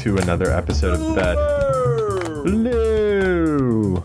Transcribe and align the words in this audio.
to 0.00 0.16
another 0.16 0.50
episode 0.50 0.98
of 0.98 1.14
Bad. 1.14 1.36
Hello. 2.46 4.02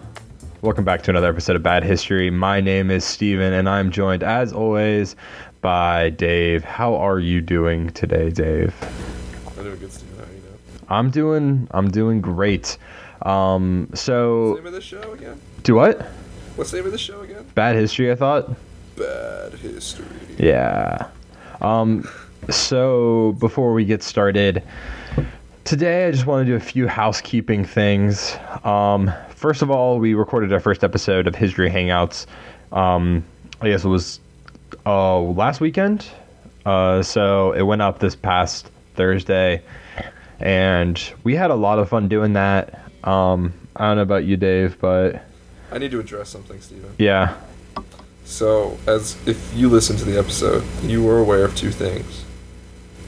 Welcome 0.61 0.83
back 0.83 1.03
to 1.03 1.11
another 1.11 1.29
episode 1.29 1.55
of 1.55 1.63
Bad 1.63 1.85
History. 1.85 2.29
My 2.29 2.59
name 2.59 2.91
is 2.91 3.05
Steven 3.05 3.53
and 3.53 3.69
I'm 3.69 3.91
joined 3.91 4.21
as 4.21 4.51
always 4.51 5.15
by 5.61 6.09
Dave. 6.09 6.65
How 6.65 6.95
are 6.95 7.19
you 7.19 7.39
doing 7.39 7.91
today, 7.91 8.29
Dave? 8.29 8.75
I'm 9.57 9.63
doing 9.63 9.79
good, 9.79 9.93
Steven. 9.93 10.17
How 10.17 10.23
are 10.23 10.27
you 10.33 10.41
doing? 10.41 10.59
I'm 10.89 11.09
doing 11.11 11.67
I'm 11.71 11.89
doing 11.89 12.19
great. 12.19 12.77
Um 13.21 13.89
so 13.93 14.49
What's 14.49 14.57
the 14.57 14.63
name 14.63 14.67
of 14.67 14.73
the 14.73 14.81
show 14.81 15.13
again? 15.13 15.39
do 15.63 15.75
what? 15.75 16.01
What's 16.57 16.71
the 16.71 16.77
name 16.77 16.87
of 16.87 16.91
the 16.91 16.97
show 16.97 17.21
again? 17.21 17.45
Bad 17.55 17.77
History, 17.77 18.11
I 18.11 18.15
thought. 18.15 18.49
Bad 18.97 19.53
History. 19.53 20.05
Yeah. 20.37 21.07
Um, 21.61 22.05
so 22.49 23.35
before 23.39 23.73
we 23.73 23.85
get 23.85 24.03
started, 24.03 24.61
today 25.65 26.07
I 26.07 26.11
just 26.11 26.27
want 26.27 26.45
to 26.45 26.51
do 26.51 26.55
a 26.55 26.59
few 26.59 26.87
housekeeping 26.87 27.65
things. 27.65 28.37
Um, 28.63 29.11
first 29.31 29.61
of 29.61 29.69
all, 29.69 29.99
we 29.99 30.13
recorded 30.13 30.53
our 30.53 30.59
first 30.59 30.83
episode 30.83 31.27
of 31.27 31.35
History 31.35 31.69
Hangouts. 31.69 32.27
Um, 32.71 33.25
I 33.61 33.69
guess 33.69 33.83
it 33.83 33.89
was 33.89 34.19
uh, 34.85 35.19
last 35.19 35.59
weekend. 35.59 36.07
Uh, 36.65 37.01
so 37.01 37.51
it 37.53 37.63
went 37.63 37.81
up 37.81 37.99
this 37.99 38.15
past 38.15 38.71
Thursday, 38.93 39.61
and 40.39 41.01
we 41.23 41.35
had 41.35 41.51
a 41.51 41.55
lot 41.55 41.79
of 41.79 41.89
fun 41.89 42.07
doing 42.07 42.33
that. 42.33 42.81
Um, 43.03 43.53
I 43.75 43.87
don't 43.87 43.97
know 43.97 44.03
about 44.03 44.23
you, 44.23 44.37
Dave, 44.37 44.79
but 44.79 45.23
I 45.71 45.79
need 45.79 45.91
to 45.91 45.99
address 45.99 46.29
something, 46.29 46.61
Steven. 46.61 46.93
yeah. 46.97 47.35
So, 48.23 48.77
as 48.87 49.15
if 49.27 49.53
you 49.53 49.69
listened 49.69 49.99
to 49.99 50.05
the 50.05 50.17
episode, 50.17 50.63
you 50.81 51.03
were 51.03 51.19
aware 51.19 51.45
of 51.45 51.55
two 51.55 51.69
things. 51.69 52.25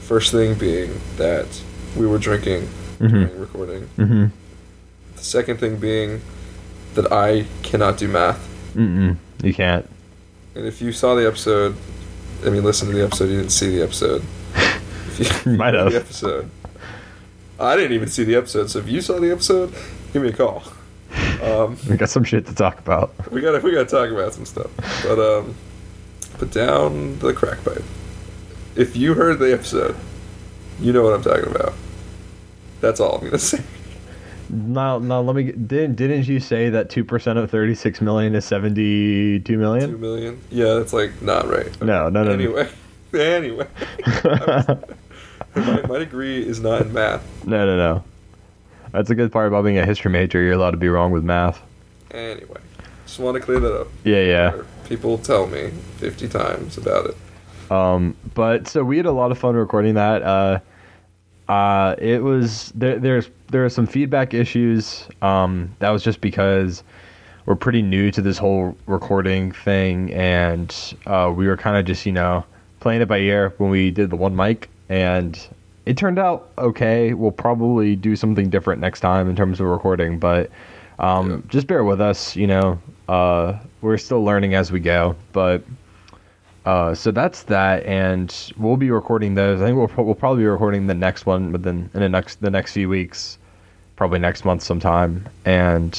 First 0.02 0.30
thing 0.30 0.54
being 0.54 1.00
that 1.16 1.46
we 1.98 2.06
were 2.06 2.18
drinking 2.18 2.68
during 2.98 3.38
recording. 3.38 3.82
Mm-hmm. 3.96 4.26
The 5.16 5.22
second 5.22 5.58
thing 5.58 5.76
being 5.76 6.20
that 6.94 7.12
I 7.12 7.46
cannot 7.62 7.98
do 7.98 8.08
math. 8.08 8.46
Mm-mm. 8.74 9.16
You 9.42 9.52
can't. 9.54 9.88
And 10.54 10.66
if 10.66 10.80
you 10.80 10.92
saw 10.92 11.14
the 11.14 11.26
episode, 11.26 11.76
I 12.44 12.50
mean, 12.50 12.64
listen 12.64 12.88
to 12.88 12.94
the 12.94 13.04
episode, 13.04 13.28
you 13.30 13.36
didn't 13.38 13.52
see 13.52 13.76
the 13.76 13.82
episode. 13.82 14.22
If 15.20 15.44
you 15.46 15.52
Might 15.56 15.74
have. 15.74 15.90
The 15.90 15.98
episode. 15.98 16.48
I 17.58 17.74
didn't 17.74 17.90
even 17.92 18.08
see 18.08 18.22
the 18.22 18.36
episode, 18.36 18.70
so 18.70 18.78
if 18.78 18.88
you 18.88 19.00
saw 19.00 19.18
the 19.18 19.32
episode, 19.32 19.74
give 20.12 20.22
me 20.22 20.28
a 20.28 20.32
call. 20.32 20.62
Um, 21.42 21.76
We 21.90 21.96
got 21.96 22.08
some 22.08 22.22
shit 22.22 22.46
to 22.46 22.54
talk 22.54 22.78
about. 22.78 23.10
we 23.32 23.40
gotta 23.40 23.58
we 23.58 23.72
gotta 23.72 23.84
talk 23.86 24.10
about 24.10 24.32
some 24.32 24.44
stuff. 24.46 24.70
But 25.02 25.18
um, 25.18 25.56
put 26.38 26.52
down 26.52 27.18
the 27.18 27.32
crack 27.32 27.64
pipe. 27.64 27.82
If 28.76 28.96
you 28.96 29.14
heard 29.14 29.40
the 29.40 29.52
episode, 29.52 29.96
you 30.78 30.92
know 30.92 31.02
what 31.02 31.14
I'm 31.14 31.22
talking 31.22 31.50
about. 31.52 31.74
That's 32.80 33.00
all 33.00 33.16
I'm 33.16 33.24
gonna 33.24 33.38
say. 33.38 33.62
Now, 34.50 34.98
now 34.98 35.20
let 35.20 35.36
me. 35.36 35.42
get- 35.44 35.68
Didn't 35.68 35.96
didn't 35.96 36.26
you 36.26 36.40
say 36.40 36.70
that 36.70 36.88
two 36.90 37.04
percent 37.04 37.38
of 37.38 37.50
thirty 37.50 37.74
six 37.74 38.00
million 38.00 38.34
is 38.34 38.44
seventy 38.44 39.38
two 39.40 39.54
Two 39.54 39.58
million? 39.58 40.00
million. 40.00 40.40
Yeah, 40.50 40.74
that's 40.74 40.92
like 40.92 41.20
not 41.20 41.48
right. 41.48 41.68
No, 41.82 42.08
no, 42.08 42.22
no, 42.24 42.24
no. 42.24 42.32
Anyway, 42.32 42.68
anyway, 43.14 43.66
my, 45.54 45.82
my 45.86 45.98
degree 45.98 46.42
is 46.46 46.60
not 46.60 46.82
in 46.82 46.92
math. 46.92 47.22
No, 47.46 47.66
no, 47.66 47.76
no. 47.76 48.04
That's 48.92 49.10
a 49.10 49.14
good 49.14 49.30
part 49.32 49.48
about 49.48 49.64
being 49.64 49.78
a 49.78 49.84
history 49.84 50.10
major. 50.10 50.40
You're 50.42 50.54
allowed 50.54 50.70
to 50.72 50.76
be 50.78 50.88
wrong 50.88 51.10
with 51.12 51.24
math. 51.24 51.60
Anyway, 52.10 52.60
just 53.04 53.18
want 53.18 53.34
to 53.34 53.40
clear 53.40 53.60
that 53.60 53.80
up. 53.82 53.88
Yeah, 54.04 54.22
yeah. 54.22 54.62
People 54.88 55.18
tell 55.18 55.46
me 55.46 55.70
50 55.98 56.26
times 56.28 56.78
about 56.78 57.06
it. 57.06 57.70
Um, 57.70 58.16
but 58.34 58.66
so 58.66 58.82
we 58.82 58.96
had 58.96 59.04
a 59.04 59.12
lot 59.12 59.30
of 59.30 59.36
fun 59.38 59.54
recording 59.56 59.94
that. 59.94 60.22
Uh, 60.22 60.60
uh, 61.48 61.94
it 61.98 62.22
was 62.22 62.72
there. 62.74 62.98
There's 62.98 63.30
there 63.50 63.64
are 63.64 63.68
some 63.70 63.86
feedback 63.86 64.34
issues. 64.34 65.06
Um, 65.22 65.74
that 65.78 65.90
was 65.90 66.02
just 66.02 66.20
because 66.20 66.82
we're 67.46 67.56
pretty 67.56 67.80
new 67.82 68.10
to 68.10 68.20
this 68.20 68.36
whole 68.36 68.76
recording 68.86 69.52
thing, 69.52 70.12
and 70.12 70.74
uh, 71.06 71.32
we 71.34 71.46
were 71.46 71.56
kind 71.56 71.76
of 71.76 71.84
just 71.86 72.04
you 72.04 72.12
know 72.12 72.44
playing 72.80 73.00
it 73.00 73.08
by 73.08 73.18
ear 73.18 73.54
when 73.58 73.70
we 73.70 73.90
did 73.90 74.10
the 74.10 74.16
one 74.16 74.36
mic, 74.36 74.68
and 74.88 75.38
it 75.86 75.96
turned 75.96 76.18
out 76.18 76.50
okay. 76.58 77.14
We'll 77.14 77.30
probably 77.32 77.96
do 77.96 78.14
something 78.16 78.50
different 78.50 78.80
next 78.80 79.00
time 79.00 79.28
in 79.30 79.34
terms 79.36 79.60
of 79.60 79.66
recording, 79.66 80.18
but 80.18 80.50
um, 80.98 81.30
Yeah. 81.30 81.36
just 81.48 81.66
bear 81.66 81.82
with 81.84 82.00
us. 82.00 82.36
You 82.36 82.46
know, 82.48 82.78
uh, 83.08 83.58
we're 83.80 83.96
still 83.98 84.22
learning 84.22 84.54
as 84.54 84.70
we 84.70 84.80
go, 84.80 85.16
but. 85.32 85.62
Uh, 86.68 86.94
so 86.94 87.10
that's 87.10 87.44
that, 87.44 87.82
and 87.86 88.52
we'll 88.58 88.76
be 88.76 88.90
recording 88.90 89.34
those. 89.34 89.62
I 89.62 89.64
think 89.64 89.78
we'll, 89.78 90.04
we'll 90.04 90.14
probably 90.14 90.42
be 90.42 90.46
recording 90.48 90.86
the 90.86 90.92
next 90.92 91.24
one 91.24 91.50
within 91.50 91.88
in 91.94 92.00
the 92.00 92.10
next 92.10 92.42
the 92.42 92.50
next 92.50 92.74
few 92.74 92.90
weeks, 92.90 93.38
probably 93.96 94.18
next 94.18 94.44
month 94.44 94.62
sometime. 94.62 95.26
And 95.46 95.98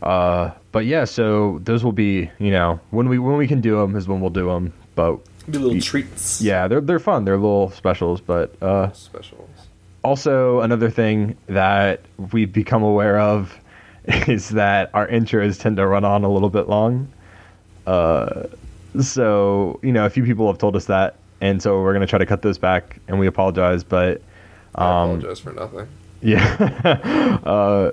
uh, 0.00 0.52
but 0.72 0.86
yeah, 0.86 1.04
so 1.04 1.60
those 1.64 1.84
will 1.84 1.92
be 1.92 2.30
you 2.38 2.50
know 2.52 2.80
when 2.90 3.06
we 3.10 3.18
when 3.18 3.36
we 3.36 3.46
can 3.46 3.60
do 3.60 3.76
them 3.76 3.96
is 3.96 4.08
when 4.08 4.22
we'll 4.22 4.30
do 4.30 4.46
them. 4.46 4.72
But 4.94 5.18
Be 5.50 5.58
little 5.58 5.78
treats. 5.78 6.40
yeah, 6.40 6.68
they're 6.68 6.80
they're 6.80 6.98
fun. 6.98 7.26
They're 7.26 7.36
little 7.36 7.70
specials. 7.72 8.22
But 8.22 8.54
uh, 8.62 8.92
Specials. 8.92 9.50
also 10.02 10.60
another 10.60 10.88
thing 10.88 11.36
that 11.48 12.00
we've 12.32 12.50
become 12.50 12.82
aware 12.82 13.20
of 13.20 13.54
is 14.26 14.48
that 14.48 14.88
our 14.94 15.06
intros 15.06 15.60
tend 15.60 15.76
to 15.76 15.86
run 15.86 16.06
on 16.06 16.24
a 16.24 16.30
little 16.30 16.48
bit 16.48 16.66
long. 16.66 17.08
Uh, 17.86 18.44
so 19.00 19.78
you 19.82 19.92
know, 19.92 20.06
a 20.06 20.10
few 20.10 20.24
people 20.24 20.46
have 20.46 20.58
told 20.58 20.76
us 20.76 20.86
that, 20.86 21.16
and 21.40 21.62
so 21.62 21.80
we're 21.80 21.92
gonna 21.92 22.06
try 22.06 22.18
to 22.18 22.26
cut 22.26 22.42
those 22.42 22.58
back, 22.58 22.98
and 23.08 23.18
we 23.18 23.26
apologize. 23.26 23.84
But 23.84 24.18
um, 24.74 24.84
I 24.84 25.04
apologize 25.04 25.40
for 25.40 25.52
nothing. 25.52 25.88
yeah, 26.22 27.38
uh, 27.44 27.90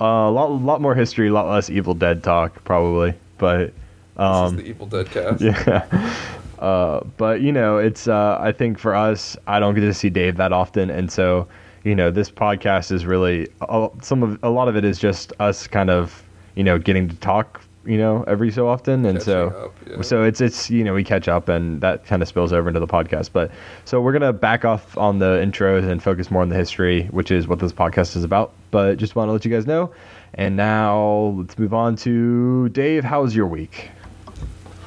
a 0.00 0.30
lot 0.30 0.50
lot 0.50 0.80
more 0.80 0.94
history, 0.94 1.28
a 1.28 1.32
lot 1.32 1.48
less 1.48 1.70
Evil 1.70 1.94
Dead 1.94 2.22
talk 2.22 2.62
probably, 2.64 3.14
but 3.38 3.72
um, 4.16 4.56
this 4.56 4.60
is 4.60 4.64
the 4.64 4.70
Evil 4.70 4.86
Dead 4.86 5.10
cast. 5.10 5.40
yeah. 5.42 6.16
Uh, 6.58 7.04
but 7.16 7.40
you 7.40 7.50
know, 7.50 7.78
it's 7.78 8.06
uh, 8.06 8.38
I 8.40 8.52
think 8.52 8.78
for 8.78 8.94
us, 8.94 9.36
I 9.46 9.58
don't 9.58 9.74
get 9.74 9.80
to 9.80 9.94
see 9.94 10.10
Dave 10.10 10.36
that 10.36 10.52
often, 10.52 10.90
and 10.90 11.10
so 11.10 11.48
you 11.84 11.94
know, 11.94 12.10
this 12.10 12.30
podcast 12.30 12.92
is 12.92 13.04
really 13.04 13.48
uh, 13.62 13.88
some 14.00 14.22
of 14.22 14.38
a 14.42 14.50
lot 14.50 14.68
of 14.68 14.76
it 14.76 14.84
is 14.84 14.98
just 14.98 15.32
us 15.40 15.66
kind 15.66 15.90
of 15.90 16.22
you 16.54 16.62
know 16.62 16.78
getting 16.78 17.08
to 17.08 17.16
talk 17.16 17.60
you 17.84 17.98
know 17.98 18.24
every 18.26 18.50
so 18.50 18.68
often, 18.68 19.04
and 19.04 19.22
so 19.22 19.48
up, 19.48 19.74
yeah. 19.88 20.02
so 20.02 20.22
it's 20.22 20.40
it's 20.40 20.70
you 20.70 20.84
know 20.84 20.94
we 20.94 21.04
catch 21.04 21.28
up, 21.28 21.48
and 21.48 21.80
that 21.80 22.06
kind 22.06 22.22
of 22.22 22.28
spills 22.28 22.52
over 22.52 22.68
into 22.68 22.80
the 22.80 22.86
podcast. 22.86 23.30
But 23.32 23.50
so 23.84 24.00
we're 24.00 24.12
gonna 24.12 24.32
back 24.32 24.64
off 24.64 24.96
on 24.96 25.18
the 25.18 25.36
intros 25.36 25.88
and 25.88 26.02
focus 26.02 26.30
more 26.30 26.42
on 26.42 26.48
the 26.48 26.56
history, 26.56 27.04
which 27.06 27.30
is 27.30 27.48
what 27.48 27.58
this 27.58 27.72
podcast 27.72 28.16
is 28.16 28.24
about. 28.24 28.52
But 28.70 28.98
just 28.98 29.16
want 29.16 29.28
to 29.28 29.32
let 29.32 29.44
you 29.44 29.50
guys 29.50 29.66
know. 29.66 29.92
And 30.34 30.56
now 30.56 31.34
let's 31.36 31.58
move 31.58 31.74
on 31.74 31.96
to 31.96 32.68
Dave. 32.70 33.04
How's 33.04 33.34
your 33.34 33.46
week? 33.46 33.90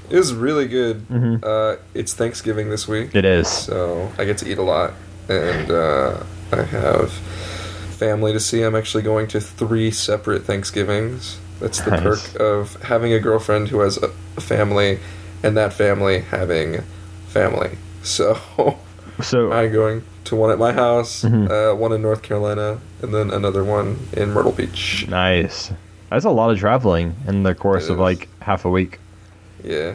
It 0.09 0.17
was 0.17 0.33
really 0.33 0.67
good. 0.67 1.07
Mhm. 1.07 1.43
Uh, 1.43 1.77
it's 1.93 2.13
Thanksgiving 2.13 2.69
this 2.69 2.87
week. 2.87 3.15
It 3.15 3.25
is. 3.25 3.47
So 3.47 4.11
I 4.17 4.25
get 4.25 4.37
to 4.39 4.49
eat 4.49 4.57
a 4.57 4.63
lot. 4.63 4.93
And 5.27 5.71
uh, 5.71 6.23
I 6.51 6.61
have 6.63 7.11
family 7.11 8.33
to 8.33 8.39
see. 8.39 8.61
I'm 8.61 8.75
actually 8.75 9.03
going 9.03 9.27
to 9.29 9.41
three 9.41 9.89
separate 9.91 10.43
Thanksgivings. 10.43 11.39
That's 11.59 11.81
the 11.81 11.91
Nice. 11.91 12.03
perk 12.33 12.41
of 12.41 12.81
having 12.83 13.13
a 13.13 13.19
girlfriend 13.19 13.69
who 13.69 13.79
has 13.79 13.97
a, 13.97 14.09
family 14.41 14.99
and 15.43 15.55
that 15.57 15.71
family 15.73 16.19
having 16.21 16.81
family. 17.27 17.77
So 18.03 18.37
So 19.21 19.51
I'm 19.53 19.71
going 19.71 20.03
to 20.25 20.35
one 20.35 20.51
at 20.51 20.57
my 20.59 20.73
house, 20.73 21.23
Mhm. 21.23 21.49
uh, 21.49 21.75
one 21.75 21.91
in 21.93 22.01
North 22.01 22.21
Carolina, 22.23 22.79
and 23.01 23.13
then 23.13 23.31
another 23.31 23.63
one 23.63 23.99
in 24.13 24.31
Myrtle 24.33 24.51
Beach. 24.51 25.05
Nice. 25.07 25.71
That's 26.09 26.25
a 26.25 26.29
lot 26.29 26.49
of 26.51 26.59
traveling 26.59 27.15
in 27.27 27.43
the 27.43 27.55
course 27.55 27.89
of 27.89 27.99
like 27.99 28.27
half 28.41 28.65
a 28.65 28.69
week. 28.69 28.99
Yeah. 29.63 29.93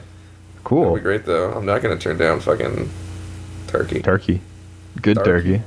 Cool. 0.64 0.94
be 0.94 1.00
great, 1.00 1.24
though. 1.24 1.52
I'm 1.52 1.64
not 1.66 1.80
going 1.82 1.96
to 1.96 2.02
turn 2.02 2.16
down 2.18 2.40
fucking 2.40 2.90
turkey. 3.66 4.00
Turkey. 4.00 4.40
Good 5.00 5.16
Turkey. 5.24 5.58
turkey. 5.58 5.62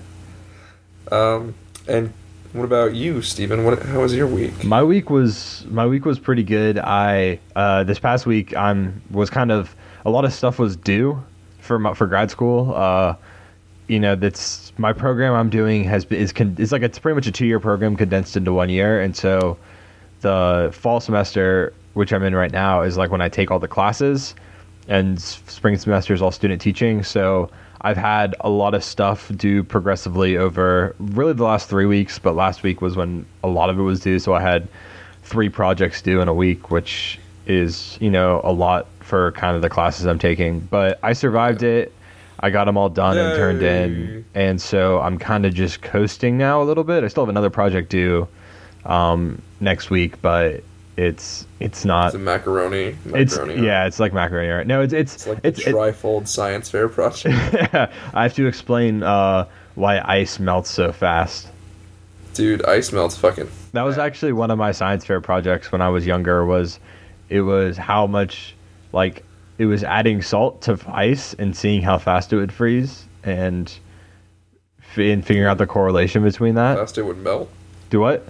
Um, 1.12 1.56
and 1.88 2.13
what 2.54 2.66
about 2.66 2.94
you, 2.94 3.22
Stephen? 3.22 3.66
What? 3.66 3.82
How 3.82 4.02
was 4.02 4.14
your 4.14 4.28
week? 4.28 4.64
My 4.64 4.84
week 4.84 5.10
was 5.10 5.66
my 5.70 5.86
week 5.88 6.06
was 6.06 6.20
pretty 6.20 6.44
good. 6.44 6.78
I 6.78 7.40
uh, 7.56 7.84
this 7.84 8.00
past 8.00 8.26
week 8.26 8.56
I'm 8.56 9.02
was 9.10 9.30
kind 9.30 9.52
of 9.52 9.76
a 10.06 10.10
lot 10.12 10.24
of 10.24 10.34
stuff 10.34 10.60
was 10.60 10.76
due 10.76 11.22
for 11.60 11.80
my, 11.80 11.94
for 11.94 12.06
grad 12.06 12.30
school. 12.30 12.74
Uh, 12.76 13.16
you 13.88 14.00
know, 14.00 14.16
that's 14.16 14.72
my 14.78 14.94
program 14.94 15.34
I'm 15.34 15.50
doing 15.50 15.84
has 15.86 16.06
is 16.06 16.32
con- 16.32 16.56
it's 16.60 16.72
like 16.72 16.84
it's 16.84 17.00
pretty 17.00 17.16
much 17.16 17.28
a 17.28 17.32
two 17.32 17.48
year 17.48 17.60
program 17.60 17.96
condensed 17.96 18.38
into 18.38 18.54
one 18.54 18.70
year, 18.70 19.02
and 19.02 19.16
so 19.16 19.58
the 20.22 20.70
fall 20.74 21.00
semester, 21.00 21.74
which 21.96 22.14
I'm 22.14 22.24
in 22.24 22.36
right 22.36 22.52
now, 22.52 22.84
is 22.84 22.98
like 22.98 23.10
when 23.10 23.22
I 23.22 23.30
take 23.30 23.50
all 23.50 23.60
the 23.60 23.68
classes, 23.68 24.36
and 24.88 25.20
spring 25.20 25.76
semester 25.78 26.14
is 26.14 26.22
all 26.22 26.32
student 26.32 26.62
teaching. 26.62 27.04
So 27.04 27.50
I've 27.84 27.98
had 27.98 28.36
a 28.40 28.50
lot 28.50 28.74
of 28.74 28.84
stuff 28.84 29.30
due 29.36 29.64
progressively 29.64 30.38
over 30.38 30.96
really 31.00 31.34
the 31.34 31.44
last 31.44 31.70
three 31.70 31.86
weeks, 31.86 32.18
but 32.18 32.34
last 32.34 32.64
week 32.64 32.82
was 32.82 32.96
when 32.96 33.26
a 33.44 33.48
lot 33.50 33.70
of 33.70 33.78
it 33.78 33.82
was 33.82 34.00
due. 34.00 34.20
So 34.20 34.34
I 34.34 34.42
had 34.42 34.68
three 35.24 35.50
projects 35.50 36.02
due 36.02 36.22
in 36.22 36.28
a 36.30 36.34
week, 36.34 36.72
which 36.72 37.20
is 37.46 37.98
you 38.00 38.10
know 38.10 38.40
a 38.44 38.54
lot 38.54 38.88
for 39.02 39.34
kind 39.34 39.56
of 39.58 39.62
the 39.62 39.70
classes 39.70 40.06
I'm 40.06 40.20
taking. 40.20 40.62
But 40.62 40.98
I 41.04 41.12
survived 41.12 41.62
it. 41.62 41.94
I 42.40 42.50
got 42.50 42.66
them 42.66 42.78
all 42.78 42.90
done 42.90 43.18
and 43.18 43.36
turned 43.38 43.62
in, 43.62 44.26
and 44.34 44.62
so 44.62 45.00
I'm 45.00 45.18
kind 45.18 45.46
of 45.46 45.54
just 45.54 45.82
coasting 45.82 46.38
now 46.38 46.62
a 46.62 46.66
little 46.66 46.84
bit. 46.84 47.04
I 47.04 47.08
still 47.08 47.24
have 47.24 47.30
another 47.30 47.50
project 47.50 47.90
due 47.90 48.28
um, 48.86 49.42
next 49.60 49.90
week, 49.90 50.22
but 50.22 50.64
it's 50.98 51.45
it's 51.60 51.86
not. 51.86 52.07
It's 52.07 52.16
a 52.16 52.19
macaroni. 52.19 52.95
It's 53.13 53.36
macaroni 53.38 53.66
yeah, 53.66 53.86
it's 53.86 54.00
like 54.00 54.13
macaroni. 54.13 54.50
Right? 54.50 54.68
No, 54.68 54.81
it's 54.81 54.94
it's 54.94 55.16
It's 55.16 55.28
like 55.28 55.40
it's, 55.44 55.63
the 55.63 55.69
it- 55.72 55.75
trifold 55.75 56.28
science 56.28 56.69
fair 56.69 56.88
project. 56.90 57.36
I 58.13 58.24
have 58.24 58.34
to 58.36 58.45
explain 58.48 59.01
uh, 59.04 59.48
why 59.75 60.01
ice 60.01 60.40
melts 60.40 60.69
so 60.69 60.92
fast. 60.92 61.48
Dude, 62.34 62.66
ice 62.66 62.92
melts 62.92 63.16
fucking. 63.18 63.50
That 63.74 63.84
was 63.84 63.98
actually 63.98 64.34
one 64.34 64.50
of 64.51 64.57
my 64.57 64.72
science 64.72 65.06
fair 65.06 65.22
projects 65.22 65.72
when 65.72 65.81
I 65.81 65.90
was 65.90 66.06
younger. 66.06 66.45
Was 66.45 66.80
it 67.30 67.42
was 67.42 67.78
how 67.78 68.06
much 68.07 68.56
like 68.92 69.24
it 69.57 69.66
was 69.66 69.84
adding 69.84 70.22
salt 70.22 70.62
to 70.63 70.80
ice 70.88 71.34
and 71.36 71.56
seeing 71.56 71.81
how 71.81 71.98
fast 72.00 72.34
it 72.34 72.38
would 72.38 72.51
freeze 72.51 73.06
and 73.24 73.72
f- 74.81 74.98
and 74.98 75.25
figuring 75.25 75.48
out 75.48 75.57
the 75.60 75.68
correlation 75.68 76.24
between 76.24 76.56
How 76.56 76.74
that. 76.75 76.80
fast 76.81 76.98
it 76.98 77.04
would 77.04 77.18
melt. 77.18 77.50
Do 77.92 78.00
what? 78.00 78.28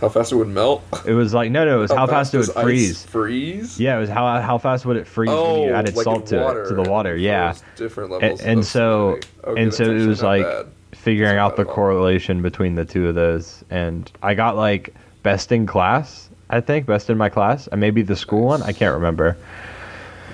How 0.00 0.08
fast 0.08 0.32
it 0.32 0.36
would 0.36 0.48
melt. 0.48 0.82
It 1.06 1.12
was 1.12 1.34
like 1.34 1.50
no, 1.50 1.64
no. 1.64 1.76
It 1.76 1.80
was 1.80 1.92
how, 2.00 2.06
fast, 2.06 2.32
it 2.34 2.38
does 2.38 2.54
would 2.54 2.62
freeze. 2.62 3.04
Freeze. 3.04 3.78
Yeah, 3.78 3.96
it 3.96 4.00
was 4.00 4.08
how 4.08 4.40
how 4.40 4.56
fast 4.58 4.86
would 4.86 4.96
it 4.96 5.06
freeze 5.06 5.28
when 5.30 5.62
you 5.62 5.72
added 5.74 5.94
Oh, 5.94 5.96
like 5.98 6.04
salt 6.04 6.26
to 6.28 6.48
it 6.62 6.68
to 6.68 6.74
the 6.74 6.90
water. 6.90 7.16
Yeah. 7.16 7.54
Different 7.76 8.10
levels. 8.10 8.40
and 8.40 8.60
of 8.60 8.66
so. 8.66 9.18
Okay, 9.44 9.62
and 9.62 9.72
so 9.74 9.84
it 9.84 10.06
was 10.06 10.22
like 10.22 10.44
bad. 10.44 10.66
figuring 10.92 11.36
That's 11.36 11.52
out 11.52 11.56
the 11.56 11.62
bad 11.64 11.68
at 11.68 11.68
all. 11.68 11.74
correlation 11.74 12.42
between 12.42 12.74
the 12.76 12.84
two 12.84 13.08
of 13.08 13.14
those 13.14 13.64
and 13.70 14.10
i 14.22 14.34
got 14.34 14.56
like 14.56 14.92
best 15.22 15.50
in 15.52 15.64
class 15.66 16.28
i 16.50 16.60
think 16.60 16.84
best 16.86 17.08
in 17.08 17.16
my 17.16 17.28
class 17.30 17.68
and 17.68 17.80
maybe 17.80 18.02
the 18.02 18.16
school 18.16 18.44
one 18.46 18.62
i 18.64 18.72
can't 18.72 18.94
remember 18.94 19.36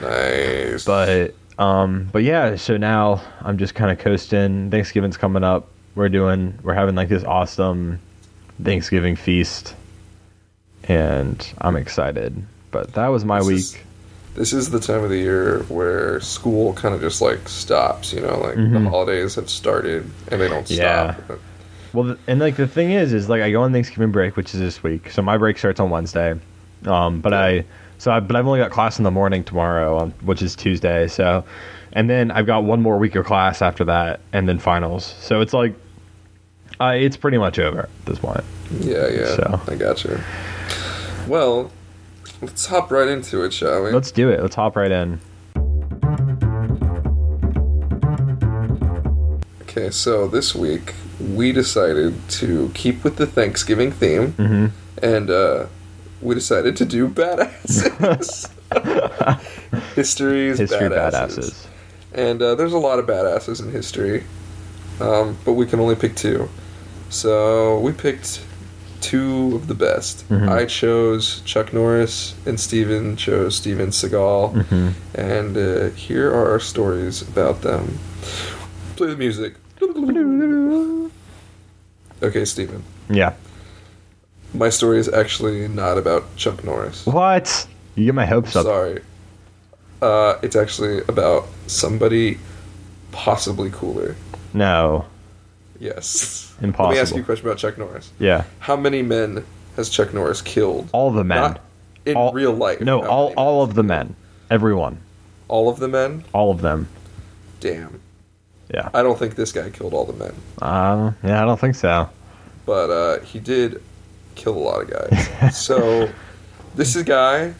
Nice. 0.01 0.85
but 0.85 1.35
um 1.59 2.09
but 2.13 2.23
yeah 2.23 2.57
so 2.57 2.77
now 2.77 3.21
i'm 3.43 3.59
just 3.59 3.75
kind 3.75 3.91
of 3.91 3.99
coasting 3.99 4.71
thanksgiving's 4.71 5.17
coming 5.17 5.45
up 5.45 5.69
we're 5.95 6.09
doing 6.09 6.59
we're 6.63 6.75
having 6.75 6.95
like 6.95 7.09
this 7.09 7.25
awesome 7.25 8.01
thanksgiving 8.63 9.17
feast 9.17 9.75
and 10.85 11.53
i'm 11.61 11.77
excited 11.77 12.35
but 12.71 12.93
that 12.95 13.09
was 13.09 13.25
my 13.25 13.39
This 13.39 13.47
week 13.47 13.57
is- 13.59 13.77
this 14.35 14.53
is 14.53 14.69
the 14.71 14.81
time 14.81 15.03
of 15.03 15.09
the 15.09 15.17
year 15.17 15.61
where 15.71 16.21
school 16.21 16.75
kind 16.75 16.95
of 16.95 17.01
just 17.01 17.23
like 17.23 17.49
stops. 17.49 18.13
You 18.13 18.21
know, 18.21 18.39
like 18.39 18.57
the 18.57 18.61
Mhm. 18.61 18.91
holidays 18.91 19.35
have 19.37 19.49
started 19.49 20.11
and 20.31 20.39
they 20.39 20.47
don't 20.49 20.71
Yeah. 20.71 21.15
stop. 21.15 21.39
Well, 21.95 22.17
and 22.27 22.39
like 22.39 22.57
the 22.57 22.67
thing 22.67 22.91
is, 22.91 23.15
is 23.15 23.31
like 23.31 23.41
I 23.41 23.51
go 23.51 23.63
on 23.63 23.73
Thanksgiving 23.73 24.11
break, 24.13 24.37
which 24.37 24.53
is 24.55 24.61
this 24.61 24.83
week. 24.83 25.11
So 25.11 25.23
my 25.23 25.39
break 25.39 25.57
starts 25.57 25.81
on 25.81 25.89
Wednesday. 25.89 26.35
Um, 26.85 27.21
but 27.23 27.33
I, 27.33 27.65
so 27.97 28.11
I, 28.13 28.21
but 28.21 28.37
I've 28.37 28.47
only 28.47 28.59
got 28.59 28.71
class 28.71 28.99
in 28.99 29.05
the 29.05 29.11
morning 29.11 29.43
tomorrow, 29.43 30.01
um, 30.01 30.13
which 30.23 30.43
is 30.43 30.55
Tuesday. 30.55 31.07
So, 31.09 31.43
and 31.95 32.11
then 32.11 32.31
I've 32.31 32.45
got 32.47 32.63
one 32.65 32.83
more 32.83 32.99
week 32.99 33.15
of 33.17 33.25
class 33.25 33.63
after 33.63 33.85
that, 33.87 34.21
and 34.35 34.47
then 34.47 34.59
finals. 34.59 35.15
So 35.19 35.41
it's 35.41 35.55
like, 35.55 35.73
uh, 36.81 36.95
it's 36.97 37.17
pretty 37.17 37.39
much 37.39 37.59
over 37.59 37.81
at 37.81 38.07
this 38.07 38.19
point. 38.19 38.45
Yeah, 38.81 39.09
yeah. 39.09 39.37
So. 39.37 39.61
I 39.69 39.75
got 39.77 40.05
you. 40.05 40.19
Well, 41.27 41.71
let's 42.43 42.67
hop 42.67 42.91
right 42.91 43.09
into 43.09 43.43
it, 43.45 43.53
shall 43.53 43.83
we? 43.85 43.91
Let's 43.93 44.11
do 44.11 44.29
it. 44.31 44.41
Let's 44.41 44.55
hop 44.55 44.77
right 44.77 44.91
in. 44.91 45.21
Okay, 49.63 49.91
so 49.91 50.27
this 50.27 50.55
week 50.55 50.95
we 51.21 51.53
decided 51.53 52.15
to 52.31 52.71
keep 52.75 53.05
with 53.05 53.17
the 53.17 53.27
Thanksgiving 53.27 53.93
theme, 53.93 54.33
hmm 54.33 54.67
and 55.03 55.29
uh, 55.29 55.67
we 56.23 56.35
decided 56.35 56.75
to 56.79 56.87
do 56.87 57.07
badasses. 57.07 58.51
History's 59.95 60.59
History 60.59 60.89
badasses. 60.89 61.39
badasses. 61.39 61.67
And 62.15 62.41
uh, 62.41 62.55
there's 62.55 62.73
a 62.73 62.79
lot 62.79 62.99
of 62.99 63.05
badasses 63.07 63.63
in 63.63 63.71
history, 63.71 64.25
um, 65.01 65.37
but 65.45 65.53
we 65.53 65.67
can 65.67 65.81
only 65.81 65.95
pick 65.97 66.17
two. 66.17 66.49
So 67.11 67.79
we 67.81 67.93
picked 67.93 68.41
two 69.01 69.55
of 69.55 69.69
the 69.69 69.75
best. 69.75 70.29
Mhm. 70.29 70.49
I 70.49 70.65
chose 70.67 71.41
Chuck 71.45 71.73
Norris, 71.73 72.35
and 72.47 72.59
Steven 72.59 73.17
chose 73.17 73.57
Steven 73.57 73.91
Seagal. 73.91 74.67
hmm 74.67 74.89
And 75.15 75.57
uh, 75.57 75.91
here 75.95 76.31
are 76.33 76.51
our 76.51 76.61
stories 76.61 77.23
about 77.23 77.63
them. 77.63 77.99
Play 78.97 79.09
the 79.09 79.17
music. 79.17 79.55
Okay, 82.23 82.45
Steven. 82.45 82.83
Yeah. 83.11 83.33
My 84.55 84.71
story 84.71 84.99
is 84.99 85.09
actually 85.09 85.69
not 85.69 85.99
about 85.99 86.35
Chuck 86.37 86.65
Norris. 86.65 87.05
What? 87.07 87.67
You 87.95 88.07
get 88.07 88.15
my 88.15 88.27
hopes 88.27 88.57
up. 88.57 88.65
Sorry. 88.65 89.03
Uh, 90.01 90.35
it's 90.43 90.57
actually 90.57 91.03
about 91.09 91.47
somebody 91.67 92.39
possibly 93.13 93.71
cooler. 93.71 94.17
No. 94.55 95.05
Yes. 95.79 96.55
Impossible. 96.61 96.89
Let 96.89 96.95
me 96.95 97.01
ask 97.01 97.15
you 97.15 97.23
a 97.23 97.25
question 97.25 97.47
about 97.47 97.59
Chuck 97.59 97.77
Norris. 97.79 98.11
Yeah. 98.19 98.45
How 98.61 98.77
many 98.77 99.03
men 99.03 99.45
has 99.77 99.89
Chuck 99.91 100.13
Norris 100.15 100.41
killed? 100.43 100.89
All 100.93 101.11
the 101.11 101.25
men. 101.25 101.39
Not 101.39 101.61
in 102.05 102.17
All- 102.17 102.33
real 102.33 102.53
life. 102.53 102.81
No, 102.81 103.05
all 103.07 103.33
all 103.37 103.63
of 103.63 103.75
the 103.75 103.83
men. 103.83 104.15
Everyone. 104.51 104.99
all 105.49 105.69
of 105.69 105.79
the 105.79 105.89
men. 105.89 106.25
All 106.33 106.51
of 106.51 106.61
them. 106.61 106.89
Damn. 107.61 108.01
Yeah. 108.73 108.89
I 108.95 109.03
don't 109.03 109.19
think 109.19 109.35
this 109.37 109.53
guy 109.53 109.71
killed 109.71 109.95
all 109.95 110.05
the 110.05 110.13
men, 110.13 110.35
Uh, 110.61 111.13
yeah, 111.23 111.41
I 111.41 111.45
don't 111.47 111.59
think 111.61 111.77
so. 111.77 112.09
but 112.65 112.91
uh, 112.91 113.21
he 113.21 113.39
did 113.39 113.81
kill 114.35 114.57
a 114.57 114.59
lot 114.59 114.83
of 114.83 114.91
guys. 114.91 115.57
so 115.67 116.09
this 116.75 116.91
is 116.97 117.03
a 117.03 117.05
guy. 117.05 117.55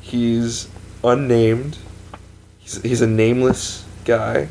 He's 0.00 0.68
unnamed. 1.02 1.78
He's 2.58 2.80
he's 2.82 3.02
a 3.02 3.06
nameless 3.08 3.84
guy. 4.04 4.48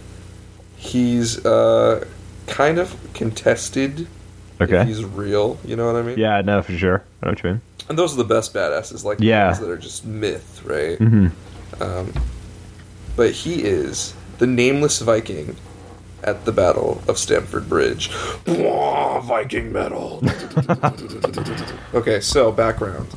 He's 0.75 1.45
uh, 1.45 2.05
kind 2.47 2.77
of 2.79 2.95
contested. 3.13 4.07
Okay. 4.59 4.81
If 4.81 4.87
he's 4.87 5.03
real, 5.03 5.57
you 5.65 5.75
know 5.75 5.87
what 5.91 5.95
I 5.95 6.03
mean? 6.03 6.19
Yeah, 6.19 6.41
no, 6.41 6.61
for 6.61 6.73
sure. 6.77 7.03
I 7.21 7.25
know 7.25 7.31
what 7.31 7.43
you 7.43 7.49
mean. 7.51 7.61
And 7.89 7.97
those 7.97 8.13
are 8.13 8.17
the 8.17 8.23
best 8.23 8.53
badasses, 8.53 9.03
like 9.03 9.19
Yeah. 9.19 9.53
that 9.53 9.69
are 9.69 9.77
just 9.77 10.05
myth, 10.05 10.61
right? 10.63 10.97
hmm 10.97 11.27
Um, 11.79 12.13
but 13.15 13.31
he 13.31 13.63
is 13.63 14.13
the 14.37 14.45
nameless 14.47 14.99
Viking 14.99 15.55
at 16.23 16.45
the 16.45 16.51
Battle 16.51 17.01
of 17.07 17.17
Stamford 17.17 17.67
Bridge. 17.67 18.09
Viking 18.45 19.71
metal. 19.73 20.21
okay, 21.93 22.19
so 22.19 22.51
background. 22.51 23.07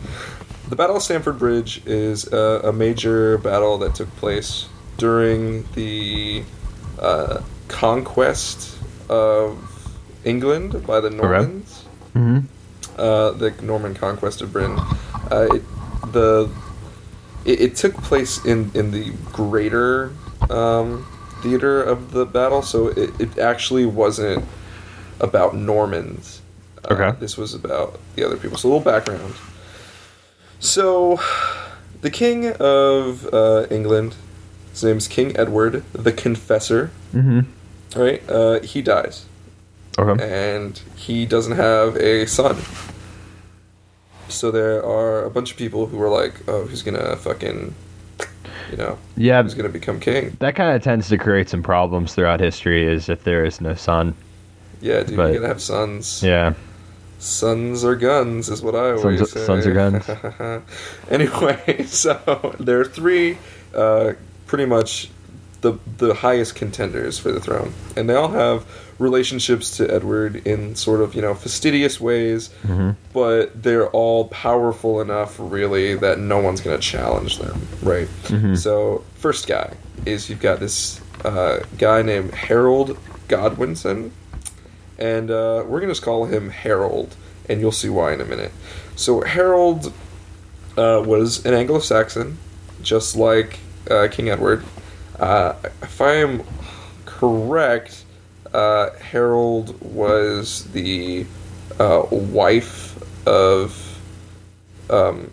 The 0.69 0.76
Battle 0.76 0.97
of 0.97 1.02
Stamford 1.02 1.38
Bridge 1.38 1.83
is 1.87 2.33
a, 2.33 2.62
a 2.64 2.73
major 2.73 3.37
battle 3.38 3.76
that 3.78 3.95
took 3.95 4.09
place 4.16 4.66
during 4.97 5.66
the 5.75 6.43
uh, 6.99 7.43
conquest 7.69 8.78
of 9.09 9.59
England 10.25 10.87
by 10.87 11.01
the 11.01 11.11
Normans 11.11 11.85
hmm 12.13 12.39
uh, 12.97 13.31
the 13.33 13.51
Norman 13.63 13.95
conquest 13.95 14.41
of 14.41 14.53
Britain. 14.53 14.79
Uh, 15.31 15.49
it, 15.55 15.63
the 16.13 16.49
it, 17.45 17.61
it 17.61 17.77
took 17.77 17.95
place 18.03 18.45
in 18.45 18.71
in 18.75 18.91
the 18.93 19.13
greater 19.33 20.13
um, 20.51 21.05
theater 21.43 21.83
of 21.83 22.13
the 22.13 22.25
battle, 22.25 22.63
so 22.63 22.89
it, 22.89 23.11
it 23.19 23.39
actually 23.39 23.85
wasn't 23.87 24.45
about 25.21 25.55
Normans. 25.57 26.41
Uh, 26.85 26.95
Okay. 26.95 27.19
this 27.19 27.37
was 27.37 27.55
about 27.55 27.99
the 28.15 28.25
other 28.25 28.37
people. 28.37 28.59
So 28.59 28.69
a 28.69 28.71
little 28.71 28.85
background. 28.85 29.35
So, 30.61 31.19
the 32.03 32.11
king 32.11 32.53
of 32.61 33.27
uh, 33.35 33.67
England, 33.71 34.15
his 34.71 34.85
name's 34.85 35.09
King 35.09 35.37
Edward 35.37 35.83
the 35.93 36.13
Confessor. 36.13 36.91
hmm 37.13 37.41
Right, 37.97 38.23
uh, 38.29 38.61
he 38.61 38.83
dies 38.83 39.27
Okay. 39.99 40.23
and 40.53 40.81
he 40.97 41.27
doesn't 41.27 41.57
have 41.57 41.97
a 41.97 42.27
son. 42.27 42.57
So 44.29 44.51
there 44.51 44.85
are 44.85 45.25
a 45.25 45.31
bunch 45.31 45.53
of 45.53 45.57
people 45.57 45.87
who 45.87 46.01
are 46.03 46.09
like, 46.09 46.35
"Oh, 46.49 46.65
who's 46.65 46.83
gonna 46.83 47.15
fucking, 47.17 47.75
you 48.71 48.77
know, 48.77 48.99
Yeah, 49.17 49.43
who's 49.43 49.55
gonna 49.55 49.69
become 49.69 50.01
king?" 50.01 50.37
that 50.41 50.57
kind 50.57 50.75
of 50.75 50.83
tends 50.83 51.09
to 51.11 51.19
create 51.19 51.49
some 51.49 51.63
problems 51.63 52.15
throughout 52.15 52.41
history. 52.41 52.87
Is 52.93 53.09
if 53.09 53.23
there 53.25 53.45
is 53.45 53.61
no 53.61 53.75
son. 53.75 54.15
Yeah, 54.81 55.03
dude, 55.03 55.17
But- 55.17 55.25
you're 55.27 55.35
gonna 55.37 55.49
have 55.49 55.63
sons. 55.63 56.23
Yeah. 56.23 56.55
Sons 57.21 57.85
are 57.85 57.95
guns, 57.95 58.49
is 58.51 58.61
what 58.61 58.75
I 58.75 58.91
always 58.93 59.19
Sons- 59.19 59.31
say. 59.31 59.45
sons 59.47 59.67
are 59.67 59.73
guns. 59.73 60.05
anyway, 61.11 61.85
so 61.87 62.55
there 62.59 62.81
are 62.81 62.85
three, 62.85 63.39
uh, 63.75 64.13
pretty 64.47 64.67
much 64.67 65.11
the 65.64 65.73
the 65.99 66.14
highest 66.14 66.54
contenders 66.54 67.18
for 67.18 67.33
the 67.33 67.40
throne, 67.40 67.73
and 67.97 68.09
they 68.09 68.14
all 68.14 68.28
have 68.44 68.64
relationships 68.99 69.76
to 69.78 69.83
Edward 69.92 70.33
in 70.47 70.76
sort 70.76 71.00
of 71.00 71.14
you 71.16 71.23
know 71.23 71.35
fastidious 71.35 72.00
ways, 72.00 72.50
hmm 72.66 72.90
but 73.12 73.62
they're 73.62 73.88
all 73.90 74.26
powerful 74.28 75.00
enough, 75.00 75.37
really, 75.38 75.94
that 75.94 76.18
no 76.18 76.38
one's 76.40 76.61
going 76.61 76.76
to 76.76 76.83
challenge 76.83 77.38
them, 77.38 77.56
right? 77.83 78.09
Mhm. 78.25 78.56
So, 78.59 79.04
first 79.25 79.47
guy 79.47 79.68
is 80.04 80.28
you've 80.28 80.40
got 80.50 80.59
this 80.61 81.00
uh, 81.25 81.61
guy 81.78 82.02
named 82.02 82.33
Harold 82.35 82.99
Godwinson, 83.28 84.11
and 84.99 85.30
uh, 85.30 85.62
we're 85.66 85.78
going 85.80 85.88
to 85.88 85.94
just 85.97 86.02
call 86.02 86.26
him 86.26 86.50
Harold, 86.50 87.14
and 87.49 87.61
you'll 87.61 87.73
see 87.83 87.88
why 87.88 88.12
in 88.12 88.21
a 88.21 88.25
minute. 88.25 88.52
So, 88.97 89.21
Harold 89.23 89.92
uh, 90.76 91.00
was 91.06 91.44
an 91.47 91.54
Anglo 91.54 91.78
Saxon, 91.78 92.37
just 92.83 93.16
like 93.16 93.59
uh, 93.90 94.09
King 94.11 94.28
Edward. 94.28 94.64
Uh, 95.18 95.54
if 95.83 96.00
I 96.00 96.14
am 96.14 96.42
correct, 97.06 98.04
uh, 98.52 98.90
Harold 99.00 99.80
was 99.80 100.64
the 100.73 101.26
uh, 101.78 102.04
wife 102.11 102.97
of 103.26 104.00
um, 104.90 105.30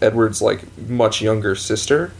Edward's 0.00 0.40
like 0.42 0.62
much 0.88 1.20
younger 1.22 1.54
sister. 1.54 2.12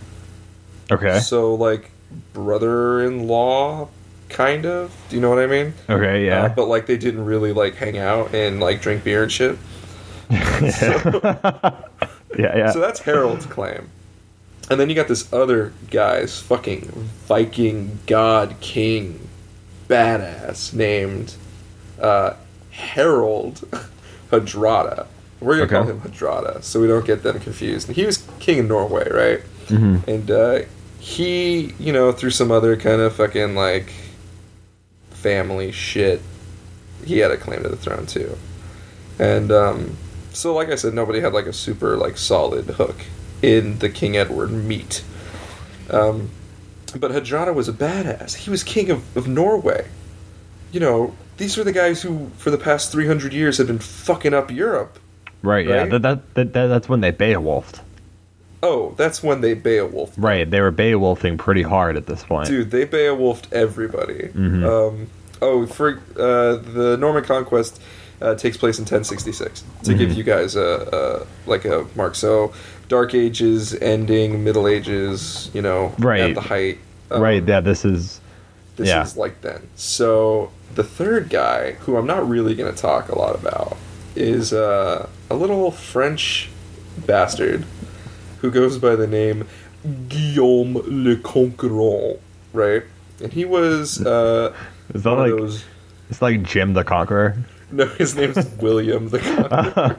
Okay. 0.90 1.20
So 1.20 1.54
like 1.54 1.90
brother-in-law, 2.32 3.88
kind 4.28 4.66
of. 4.66 4.94
Do 5.08 5.16
you 5.16 5.22
know 5.22 5.30
what 5.30 5.38
I 5.38 5.46
mean? 5.46 5.74
Okay. 5.88 6.28
Uh, 6.30 6.42
Yeah. 6.44 6.48
but 6.48 6.66
like 6.68 6.86
they 6.86 6.96
didn't 6.96 7.24
really 7.24 7.52
like 7.52 7.74
hang 7.76 7.98
out 7.98 8.34
and 8.34 8.60
like 8.60 8.82
drink 8.82 9.04
beer 9.04 9.22
and 9.22 9.32
shit. 9.32 9.56
yeah. 10.30 11.76
Yeah. 12.38 12.70
So 12.72 12.80
that's 12.80 13.00
Harold's 13.00 13.46
claim. 13.46 13.88
And 14.72 14.80
then 14.80 14.88
you 14.88 14.94
got 14.94 15.06
this 15.08 15.30
other 15.32 15.72
guy's 15.90 16.40
fucking 16.40 16.90
Viking 17.26 17.98
god 18.06 18.56
king 18.60 19.28
badass 19.86 20.72
named 20.72 21.34
uh, 22.00 22.34
Harold 22.70 23.68
Hadrada. 24.30 25.06
We're 25.40 25.56
gonna 25.58 25.68
call 25.68 25.84
him 25.84 26.00
Hadrada 26.00 26.62
so 26.62 26.80
we 26.80 26.86
don't 26.86 27.04
get 27.04 27.22
them 27.22 27.38
confused. 27.40 27.88
And 27.88 27.96
he 27.96 28.06
was 28.06 28.26
king 28.40 28.60
of 28.60 28.66
Norway, 28.66 29.10
right? 29.10 29.40
Mhm. 29.66 30.08
And 30.08 30.30
uh, 30.30 30.60
he, 31.00 31.74
you 31.78 31.92
know, 31.92 32.10
through 32.12 32.30
some 32.30 32.50
other 32.50 32.76
kind 32.76 33.02
of 33.02 33.14
fucking 33.14 33.54
like 33.54 33.92
family 35.10 35.70
shit, 35.72 36.22
he 37.04 37.18
had 37.18 37.30
a 37.30 37.36
claim 37.36 37.62
to 37.62 37.68
the 37.68 37.76
throne 37.76 38.06
too. 38.06 38.38
And 39.18 39.52
um, 39.52 39.96
so, 40.32 40.54
like 40.54 40.70
I 40.70 40.76
said, 40.76 40.94
nobody 40.94 41.20
had 41.20 41.32
like 41.34 41.46
a 41.46 41.52
super 41.52 41.96
like 41.96 42.16
solid 42.16 42.64
hook 42.66 42.96
in 43.42 43.78
the 43.78 43.88
King 43.88 44.16
Edward 44.16 44.50
meet. 44.50 45.04
Um, 45.90 46.30
but 46.96 47.10
Hadrada 47.10 47.54
was 47.54 47.68
a 47.68 47.72
badass. 47.72 48.34
He 48.34 48.50
was 48.50 48.62
king 48.62 48.90
of, 48.90 49.16
of 49.16 49.26
Norway. 49.26 49.86
You 50.70 50.80
know, 50.80 51.14
these 51.36 51.58
are 51.58 51.64
the 51.64 51.72
guys 51.72 52.02
who, 52.02 52.30
for 52.36 52.50
the 52.50 52.58
past 52.58 52.92
three 52.92 53.06
hundred 53.06 53.32
years, 53.32 53.58
have 53.58 53.66
been 53.66 53.78
fucking 53.78 54.34
up 54.34 54.50
Europe. 54.50 54.98
Right. 55.42 55.66
Yeah. 55.66 55.74
Right? 55.74 55.90
That, 55.90 56.02
that, 56.02 56.34
that, 56.34 56.52
that 56.52 56.66
that's 56.68 56.88
when 56.88 57.00
they 57.00 57.12
Beowulfed. 57.12 57.80
Oh, 58.62 58.94
that's 58.96 59.22
when 59.22 59.40
they 59.40 59.54
Beowulfed. 59.54 60.14
Right. 60.16 60.48
They 60.48 60.60
were 60.60 60.72
Beowulfing 60.72 61.38
pretty 61.38 61.62
hard 61.62 61.96
at 61.96 62.06
this 62.06 62.22
point. 62.22 62.48
Dude, 62.48 62.70
they 62.70 62.84
Beowulfed 62.86 63.52
everybody. 63.52 64.28
Mhm. 64.28 64.64
Um, 64.64 65.08
oh, 65.40 65.66
for 65.66 66.00
uh, 66.16 66.56
the 66.56 66.96
Norman 66.98 67.24
conquest 67.24 67.80
uh, 68.22 68.34
takes 68.36 68.56
place 68.56 68.78
in 68.78 68.84
1066. 68.84 69.64
To 69.84 69.94
give 69.94 70.10
Mhm. 70.10 70.16
you 70.16 70.22
guys 70.22 70.56
a, 70.56 71.24
a 71.46 71.50
like 71.50 71.64
a 71.64 71.86
mark, 71.96 72.14
so 72.14 72.52
Dark 72.88 73.14
Ages 73.14 73.74
ending, 73.74 74.42
Middle 74.44 74.66
Ages, 74.68 75.50
you 75.52 75.62
know, 75.62 75.92
Right. 75.98 76.20
at 76.20 76.34
the 76.34 76.40
height. 76.40 76.78
Um, 77.10 77.20
right. 77.22 77.42
Yeah. 77.46 77.60
This 77.60 77.84
is. 77.84 78.20
This 78.76 78.88
yeah. 78.88 79.02
is 79.02 79.16
like 79.18 79.42
then. 79.42 79.68
So 79.76 80.50
the 80.74 80.82
third 80.84 81.28
guy, 81.28 81.72
who 81.80 81.96
I'm 81.98 82.06
not 82.06 82.26
really 82.26 82.54
going 82.54 82.74
to 82.74 82.80
talk 82.80 83.10
a 83.10 83.18
lot 83.18 83.34
about, 83.34 83.76
is 84.16 84.52
uh, 84.54 85.06
a 85.30 85.34
little 85.34 85.70
French 85.70 86.48
bastard 87.06 87.64
who 88.40 88.50
goes 88.50 88.78
by 88.78 88.96
the 88.96 89.06
name 89.06 89.46
Guillaume 90.08 90.74
le 90.86 91.16
Conquérant, 91.16 92.18
right? 92.54 92.82
And 93.22 93.32
he 93.32 93.44
was 93.44 94.04
uh, 94.04 94.54
Is 94.94 95.02
that 95.02 95.12
like 95.12 95.30
those. 95.30 95.64
it's 96.10 96.22
like 96.22 96.42
Jim 96.42 96.72
the 96.74 96.82
Conqueror? 96.84 97.36
No, 97.72 97.86
his 97.86 98.14
name's 98.14 98.36
William 98.60 99.08
the 99.08 99.18
Conqueror. 99.18 99.96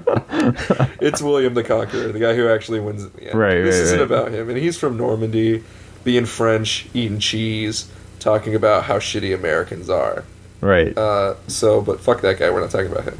it's 1.01 1.21
William 1.21 1.53
the 1.55 1.63
Conqueror, 1.63 2.11
the 2.11 2.19
guy 2.19 2.35
who 2.35 2.47
actually 2.47 2.79
wins 2.79 3.03
at 3.03 3.13
the 3.15 3.29
end. 3.29 3.39
Right, 3.39 3.61
This 3.63 3.75
right, 3.75 3.83
isn't 3.83 3.99
right. 3.99 4.05
about 4.05 4.31
him, 4.31 4.49
and 4.49 4.57
he's 4.57 4.77
from 4.77 4.95
Normandy, 4.97 5.63
being 6.03 6.25
French, 6.25 6.87
eating 6.93 7.19
cheese, 7.19 7.91
talking 8.19 8.53
about 8.55 8.83
how 8.83 8.99
shitty 8.99 9.33
Americans 9.33 9.89
are. 9.89 10.23
Right. 10.61 10.97
Uh, 10.97 11.35
so, 11.47 11.81
but 11.81 11.99
fuck 11.99 12.21
that 12.21 12.39
guy. 12.39 12.49
We're 12.49 12.61
not 12.61 12.69
talking 12.71 12.91
about 12.91 13.03
him. 13.05 13.17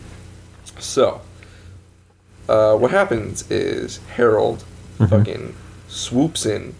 So, 0.80 1.22
uh, 2.48 2.76
what 2.78 2.92
happens 2.92 3.50
is 3.52 3.98
Harold 4.16 4.64
Mm-hmm. 5.00 5.06
fucking 5.08 5.56
swoops 5.88 6.46
in, 6.46 6.76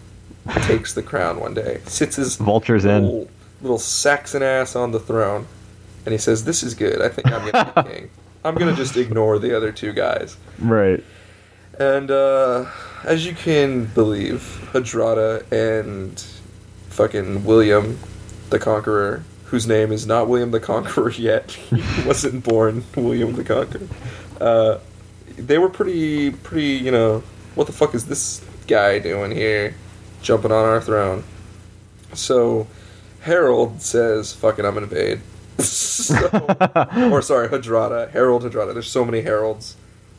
takes 0.62 0.94
the 0.94 1.02
crown 1.02 1.40
one 1.40 1.52
day, 1.52 1.80
sits 1.86 2.14
his 2.14 2.36
Vultures 2.36 2.84
in. 2.84 3.02
little, 3.04 3.28
little 3.60 3.78
Saxon 3.78 4.40
ass 4.40 4.76
on 4.76 4.92
the 4.92 5.00
throne, 5.00 5.46
and 6.04 6.12
he 6.12 6.18
says, 6.18 6.44
"This 6.44 6.62
is 6.62 6.74
good. 6.74 7.02
I 7.02 7.08
think 7.08 7.30
I'm 7.30 7.50
gonna 7.50 7.84
be 7.84 7.92
king. 7.94 8.10
I'm 8.44 8.54
gonna 8.54 8.76
just 8.76 8.96
ignore 8.96 9.38
the 9.38 9.56
other 9.56 9.72
two 9.72 9.92
guys." 9.92 10.36
Right. 10.58 11.02
And 11.78 12.10
uh, 12.10 12.66
as 13.04 13.26
you 13.26 13.34
can 13.34 13.86
believe, 13.86 14.68
Hadrada 14.72 15.50
and 15.50 16.20
fucking 16.90 17.44
William 17.44 17.98
the 18.50 18.58
Conqueror, 18.58 19.24
whose 19.46 19.66
name 19.66 19.90
is 19.90 20.06
not 20.06 20.28
William 20.28 20.50
the 20.52 20.60
Conqueror 20.60 21.10
yet, 21.18 21.50
he 21.50 21.82
wasn't 22.06 22.44
born 22.44 22.84
William 22.96 23.32
the 23.34 23.44
Conqueror. 23.44 23.88
Uh, 24.40 24.78
they 25.36 25.58
were 25.58 25.68
pretty, 25.68 26.30
pretty, 26.30 26.74
you 26.84 26.90
know, 26.90 27.22
what 27.56 27.66
the 27.66 27.72
fuck 27.72 27.94
is 27.94 28.06
this 28.06 28.44
guy 28.68 28.98
doing 28.98 29.32
here, 29.32 29.74
jumping 30.22 30.52
on 30.52 30.64
our 30.64 30.80
throne? 30.80 31.24
So 32.12 32.68
Harold 33.20 33.82
says, 33.82 34.32
"Fucking, 34.32 34.64
I'm 34.64 34.74
gonna 34.74 34.86
invade." 34.86 35.20
So, 35.58 36.14
or 37.12 37.22
sorry, 37.22 37.48
Hadrada, 37.48 38.10
Harold 38.10 38.42
Hadrada. 38.42 38.72
There's 38.72 38.90
so 38.90 39.04
many 39.04 39.20
Harolds. 39.20 39.76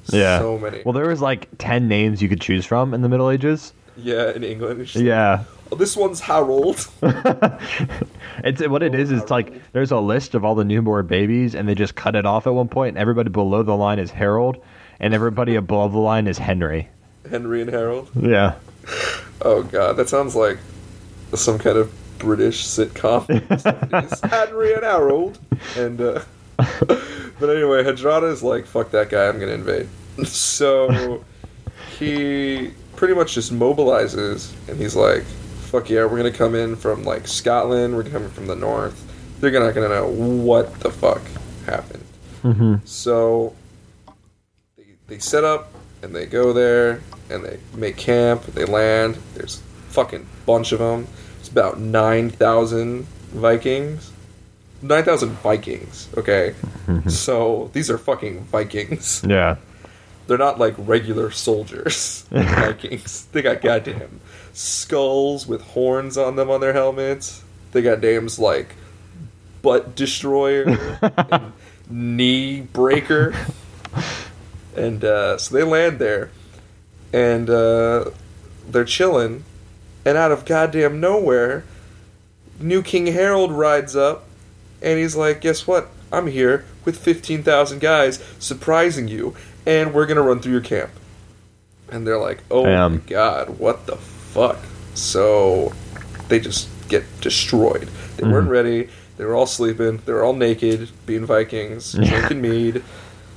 Yeah. 0.08 0.40
So 0.40 0.58
many. 0.58 0.82
Well, 0.86 0.94
there 0.94 1.08
was 1.08 1.22
like 1.22 1.50
ten 1.58 1.88
names 1.88 2.22
you 2.22 2.30
could 2.30 2.42
choose 2.42 2.66
from 2.66 2.94
in 2.94 3.02
the 3.02 3.10
Middle 3.10 3.30
Ages. 3.30 3.74
Yeah, 3.98 4.32
in 4.32 4.44
English. 4.44 4.96
Yeah. 4.96 5.44
oh, 5.72 5.76
this 5.76 5.96
one's 5.96 6.20
Harold. 6.20 6.88
It's 8.44 8.66
what 8.68 8.84
it 8.84 8.94
is. 8.94 9.12
It's 9.12 9.32
like 9.32 9.72
there's 9.72 9.92
a 9.92 10.00
list 10.00 10.36
of 10.36 10.44
all 10.44 10.56
the 10.56 10.66
newborn 10.66 11.08
babies, 11.08 11.56
and 11.56 11.68
they 11.68 11.76
just 11.76 11.96
cut 11.96 12.16
it 12.16 12.26
off 12.26 12.48
at 12.48 12.54
one 12.54 12.68
point. 12.68 12.90
And 12.90 12.98
everybody 12.98 13.30
below 13.30 13.64
the 13.64 13.76
line 13.76 13.98
is 13.98 14.12
Harold, 14.12 14.58
and 15.00 15.14
everybody 15.14 15.56
above 15.56 15.94
the 15.94 16.00
line 16.00 16.28
is 16.28 16.38
Henry. 16.38 16.90
Henry 17.30 17.62
and 17.62 17.70
Harold. 17.70 18.10
Yeah. 18.14 18.56
Oh 19.42 19.64
god, 19.64 19.98
that 19.98 20.10
sounds 20.10 20.36
like 20.36 20.58
some 21.34 21.58
kind 21.58 21.78
of 21.78 21.92
British 22.20 22.66
sitcom. 22.66 23.26
It's 24.04 24.22
Henry 24.22 24.74
and 24.74 24.84
Harold. 24.84 25.40
And 25.78 26.02
uh, 26.02 26.22
but 26.58 27.50
anyway, 27.50 27.84
Hadrada 27.84 28.32
is 28.32 28.44
like, 28.44 28.66
fuck 28.66 28.92
that 28.92 29.10
guy, 29.10 29.28
I'm 29.28 29.40
gonna 29.40 29.54
invade. 29.54 29.88
So 30.26 31.26
he 32.00 32.72
pretty 32.96 33.14
much 33.14 33.34
just 33.34 33.52
mobilizes 33.54 34.54
and 34.70 34.80
he's 34.80 34.96
like, 34.96 35.24
fuck 35.24 35.90
yeah, 35.90 36.06
we're 36.06 36.16
gonna 36.16 36.32
come 36.32 36.56
in 36.56 36.78
from 36.78 37.04
like 37.04 37.28
Scotland, 37.28 37.96
we're 37.96 38.04
coming 38.04 38.30
from 38.30 38.48
the 38.48 38.56
north. 38.56 39.02
They're 39.42 39.52
not 39.52 39.76
gonna 39.76 39.90
know 39.90 40.08
what 40.08 40.80
the 40.80 40.90
fuck 40.90 41.22
happened. 41.66 42.04
Mm-hmm. 42.44 42.76
So 42.86 43.54
they, 44.78 44.86
they 45.08 45.20
set 45.20 45.44
up 45.44 45.74
and 46.02 46.16
they 46.16 46.26
go 46.26 46.54
there 46.54 47.02
and 47.30 47.44
they 47.44 47.60
make 47.74 47.98
camp. 47.98 48.44
They 48.46 48.66
land. 48.66 49.18
There's 49.34 49.58
a 49.58 49.92
fucking 49.92 50.26
bunch 50.46 50.72
of 50.72 50.80
them. 50.80 51.08
About 51.56 51.80
nine 51.80 52.32
thousand 52.32 53.06
Vikings. 53.32 54.12
Nine 54.82 55.06
thousand 55.06 55.30
Vikings. 55.30 56.10
Okay, 56.18 56.54
so 57.08 57.70
these 57.72 57.90
are 57.90 57.98
fucking 57.98 58.44
Vikings. 58.44 59.24
Yeah. 59.26 59.56
They're 60.28 60.38
not 60.38 60.60
like 60.60 60.74
regular 60.78 61.32
soldiers. 61.32 62.26
Vikings. 62.30 63.28
They 63.32 63.42
got 63.42 63.62
goddamn 63.62 64.20
skulls 64.52 65.48
with 65.48 65.62
horns 65.62 66.18
on 66.18 66.36
them 66.36 66.50
on 66.50 66.60
their 66.60 66.74
helmets. 66.74 67.42
They 67.72 67.82
got 67.82 68.02
names 68.02 68.38
like 68.38 68.76
Butt 69.62 69.96
Destroyer, 69.96 70.78
and 71.32 71.54
Knee 71.90 72.60
Breaker, 72.64 73.34
and 74.76 75.06
uh, 75.06 75.38
so 75.38 75.56
they 75.56 75.64
land 75.64 76.00
there, 76.00 76.32
and 77.14 77.50
uh, 77.50 78.10
they're 78.68 78.84
chilling, 78.84 79.46
and 80.06 80.18
out 80.18 80.32
of 80.32 80.46
goddamn 80.46 81.00
nowhere, 81.00 81.64
new 82.60 82.82
King 82.82 83.08
Harold 83.08 83.52
rides 83.52 83.96
up, 83.96 84.26
and 84.82 85.00
he's 85.00 85.16
like, 85.16 85.42
"Guess 85.42 85.66
what? 85.68 85.90
I'm 86.12 86.28
here 86.28 86.64
with 86.86 86.98
fifteen 86.98 87.44
thousand 87.44 87.80
guys, 87.80 88.24
surprising 88.40 89.08
you, 89.08 89.36
and 89.66 89.94
we're 89.94 90.06
gonna 90.06 90.22
run 90.22 90.40
through 90.40 90.54
your 90.54 90.62
camp." 90.62 90.92
And 91.90 92.06
they're 92.06 92.20
like, 92.20 92.44
"Oh 92.52 92.66
my 92.66 92.98
god, 93.08 93.60
what 93.60 93.86
the 93.88 93.96
fuck?" 93.98 94.58
So 94.94 95.74
they 96.30 96.40
just 96.40 96.70
get 96.88 97.04
destroyed. 97.22 97.90
They 98.18 98.28
weren't 98.28 98.50
ready. 98.50 98.90
They 99.18 99.26
were 99.26 99.34
all 99.36 99.48
sleeping. 99.48 100.02
They 100.06 100.14
were 100.14 100.24
all 100.24 100.34
naked, 100.34 100.90
being 101.06 101.26
Vikings, 101.26 101.94
drinking 101.94 102.42
mead, 102.42 102.84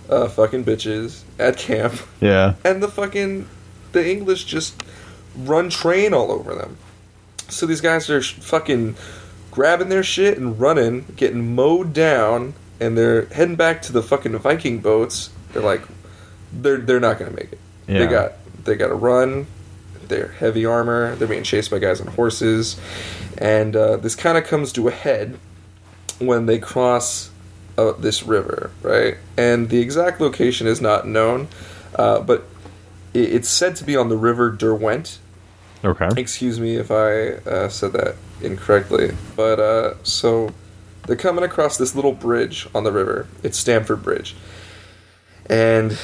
uh, 0.09 0.29
fucking 0.29 0.65
bitches 0.65 1.23
at 1.39 1.57
camp, 1.57 1.95
Yeah. 2.21 2.55
and 2.65 2.83
the 2.83 2.89
fucking 2.89 3.49
the 3.93 4.07
English 4.09 4.45
just 4.45 4.83
run 5.39 5.71
train 5.71 6.13
all 6.13 6.31
over 6.33 6.55
them. 6.55 6.77
So 7.49 7.67
these 7.67 7.81
guys 7.81 8.11
are 8.11 8.21
fucking 8.23 8.97
grabbing 9.51 9.89
their 9.89 10.03
shit 10.03 10.37
and 10.39 10.61
running, 10.61 11.07
getting 11.17 11.55
mowed 11.55 11.93
down, 11.93 12.55
and 12.81 12.97
they're 12.97 13.25
heading 13.27 13.57
back 13.57 13.83
to 13.83 13.93
the 13.93 14.03
fucking 14.03 14.37
Viking 14.39 14.81
boats. 14.81 15.31
They're 15.53 15.63
like, 15.63 15.83
they're 16.53 16.77
they're 16.79 17.01
not 17.01 17.19
gonna 17.19 17.31
make 17.33 17.53
it. 17.53 17.59
They 17.87 18.07
got 18.07 18.33
they 18.65 18.77
got 18.77 18.89
to 18.89 18.95
run 18.95 19.47
They're 20.09 20.29
heavy 20.29 20.65
armor. 20.67 21.15
They're 21.17 21.29
being 21.29 21.43
chased 21.43 21.71
by 21.71 21.79
guys 21.79 22.01
on 22.01 22.07
horses, 22.09 22.79
and 23.37 23.75
uh, 23.77 23.97
this 23.97 24.15
kind 24.15 24.39
of 24.39 24.45
comes 24.45 24.73
to 24.75 24.89
a 24.89 24.91
head 24.91 25.39
when 26.19 26.47
they 26.47 26.59
cross 26.59 27.31
uh, 27.77 27.93
this 27.93 28.23
river, 28.23 28.71
right? 28.83 29.17
And 29.37 29.69
the 29.69 29.81
exact 29.81 30.21
location 30.21 30.67
is 30.67 30.81
not 30.81 31.07
known, 31.07 31.49
uh, 31.95 32.21
but 32.21 32.45
it, 33.15 33.33
it's 33.35 33.49
said 33.49 33.77
to 33.77 33.85
be 33.85 33.97
on 33.97 34.09
the 34.09 34.17
river 34.17 34.51
Derwent. 34.51 35.19
Okay. 35.85 36.09
Excuse 36.17 36.59
me 36.59 36.77
if 36.77 36.91
I 36.91 37.35
uh, 37.49 37.69
said 37.69 37.93
that 37.93 38.17
incorrectly, 38.41 39.13
but 39.37 39.61
uh, 39.61 39.95
so 40.03 40.53
they're 41.07 41.17
coming 41.17 41.45
across 41.45 41.77
this 41.77 41.95
little 41.95 42.13
bridge 42.13 42.67
on 42.75 42.83
the 42.83 42.91
river. 42.91 43.29
It's 43.45 43.59
Stamford 43.59 44.03
Bridge, 44.03 44.35
and 45.49 45.97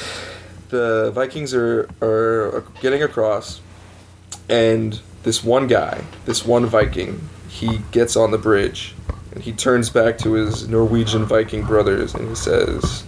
the 0.69 1.11
Vikings 1.13 1.53
are 1.55 1.89
are 2.01 2.65
getting 2.81 3.03
across, 3.03 3.61
and 4.49 5.01
this 5.25 5.43
one 5.43 5.67
guy, 5.67 6.05
this 6.25 6.45
one 6.45 6.67
Viking, 6.67 7.29
he 7.49 7.79
gets 7.91 8.15
on 8.15 8.31
the 8.31 8.39
bridge, 8.39 8.95
and 9.33 9.43
he 9.43 9.53
turns 9.53 9.91
back 9.91 10.19
to 10.19 10.35
his 10.35 10.69
Norwegian 10.69 11.25
Viking 11.25 11.65
brothers, 11.65 12.15
and 12.15 12.29
he 12.29 12.37
says, 12.37 13.03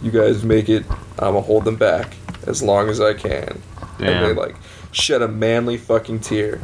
"You 0.00 0.10
guys 0.10 0.44
make 0.44 0.70
it. 0.70 0.86
I'ma 1.18 1.42
hold 1.42 1.64
them 1.64 1.76
back 1.76 2.16
as 2.46 2.62
long 2.62 2.88
as 2.88 3.00
I 3.00 3.14
can." 3.14 3.62
And 3.98 4.24
they 4.24 4.32
like 4.32 4.56
shed 4.92 5.22
a 5.22 5.28
manly 5.28 5.76
fucking 5.76 6.20
tear. 6.20 6.60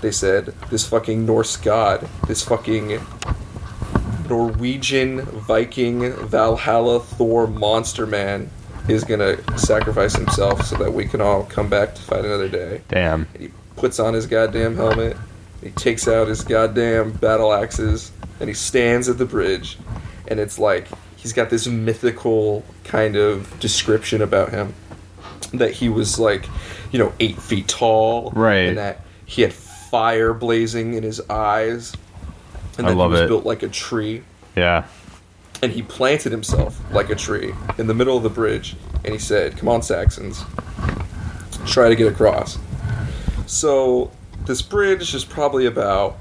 They 0.00 0.10
said, 0.10 0.54
"This 0.70 0.86
fucking 0.86 1.24
Norse 1.26 1.56
god, 1.56 2.08
this 2.26 2.42
fucking 2.42 3.00
Norwegian 4.28 5.22
Viking 5.22 6.12
Valhalla 6.12 7.00
Thor 7.00 7.46
monster 7.46 8.06
man 8.06 8.50
is 8.88 9.04
gonna 9.04 9.36
sacrifice 9.56 10.14
himself 10.14 10.66
so 10.66 10.76
that 10.76 10.92
we 10.92 11.06
can 11.06 11.20
all 11.20 11.44
come 11.44 11.68
back 11.68 11.94
to 11.94 12.02
fight 12.02 12.24
another 12.24 12.48
day." 12.48 12.82
Damn. 12.88 13.26
And 13.34 13.42
he 13.42 13.50
puts 13.76 13.98
on 13.98 14.14
his 14.14 14.26
goddamn 14.26 14.76
helmet. 14.76 15.16
He 15.62 15.70
takes 15.70 16.06
out 16.06 16.28
his 16.28 16.42
goddamn 16.42 17.12
battle 17.12 17.52
axes 17.52 18.12
and 18.40 18.48
he 18.48 18.54
stands 18.54 19.08
at 19.08 19.18
the 19.18 19.24
bridge. 19.24 19.78
And 20.28 20.38
it's 20.38 20.58
like 20.58 20.86
he's 21.18 21.32
got 21.34 21.50
this 21.50 21.66
mythical 21.66 22.64
kind 22.84 23.14
of 23.16 23.58
description 23.60 24.22
about 24.22 24.50
him 24.50 24.72
that 25.52 25.72
he 25.72 25.88
was 25.88 26.18
like, 26.18 26.46
you 26.90 26.98
know, 26.98 27.12
eight 27.20 27.36
feet 27.40 27.68
tall, 27.68 28.30
Right. 28.34 28.68
And 28.68 28.78
that 28.78 29.00
he 29.26 29.42
had 29.42 29.52
fire 29.52 30.32
blazing 30.32 30.94
in 30.94 31.02
his 31.02 31.20
eyes, 31.28 31.94
and 32.78 32.86
I 32.86 32.90
that 32.90 32.96
love 32.96 33.10
he 33.10 33.12
was 33.14 33.20
it. 33.22 33.28
built 33.28 33.44
like 33.44 33.62
a 33.62 33.68
tree. 33.68 34.22
Yeah. 34.56 34.84
And 35.60 35.72
he 35.72 35.82
planted 35.82 36.30
himself 36.32 36.80
like 36.92 37.10
a 37.10 37.14
tree 37.14 37.52
in 37.78 37.86
the 37.88 37.94
middle 37.94 38.16
of 38.16 38.22
the 38.22 38.30
bridge, 38.30 38.76
and 39.04 39.12
he 39.12 39.18
said, 39.18 39.56
"Come 39.56 39.68
on, 39.68 39.82
Saxons, 39.82 40.44
try 41.66 41.88
to 41.88 41.96
get 41.96 42.06
across." 42.12 42.58
So 43.46 44.10
this 44.46 44.62
bridge 44.62 45.14
is 45.14 45.24
probably 45.24 45.66
about 45.66 46.16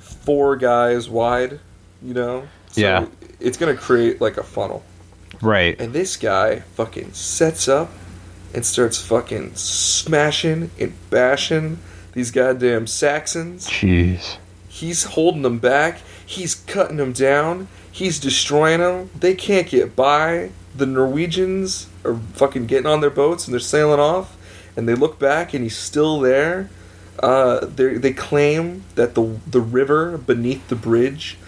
four 0.00 0.56
guys 0.56 1.08
wide, 1.08 1.60
you 2.02 2.14
know. 2.14 2.46
So 2.72 2.80
Yeah. 2.80 3.06
It's 3.44 3.56
gonna 3.56 3.76
create 3.76 4.20
like 4.20 4.36
a 4.36 4.42
funnel. 4.42 4.82
Right. 5.40 5.78
And 5.80 5.92
this 5.92 6.16
guy 6.16 6.60
fucking 6.60 7.12
sets 7.12 7.68
up 7.68 7.90
and 8.54 8.64
starts 8.64 9.00
fucking 9.00 9.54
smashing 9.56 10.70
and 10.78 10.94
bashing 11.10 11.78
these 12.12 12.30
goddamn 12.30 12.86
Saxons. 12.86 13.66
Jeez. 13.68 14.36
He's 14.68 15.04
holding 15.04 15.42
them 15.42 15.58
back. 15.58 16.00
He's 16.24 16.54
cutting 16.54 16.96
them 16.96 17.12
down. 17.12 17.68
He's 17.90 18.18
destroying 18.18 18.80
them. 18.80 19.10
They 19.18 19.34
can't 19.34 19.68
get 19.68 19.94
by. 19.94 20.50
The 20.74 20.86
Norwegians 20.86 21.88
are 22.04 22.16
fucking 22.34 22.66
getting 22.66 22.86
on 22.86 23.00
their 23.00 23.10
boats 23.10 23.46
and 23.46 23.52
they're 23.52 23.60
sailing 23.60 24.00
off. 24.00 24.36
And 24.76 24.88
they 24.88 24.94
look 24.94 25.18
back 25.18 25.54
and 25.54 25.62
he's 25.62 25.76
still 25.76 26.20
there. 26.20 26.70
Uh, 27.20 27.64
they 27.66 27.94
they 27.94 28.12
claim 28.12 28.82
that 28.96 29.14
the 29.14 29.38
the 29.46 29.60
river 29.60 30.18
beneath 30.18 30.66
the 30.68 30.74
bridge 30.74 31.38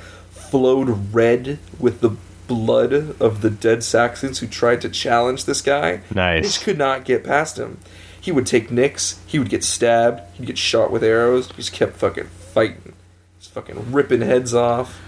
flowed 0.50 1.14
red 1.14 1.59
with 1.78 2.00
the 2.00 2.16
blood 2.46 2.92
of 3.20 3.42
the 3.42 3.50
dead 3.50 3.82
Saxons 3.82 4.38
who 4.38 4.46
tried 4.46 4.80
to 4.82 4.88
challenge 4.88 5.44
this 5.44 5.61
guy. 5.62 6.00
Nice. 6.14 6.42
They 6.42 6.42
just 6.42 6.62
could 6.62 6.78
not 6.78 7.04
get 7.04 7.24
past 7.24 7.59
him. 7.59 7.78
He 8.20 8.32
would 8.32 8.46
take 8.46 8.70
nicks. 8.70 9.20
He 9.26 9.38
would 9.38 9.48
get 9.48 9.64
stabbed. 9.64 10.22
He'd 10.35 10.46
get 10.46 10.59
shot 10.59 10.90
with 10.90 11.04
arrows. 11.04 11.48
He 11.48 11.54
just 11.54 11.72
kept 11.72 11.96
fucking 11.96 12.26
fighting. 12.26 12.94
Just 13.38 13.52
fucking 13.52 13.92
ripping 13.92 14.22
heads 14.22 14.54
off, 14.54 15.00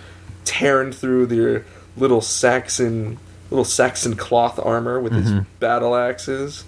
tearing 0.45 0.93
through 0.93 1.27
their 1.27 1.65
little 1.97 2.21
Saxon, 2.21 3.19
little 3.51 3.65
Saxon 3.65 4.17
cloth 4.17 4.59
armor 4.59 5.01
with 5.01 5.13
his 5.13 5.31
mm-hmm. 5.31 5.45
battle 5.59 5.97
axes. 5.97 6.65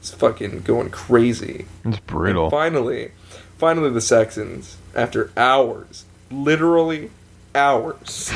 It's 0.00 0.12
fucking 0.12 0.62
going 0.62 0.90
crazy. 0.90 1.66
It's 1.84 2.00
brutal. 2.00 2.44
And 2.44 2.50
finally, 2.50 3.12
finally, 3.58 3.90
the 3.90 4.00
Saxons, 4.00 4.76
after 4.94 5.30
hours, 5.36 6.04
literally 6.30 7.10
hours 7.54 8.32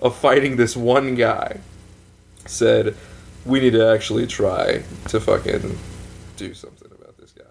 of 0.00 0.16
fighting 0.16 0.56
this 0.56 0.76
one 0.76 1.14
guy, 1.14 1.60
said, 2.46 2.96
"We 3.44 3.60
need 3.60 3.72
to 3.72 3.86
actually 3.86 4.26
try 4.26 4.82
to 5.08 5.20
fucking 5.20 5.78
do 6.36 6.54
something 6.54 6.90
about 6.92 7.16
this 7.18 7.32
guy." 7.32 7.44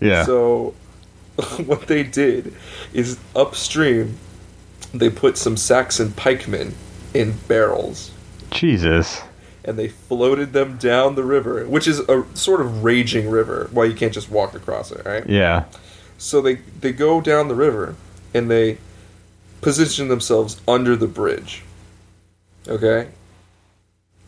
Yeah. 0.00 0.24
So, 0.24 0.74
what 1.64 1.86
they 1.86 2.02
did 2.02 2.54
is 2.92 3.18
upstream, 3.36 4.18
they 4.92 5.10
put 5.10 5.36
some 5.36 5.56
Saxon 5.56 6.12
pikemen 6.12 6.74
in 7.14 7.32
barrels 7.48 8.10
Jesus. 8.50 9.22
and 9.64 9.78
they 9.78 9.88
floated 9.88 10.52
them 10.52 10.76
down 10.78 11.14
the 11.14 11.24
river, 11.24 11.66
which 11.66 11.86
is 11.86 12.00
a 12.00 12.24
sort 12.34 12.60
of 12.60 12.84
raging 12.84 13.28
river. 13.30 13.68
Why 13.72 13.84
you 13.84 13.94
can't 13.94 14.12
just 14.12 14.30
walk 14.30 14.54
across 14.54 14.90
it, 14.90 15.04
right? 15.04 15.26
Yeah. 15.28 15.64
So 16.16 16.40
they 16.40 16.56
they 16.80 16.92
go 16.92 17.20
down 17.20 17.48
the 17.48 17.54
river 17.54 17.94
and 18.34 18.50
they 18.50 18.78
position 19.60 20.08
themselves 20.08 20.60
under 20.66 20.96
the 20.96 21.06
bridge. 21.06 21.62
Okay? 22.66 23.08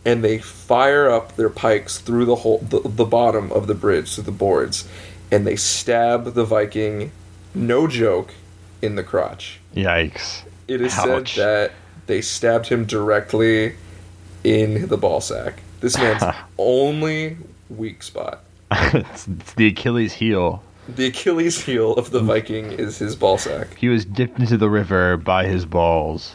And 0.04 0.24
they 0.24 0.38
fire 0.38 1.10
up 1.10 1.36
their 1.36 1.50
pikes 1.50 1.98
through 1.98 2.24
the 2.24 2.36
whole 2.36 2.58
the, 2.58 2.80
the 2.80 3.04
bottom 3.04 3.52
of 3.52 3.66
the 3.66 3.74
bridge 3.74 4.14
to 4.14 4.22
the 4.22 4.32
boards 4.32 4.88
and 5.30 5.46
they 5.46 5.56
stab 5.56 6.34
the 6.34 6.44
Viking 6.44 7.12
no 7.54 7.86
joke 7.86 8.34
in 8.82 8.94
the 8.94 9.02
crotch. 9.02 9.60
Yikes. 9.74 10.42
It 10.68 10.80
is 10.80 10.96
Ouch. 10.98 11.34
said 11.34 11.44
that 11.44 11.72
they 12.06 12.20
stabbed 12.20 12.66
him 12.66 12.84
directly 12.84 13.74
in 14.44 14.88
the 14.88 14.96
ball 14.96 15.20
sack. 15.20 15.62
This 15.80 15.96
man's 15.96 16.22
only 16.58 17.36
weak 17.68 18.02
spot. 18.02 18.44
it's 18.70 19.24
the 19.56 19.68
Achilles 19.68 20.14
heel. 20.14 20.62
The 20.96 21.06
Achilles 21.06 21.62
heel 21.64 21.92
of 21.94 22.10
the 22.10 22.20
Viking 22.20 22.72
is 22.72 22.98
his 22.98 23.16
ball 23.16 23.38
sack. 23.38 23.76
He 23.76 23.88
was 23.88 24.04
dipped 24.04 24.38
into 24.38 24.56
the 24.56 24.70
river 24.70 25.16
by 25.16 25.46
his 25.46 25.64
balls. 25.66 26.34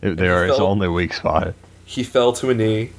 They 0.00 0.28
are 0.28 0.44
his 0.44 0.58
only 0.58 0.88
weak 0.88 1.14
spot. 1.14 1.54
He 1.84 2.02
fell 2.02 2.32
to 2.34 2.50
a 2.50 2.54
knee 2.54 2.90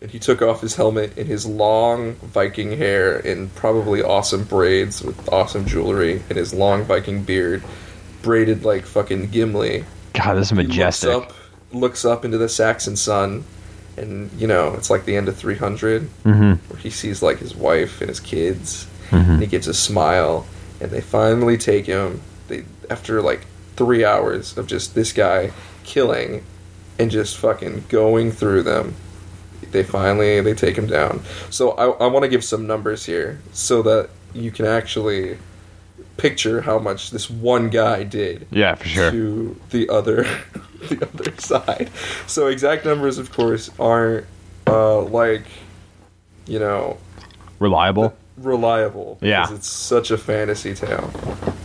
and 0.00 0.10
he 0.10 0.18
took 0.18 0.42
off 0.42 0.60
his 0.60 0.74
helmet 0.76 1.16
and 1.16 1.26
his 1.28 1.46
long 1.46 2.14
Viking 2.16 2.76
hair 2.76 3.18
in 3.18 3.48
probably 3.50 4.02
awesome 4.02 4.44
braids 4.44 5.02
with 5.02 5.32
awesome 5.32 5.64
jewelry 5.66 6.22
and 6.28 6.36
his 6.36 6.52
long 6.52 6.84
Viking 6.84 7.22
beard 7.22 7.62
braided 8.22 8.64
like 8.64 8.84
fucking 8.84 9.30
Gimli. 9.30 9.84
God, 10.14 10.34
this 10.34 10.46
is 10.46 10.50
He 10.50 10.56
majestic. 10.56 11.08
looks 11.10 11.26
up, 11.30 11.34
looks 11.72 12.04
up 12.04 12.24
into 12.24 12.38
the 12.38 12.48
Saxon 12.48 12.96
sun 12.96 13.44
and 13.96 14.30
you 14.38 14.46
know, 14.46 14.74
it's 14.74 14.90
like 14.90 15.04
the 15.04 15.16
end 15.16 15.28
of 15.28 15.36
300 15.36 16.02
hmm 16.24 16.52
where 16.52 16.78
he 16.80 16.90
sees 16.90 17.22
like 17.22 17.38
his 17.38 17.54
wife 17.54 18.00
and 18.00 18.08
his 18.08 18.20
kids 18.20 18.86
hmm 19.12 19.32
and 19.32 19.40
he 19.42 19.46
gets 19.46 19.66
a 19.66 19.74
smile 19.74 20.46
and 20.80 20.90
they 20.90 21.00
finally 21.00 21.56
take 21.56 21.86
him 21.86 22.20
they 22.48 22.64
after 22.90 23.22
like 23.22 23.46
three 23.76 24.04
hours 24.04 24.56
of 24.58 24.66
just 24.66 24.94
this 24.94 25.12
guy 25.12 25.50
killing 25.84 26.42
and 26.98 27.10
just 27.10 27.36
fucking 27.38 27.84
going 27.88 28.30
through 28.32 28.62
them 28.62 28.94
they 29.70 29.82
finally 29.82 30.40
they 30.40 30.54
take 30.54 30.76
him 30.76 30.86
down 30.86 31.22
so 31.50 31.70
i, 31.72 31.84
I 32.04 32.06
want 32.08 32.22
to 32.24 32.28
give 32.28 32.42
some 32.44 32.66
numbers 32.66 33.06
here 33.06 33.40
so 33.52 33.82
that 33.82 34.10
you 34.34 34.50
can 34.50 34.66
actually 34.66 35.38
picture 36.16 36.60
how 36.62 36.78
much 36.78 37.10
this 37.10 37.28
one 37.30 37.68
guy 37.70 38.02
did 38.04 38.46
Yeah, 38.50 38.74
for 38.76 38.88
sure. 38.88 39.10
to 39.10 39.60
the 39.70 39.88
other 39.88 40.24
the 40.88 41.08
other 41.08 41.32
side. 41.38 41.90
So 42.26 42.48
exact 42.48 42.84
numbers, 42.84 43.18
of 43.18 43.32
course, 43.32 43.70
aren't 43.78 44.26
uh, 44.66 45.00
like 45.02 45.42
you 46.46 46.58
know 46.58 46.98
Reliable. 47.58 48.14
Reliable. 48.36 49.18
Yeah. 49.20 49.52
it's 49.52 49.68
such 49.68 50.10
a 50.10 50.18
fantasy 50.18 50.74
tale, 50.74 51.10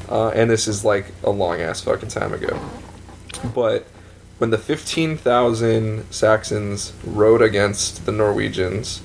uh, 0.09 0.29
and 0.29 0.49
this 0.49 0.67
is 0.67 0.83
like 0.85 1.05
a 1.23 1.29
long 1.29 1.61
ass 1.61 1.81
fucking 1.81 2.09
time 2.09 2.33
ago. 2.33 2.59
But 3.53 3.85
when 4.37 4.49
the 4.49 4.57
fifteen 4.57 5.17
thousand 5.17 6.05
Saxons 6.11 6.93
rode 7.05 7.41
against 7.41 8.05
the 8.05 8.11
Norwegians, 8.11 9.01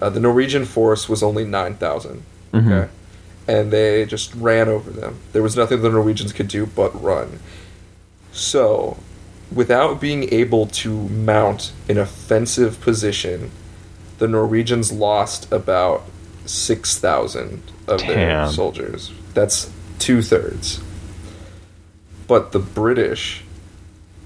uh, 0.00 0.10
the 0.10 0.20
Norwegian 0.20 0.64
force 0.64 1.08
was 1.08 1.22
only 1.22 1.44
nine 1.44 1.76
Okay, 1.82 2.20
Mhm. 2.52 2.88
and 3.48 3.70
they 3.72 4.04
just 4.06 4.34
ran 4.34 4.68
over 4.68 4.90
them. 4.90 5.16
There 5.32 5.42
was 5.42 5.56
nothing 5.56 5.82
the 5.82 5.90
Norwegians 5.90 6.32
could 6.32 6.48
do 6.48 6.66
but 6.66 6.90
run. 7.02 7.40
So, 8.32 8.96
without 9.52 10.00
being 10.00 10.32
able 10.32 10.66
to 10.66 10.90
mount 11.08 11.72
an 11.88 11.98
offensive 11.98 12.80
position, 12.80 13.50
the 14.18 14.26
Norwegians 14.28 14.90
lost 14.92 15.50
about 15.52 16.04
six 16.46 16.98
thousand 16.98 17.62
of 17.88 18.00
their 18.00 18.48
soldiers. 18.48 19.12
That's 19.34 19.70
two 19.98 20.22
thirds. 20.22 20.80
But 22.26 22.52
the 22.52 22.58
British, 22.58 23.42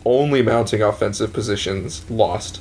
only 0.05 0.43
mounting 0.43 0.83
offensive 0.83 1.33
positions, 1.33 2.09
lost 2.11 2.61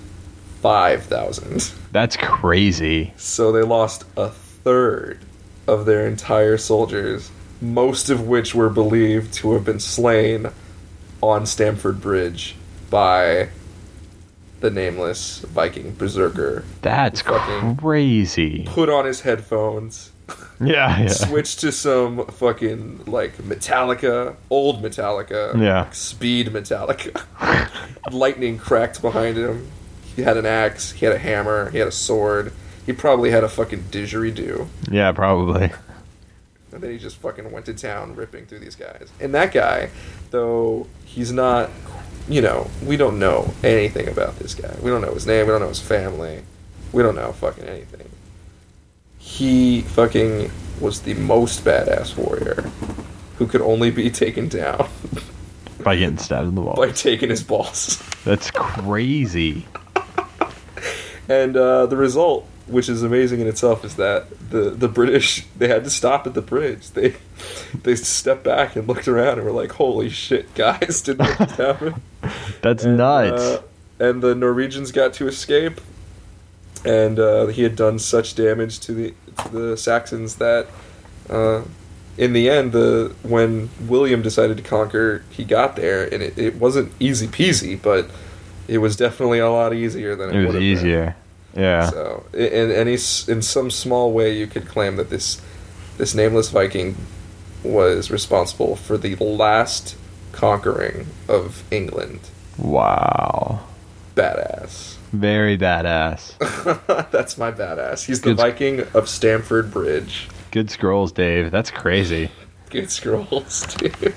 five 0.62 1.04
thousand. 1.04 1.72
That's 1.92 2.18
crazy. 2.18 3.14
So 3.18 3.52
they 3.52 3.62
lost 3.62 4.04
a 4.16 4.30
third 4.30 5.20
of 5.68 5.86
their 5.86 6.08
entire 6.08 6.58
soldiers, 6.58 7.32
most 7.62 8.10
of 8.10 8.28
which 8.28 8.56
were 8.56 8.70
believed 8.70 9.34
to 9.36 9.54
have 9.54 9.66
been 9.66 9.80
slain 9.80 10.48
on 11.22 11.46
Stamford 11.46 12.02
Bridge 12.02 12.56
by 12.90 13.50
the 14.60 14.70
nameless 14.72 15.40
Viking 15.40 15.94
berserker. 15.94 16.64
That's 16.82 17.22
Fucking- 17.22 17.78
crazy. 17.78 18.64
Put 18.68 18.90
on 18.90 19.06
his 19.06 19.22
headphones, 19.22 20.12
Yeah, 20.60 21.00
yeah. 21.02 21.08
switched 21.10 21.60
to 21.62 21.72
some 21.72 22.26
fucking 22.26 23.06
like 23.06 23.38
Metallica, 23.38 24.36
old 24.50 24.82
Metallica, 24.82 25.60
Yeah. 25.62 25.82
like, 25.84 25.94
speed 25.96 26.48
Metallica. 26.48 27.22
Lightning 28.12 28.58
cracked 28.58 29.02
behind 29.02 29.38
him. 29.38 29.68
He 30.16 30.24
had 30.24 30.38
an 30.38 30.46
axe, 30.48 30.92
he 30.94 31.06
had 31.06 31.14
a 31.14 31.20
hammer, 31.20 31.70
he 31.70 31.78
had 31.78 31.88
a 31.88 31.92
sword. 31.92 32.52
He 32.86 32.94
probably 32.94 33.30
had 33.32 33.44
a 33.44 33.50
fucking 33.50 33.84
didgeridoo. 33.92 34.68
Yeah, 34.90 35.12
probably. 35.12 35.72
And 36.72 36.82
then 36.82 36.90
he 36.92 36.98
just 36.98 37.18
fucking 37.18 37.52
went 37.52 37.66
to 37.68 37.74
town 37.74 38.16
ripping 38.16 38.46
through 38.46 38.60
these 38.60 38.76
guys. 38.76 39.10
And 39.20 39.34
that 39.36 39.52
guy, 39.52 39.90
though 40.32 40.88
he's 41.06 41.32
not, 41.32 41.70
you 42.28 42.42
know, 42.42 42.70
we 42.86 42.98
don't 42.98 43.20
know 43.20 43.54
anything 43.64 44.08
about 44.08 44.38
this 44.40 44.54
guy. 44.54 44.76
We 44.82 44.90
don't 44.90 45.02
know 45.02 45.14
his 45.14 45.26
name. 45.26 45.46
We 45.48 45.52
don't 45.52 45.62
know 45.62 45.70
his 45.70 45.80
family. 45.82 46.44
We 46.92 47.04
don't 47.04 47.16
know 47.16 47.32
fucking 47.34 47.64
anything. 47.66 48.10
He 49.18 49.82
fucking 49.82 50.52
was 50.80 51.02
the 51.02 51.14
most 51.16 51.64
badass 51.66 52.16
warrior 52.18 52.70
who 53.38 53.48
could 53.48 53.62
only 53.62 53.92
be 53.92 54.10
taken 54.10 54.48
down 54.48 54.88
By 55.84 55.96
getting 55.96 56.18
stabbed 56.18 56.50
in 56.50 56.56
the 56.56 56.62
wall. 56.62 56.76
by 56.76 56.92
taking 56.92 57.30
his 57.30 57.44
balls. 57.44 58.02
That's 58.26 58.52
crazy. 58.52 59.66
And 61.30 61.58
uh, 61.58 61.88
the 61.88 61.98
result, 61.98 62.48
which 62.68 62.90
is 62.90 63.04
amazing 63.04 63.40
in 63.40 63.48
itself, 63.48 63.84
is 63.86 63.96
that 63.96 64.28
the, 64.50 64.70
the 64.72 64.88
British 64.88 65.46
they 65.58 65.68
had 65.68 65.84
to 65.84 65.90
stop 65.90 66.28
at 66.28 66.34
the 66.34 66.42
bridge. 66.42 66.90
They 66.92 67.16
they 67.84 67.96
stepped 67.96 68.44
back 68.44 68.76
and 68.76 68.88
looked 68.88 69.08
around 69.08 69.38
and 69.38 69.44
were 69.46 69.52
like, 69.52 69.72
"Holy 69.74 70.10
shit, 70.10 70.54
guys! 70.56 71.02
Did 71.02 71.18
this 71.18 71.52
happen?" 71.52 72.02
That's 72.62 72.84
And, 72.84 72.98
nuts. 72.98 73.42
uh, 73.42 73.62
and 74.00 74.22
the 74.22 74.36
Norwegians 74.36 74.92
got 74.92 75.14
to 75.14 75.28
escape, 75.28 75.80
and 76.86 77.20
uh, 77.20 77.48
he 77.48 77.64
had 77.64 77.76
done 77.76 78.00
such 78.00 78.36
damage 78.36 78.80
to 78.82 78.92
the 78.94 79.14
to 79.44 79.50
the 79.50 79.78
Saxons 79.78 80.36
that, 80.36 80.68
uh, 81.30 81.62
in 82.18 82.34
the 82.34 82.50
end, 82.50 82.72
the 82.72 83.14
when 83.24 83.70
William 83.88 84.22
decided 84.22 84.58
to 84.58 84.64
conquer, 84.64 85.24
he 85.30 85.44
got 85.44 85.76
there, 85.76 86.04
and 86.12 86.22
it, 86.24 86.38
it 86.38 86.56
wasn't 86.56 86.92
easy 87.00 87.28
peasy, 87.28 87.80
but 87.82 88.10
it 88.68 88.80
was 88.80 88.96
definitely 88.96 89.40
a 89.40 89.50
lot 89.50 89.74
easier 89.74 90.16
than 90.16 90.30
it, 90.30 90.36
it 90.36 90.40
was 90.40 90.46
would 90.48 90.56
have 90.56 90.64
easier. 90.64 91.16
Yeah. 91.58 91.90
So, 91.90 92.26
in 92.34 92.72
any 92.72 92.94
in 92.94 93.42
some 93.42 93.72
small 93.72 94.14
way, 94.14 94.34
you 94.38 94.48
could 94.48 94.68
claim 94.68 94.96
that 94.98 95.10
this 95.10 95.42
this 95.98 96.14
nameless 96.14 96.50
Viking 96.50 96.96
was 97.64 98.12
responsible 98.12 98.76
for 98.76 98.98
the 98.98 99.16
last 99.16 99.96
conquering 100.32 101.08
of 101.28 101.64
England. 101.72 102.20
Wow. 102.58 103.62
Badass. 104.16 104.96
Very 105.12 105.58
badass. 105.58 106.38
That's 107.12 107.38
my 107.38 107.52
badass. 107.52 108.06
He's 108.06 108.22
the 108.22 108.30
Good. 108.30 108.38
Viking 108.38 108.80
of 108.94 109.10
Stamford 109.10 109.72
Bridge. 109.72 110.28
Good 110.52 110.70
scrolls, 110.70 111.12
Dave. 111.12 111.50
That's 111.52 111.72
crazy. 111.72 112.30
Good 112.70 112.92
scrolls, 112.92 113.66
dude. 113.78 114.14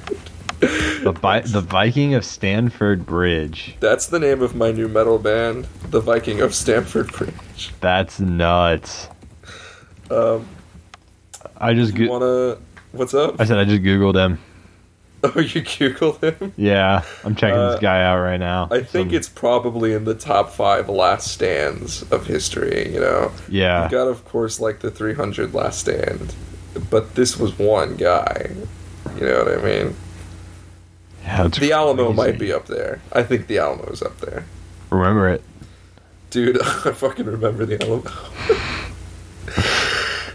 The 0.61 1.13
Vi- 1.21 1.41
the 1.41 1.61
Viking 1.63 2.15
of 2.15 2.25
Stamford 2.25 3.07
Bridge. 3.07 3.77
That's 3.81 4.07
the 4.09 4.19
name 4.19 4.43
of 4.43 4.55
my 4.55 4.73
new 4.73 4.89
metal 4.89 5.19
band, 5.19 5.67
the 5.91 6.01
Viking 6.01 6.41
of 6.41 6.55
Stamford 6.55 7.13
Bridge. 7.13 7.73
That's 7.81 8.21
nuts. 8.21 9.09
Um, 10.11 10.47
I 11.57 11.75
just 11.75 11.95
go- 11.95 12.07
wanna? 12.09 12.59
What's 12.93 13.15
up? 13.15 13.37
I 13.41 13.45
said 13.45 13.59
I 13.59 13.65
just 13.65 13.83
googled 13.83 14.15
him. 14.17 14.39
Oh, 15.23 15.39
you 15.39 15.61
googled 15.61 16.23
him. 16.41 16.55
Yeah, 16.57 17.03
I'm 17.27 17.35
checking 17.35 17.59
Uh, 17.59 17.73
this 17.73 17.81
guy 17.81 18.03
out 18.03 18.21
right 18.23 18.41
now. 18.41 18.69
I 18.71 18.83
think 18.83 19.11
Some- 19.11 19.15
it's 19.17 19.29
probably 19.29 19.93
in 19.93 20.05
the 20.07 20.15
top 20.15 20.49
five 20.51 20.89
last 20.89 21.31
stands 21.31 22.03
of 22.11 22.25
history. 22.25 22.91
You 22.91 23.01
know, 23.01 23.31
yeah. 23.47 23.85
you 23.85 23.91
got 23.91 24.09
of 24.09 24.25
course 24.25 24.61
like 24.61 24.81
the 24.81 24.91
300 24.91 25.53
last 25.53 25.81
stand, 25.81 26.35
but 26.89 27.17
this 27.17 27.37
was 27.37 27.59
one 27.59 27.97
guy. 27.97 28.51
You 29.17 29.27
know 29.27 29.45
what 29.45 29.59
I 29.59 29.63
mean? 29.63 29.95
yeah 31.23 31.49
The 31.49 31.73
Alamo 31.73 32.07
crazy. 32.15 32.17
might 32.17 32.39
be 32.39 32.51
up 32.51 32.65
there. 32.67 33.03
I 33.13 33.23
think 33.23 33.47
the 33.47 33.59
Alamo's 33.59 34.01
up 34.01 34.19
there, 34.21 34.47
Remember 34.89 35.29
it. 35.29 35.43
Dude. 36.31 36.61
I 36.63 36.93
fucking 36.93 37.27
remember 37.27 37.67
the 37.67 37.83
Alamo. 37.85 38.05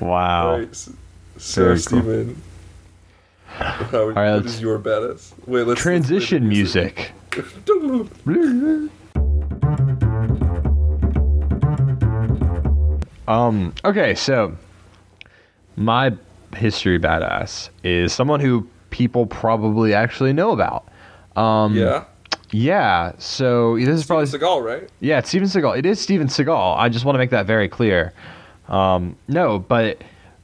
Wow. 0.01 0.57
Right, 0.57 0.75
so 1.37 1.63
Very 1.63 1.75
cool. 1.75 1.77
Steven, 1.77 2.41
how, 3.47 4.07
right, 4.09 4.43
what 4.43 4.59
your 4.59 4.77
badass? 4.77 5.31
Wait, 5.47 5.65
let's 5.65 5.81
Transition 5.81 6.43
let's 6.43 6.57
music. 6.57 7.11
music. 8.25 8.91
Um. 13.27 13.73
Okay, 13.83 14.13
so 14.13 14.55
my 15.77 16.13
history 16.55 16.99
badass 16.99 17.69
is 17.83 18.13
someone 18.13 18.39
who 18.39 18.67
people 18.91 19.25
probably 19.25 19.93
actually 19.93 20.31
know 20.33 20.51
about. 20.51 20.87
Um, 21.35 21.75
yeah, 21.75 22.03
Yeah. 22.55 23.11
So 23.17 23.77
this 23.77 23.89
is 23.89 24.05
probably 24.05 24.25
Seagal, 24.25 24.63
right? 24.63 24.89
yeah, 25.01 25.19
it's 25.19 25.27
Steven 25.27 25.47
Seagal. 25.47 25.77
It 25.77 25.85
is 25.85 25.99
Steven 25.99 26.27
Seagal. 26.27 26.77
I 26.77 26.87
just 26.87 27.03
want 27.03 27.15
to 27.15 27.19
make 27.19 27.31
that 27.31 27.45
very 27.45 27.67
clear. 27.67 28.13
Um, 28.69 29.17
no, 29.27 29.59
but 29.59 30.01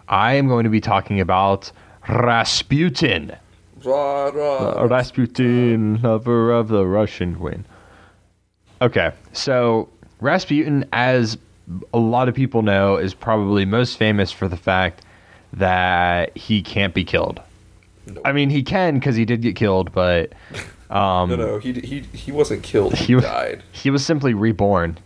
I 0.09 0.33
am 0.33 0.49
going 0.49 0.65
to 0.65 0.69
be 0.69 0.81
talking 0.81 1.21
about 1.21 1.71
Rasputin. 2.09 3.35
Rah, 3.83 4.25
rah. 4.25 4.83
Rasputin, 4.83 6.01
lover 6.01 6.51
of 6.51 6.67
the 6.67 6.85
Russian 6.85 7.35
queen. 7.35 7.65
Okay, 8.81 9.11
so 9.31 9.87
Rasputin, 10.19 10.85
as 10.91 11.37
a 11.93 11.97
lot 11.97 12.27
of 12.27 12.35
people 12.35 12.61
know, 12.61 12.97
is 12.97 13.13
probably 13.13 13.63
most 13.63 13.97
famous 13.97 14.31
for 14.31 14.49
the 14.49 14.57
fact 14.57 15.01
that 15.53 16.35
he 16.37 16.61
can't 16.61 16.93
be 16.93 17.05
killed. 17.05 17.41
Nope. 18.05 18.21
I 18.25 18.33
mean, 18.33 18.49
he 18.49 18.63
can 18.63 18.95
because 18.95 19.15
he 19.15 19.23
did 19.23 19.41
get 19.41 19.55
killed, 19.55 19.93
but 19.93 20.33
um, 20.91 21.29
no, 21.29 21.35
no, 21.35 21.57
he 21.59 21.73
he 21.73 22.01
he 22.13 22.31
wasn't 22.31 22.63
killed. 22.63 22.93
He, 22.95 23.15
He 23.15 23.19
died. 23.21 23.63
he 23.71 23.89
was 23.89 24.05
simply 24.05 24.33
reborn. 24.33 24.97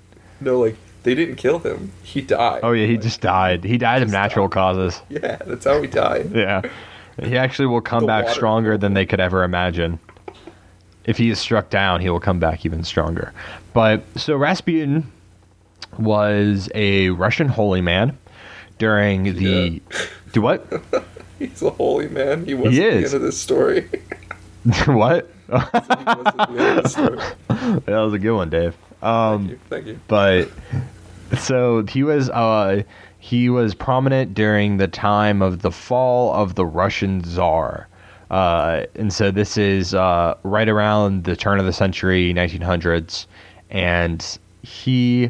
No, 0.41 0.59
like 0.59 0.75
they 1.03 1.13
didn't 1.15 1.35
kill 1.35 1.59
him. 1.59 1.91
He 2.03 2.21
died. 2.21 2.61
Oh 2.63 2.71
yeah, 2.71 2.87
he 2.87 2.93
Like, 2.93 3.01
just 3.03 3.21
died. 3.21 3.63
He 3.63 3.77
died 3.77 4.01
of 4.01 4.09
natural 4.09 4.49
causes. 4.49 5.01
yeah, 5.09 5.37
that's 5.45 5.65
how 5.65 5.81
he 5.81 5.87
died. 5.87 6.31
Yeah, 6.35 6.61
he 7.21 7.37
actually 7.37 7.67
will 7.67 7.81
come 7.81 8.05
back 8.05 8.27
stronger 8.29 8.77
killed 8.77 8.81
than 8.81 8.93
they 8.93 9.05
could 9.05 9.19
ever 9.21 9.43
imagine. 9.43 9.99
If 11.05 11.17
he 11.17 11.29
is 11.29 11.37
struck 11.39 11.69
down, 11.69 12.01
he 12.01 12.09
will 12.09 12.19
come 12.19 12.39
back 12.39 12.65
even 12.65 12.83
stronger. 12.83 13.31
But 13.73 14.03
so 14.17 14.35
Rasputin 14.35 15.09
was 15.99 16.67
a 16.75 17.11
Russian 17.11 17.47
holy 17.47 17.79
man 17.81 18.17
during 18.79 19.35
the 19.35 19.81
do 20.33 20.41
what? 20.41 20.65
He's 21.39 21.61
a 21.61 21.69
holy 21.69 22.07
man. 22.09 22.45
He 22.45 22.53
was 22.53 22.73
He 22.73 22.83
at 22.83 22.89
the 22.89 23.05
end 23.05 23.13
of 23.13 23.21
this 23.21 23.37
story. 23.39 23.87
what? 24.85 25.29
He 25.47 25.51
was 25.53 25.69
at 25.73 26.35
the 26.35 26.55
end 26.59 26.77
of 26.79 26.83
the 26.83 26.89
story. 26.89 27.17
that 27.85 27.99
was 28.01 28.13
a 28.13 28.19
good 28.19 28.35
one, 28.35 28.49
Dave. 28.49 28.75
Um, 29.01 29.47
Thank 29.47 29.51
you. 29.51 29.59
Thank 29.69 29.85
you. 29.87 29.99
but 30.07 30.49
so 31.39 31.83
he 31.85 32.03
was 32.03 32.29
uh 32.29 32.83
he 33.19 33.49
was 33.49 33.73
prominent 33.73 34.33
during 34.35 34.77
the 34.77 34.87
time 34.87 35.41
of 35.41 35.61
the 35.63 35.71
fall 35.71 36.33
of 36.33 36.55
the 36.55 36.65
Russian 36.65 37.23
Tsar. 37.23 37.87
Uh, 38.29 38.85
and 38.95 39.11
so 39.11 39.31
this 39.31 39.57
is 39.57 39.93
uh, 39.93 40.35
right 40.43 40.69
around 40.69 41.23
the 41.23 41.35
turn 41.35 41.59
of 41.59 41.65
the 41.65 41.73
century, 41.73 42.33
1900s, 42.33 43.25
and 43.69 44.37
he 44.61 45.29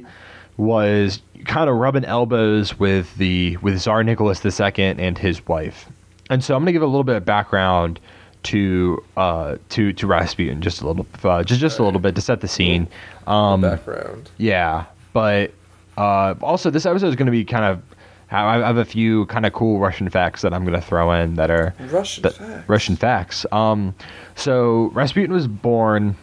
was 0.58 1.21
kind 1.45 1.69
of 1.69 1.78
rubbing 1.78 2.06
elbows 2.06 2.78
with 2.80 3.15
the 3.15 3.56
with 3.58 3.80
Tsar 3.80 4.04
Nicholas 4.04 4.43
II 4.45 4.86
and 4.86 5.17
his 5.17 5.45
wife. 5.47 5.89
And 6.30 6.43
so 6.43 6.56
I'm 6.56 6.62
going 6.62 6.67
to 6.67 6.71
give 6.73 6.82
a 6.82 6.88
little 6.88 7.04
bit 7.04 7.15
of 7.15 7.25
background 7.25 7.99
to 8.45 9.03
uh, 9.17 9.58
to 9.69 9.93
to 9.93 10.08
Rasputin, 10.08 10.62
just 10.62 10.81
a 10.81 10.88
little, 10.88 11.05
uh, 11.23 11.43
just 11.43 11.60
just 11.62 11.79
a 11.79 11.84
little 11.84 11.99
bit 11.99 12.15
to 12.15 12.21
set 12.21 12.41
the 12.41 12.47
scene. 12.47 12.88
Um, 13.27 13.62
Background. 13.62 14.29
yeah, 14.38 14.86
but 15.13 15.51
uh, 15.97 16.36
also 16.41 16.69
this 16.69 16.86
episode 16.86 17.08
is 17.08 17.15
going 17.15 17.25
to 17.27 17.31
be 17.31 17.45
kind 17.45 17.65
of. 17.65 17.81
I 18.31 18.58
I 18.62 18.65
have 18.65 18.77
a 18.77 18.86
few 18.86 19.25
kind 19.27 19.45
of 19.45 19.53
cool 19.53 19.79
Russian 19.79 20.10
facts 20.10 20.41
that 20.41 20.53
I'm 20.53 20.63
going 20.65 20.79
to 20.79 20.86
throw 20.86 21.12
in 21.12 21.36
that 21.36 21.51
are 21.51 21.73
Russian 21.91 22.23
that- 22.23 22.34
facts. 22.34 22.69
Russian 22.69 22.95
facts. 22.95 23.45
Um, 23.51 23.93
so 24.36 24.89
Rasputin 24.93 25.31
was 25.31 25.47
born 25.47 26.15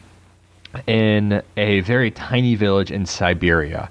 in 0.87 1.43
a 1.57 1.81
very 1.81 2.11
tiny 2.11 2.55
village 2.55 2.91
in 2.91 3.05
Siberia, 3.07 3.91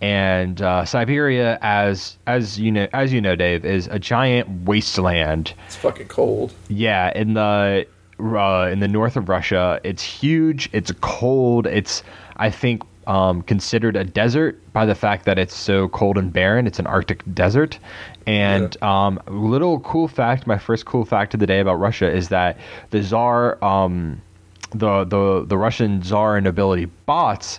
And 0.00 0.62
uh, 0.62 0.84
Siberia, 0.86 1.58
as 1.60 2.16
as 2.26 2.58
you 2.58 2.72
know, 2.72 2.88
as 2.92 3.12
you 3.12 3.20
know, 3.20 3.36
Dave, 3.36 3.64
is 3.64 3.86
a 3.88 3.98
giant 3.98 4.48
wasteland. 4.64 5.52
It's 5.66 5.76
fucking 5.76 6.08
cold. 6.08 6.54
Yeah, 6.68 7.12
in 7.14 7.34
the 7.34 7.86
uh, 8.18 8.68
in 8.72 8.80
the 8.80 8.88
north 8.88 9.16
of 9.16 9.28
Russia, 9.28 9.78
it's 9.84 10.02
huge. 10.02 10.70
It's 10.72 10.90
cold. 11.02 11.66
It's 11.66 12.02
I 12.36 12.48
think 12.50 12.82
um, 13.06 13.42
considered 13.42 13.96
a 13.96 14.04
desert 14.04 14.58
by 14.72 14.86
the 14.86 14.94
fact 14.94 15.24
that 15.26 15.38
it's 15.38 15.54
so 15.54 15.88
cold 15.88 16.16
and 16.16 16.32
barren. 16.32 16.66
It's 16.66 16.78
an 16.78 16.86
Arctic 16.86 17.22
desert. 17.34 17.78
And 18.26 18.76
Yeah. 18.80 19.06
um, 19.06 19.20
little 19.26 19.80
cool 19.80 20.06
fact, 20.08 20.46
my 20.46 20.56
first 20.58 20.86
cool 20.86 21.04
fact 21.04 21.34
of 21.34 21.40
the 21.40 21.46
day 21.46 21.60
about 21.60 21.74
Russia 21.74 22.10
is 22.10 22.28
that 22.28 22.56
the 22.90 23.02
czar, 23.02 23.62
um, 23.62 24.22
the 24.70 25.04
the 25.04 25.44
the 25.46 25.58
Russian 25.58 26.02
czar 26.02 26.36
and 26.36 26.44
nobility 26.44 26.86
bought 27.04 27.58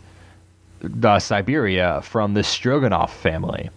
the 0.81 1.19
Siberia 1.19 2.01
from 2.03 2.33
the 2.33 2.41
Stroganov 2.41 3.09
family. 3.09 3.69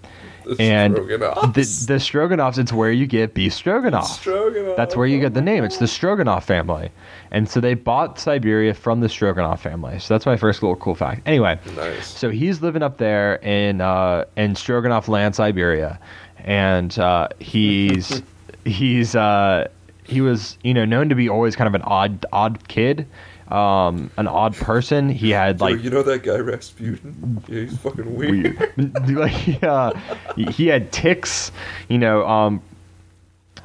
The 0.44 0.56
And 0.60 0.94
Stroganoffs. 0.94 1.54
the, 1.54 1.92
the 1.94 1.98
Stroganovs, 1.98 2.58
it's 2.58 2.72
where 2.72 2.92
you 2.92 3.06
get 3.06 3.32
beef 3.32 3.54
stroganoff. 3.54 4.06
Stroganoff. 4.20 4.76
That's 4.76 4.94
where 4.94 5.06
you 5.06 5.18
get 5.18 5.32
the 5.32 5.40
name. 5.40 5.64
It's 5.64 5.78
the 5.78 5.86
Stroganoff 5.88 6.44
family. 6.44 6.90
And 7.30 7.48
so 7.48 7.60
they 7.60 7.72
bought 7.72 8.18
Siberia 8.18 8.74
from 8.74 9.00
the 9.00 9.08
Stroganoff 9.08 9.62
family. 9.62 9.98
So 9.98 10.12
that's 10.12 10.26
my 10.26 10.36
first 10.36 10.62
little 10.62 10.76
cool 10.76 10.94
fact. 10.94 11.22
Anyway, 11.26 11.58
Nice. 11.76 12.06
so 12.06 12.28
he's 12.28 12.60
living 12.60 12.82
up 12.82 12.98
there 12.98 13.36
in 13.36 13.80
uh, 13.80 14.26
in 14.36 14.54
Stroganoff 14.54 15.08
land, 15.08 15.34
Siberia, 15.34 15.98
and 16.38 16.96
uh, 16.98 17.28
he's 17.40 18.22
he's 18.66 19.16
uh, 19.16 19.66
he 20.04 20.20
was 20.20 20.58
you 20.62 20.74
know 20.74 20.84
known 20.84 21.08
to 21.08 21.14
be 21.14 21.28
always 21.28 21.56
kind 21.56 21.68
of 21.68 21.74
an 21.74 21.82
odd 21.82 22.26
odd 22.34 22.68
kid, 22.68 23.06
um, 23.48 24.10
an 24.16 24.26
odd 24.26 24.54
person. 24.54 25.08
He 25.08 25.30
had 25.30 25.60
Like, 25.60 25.76
like 25.76 25.84
you 25.84 25.90
know 25.90 26.02
that 26.02 26.22
guy 26.22 26.36
Rasputin? 26.38 27.42
Yeah, 27.48 27.60
he's 27.60 27.76
fucking 27.78 28.14
weird. 28.16 28.58
weird. 28.76 29.08
like 29.10 29.62
uh, 29.62 29.92
he, 30.36 30.44
he 30.46 30.66
had 30.68 30.90
ticks. 30.92 31.52
You 31.88 31.98
know, 31.98 32.26
um, 32.26 32.62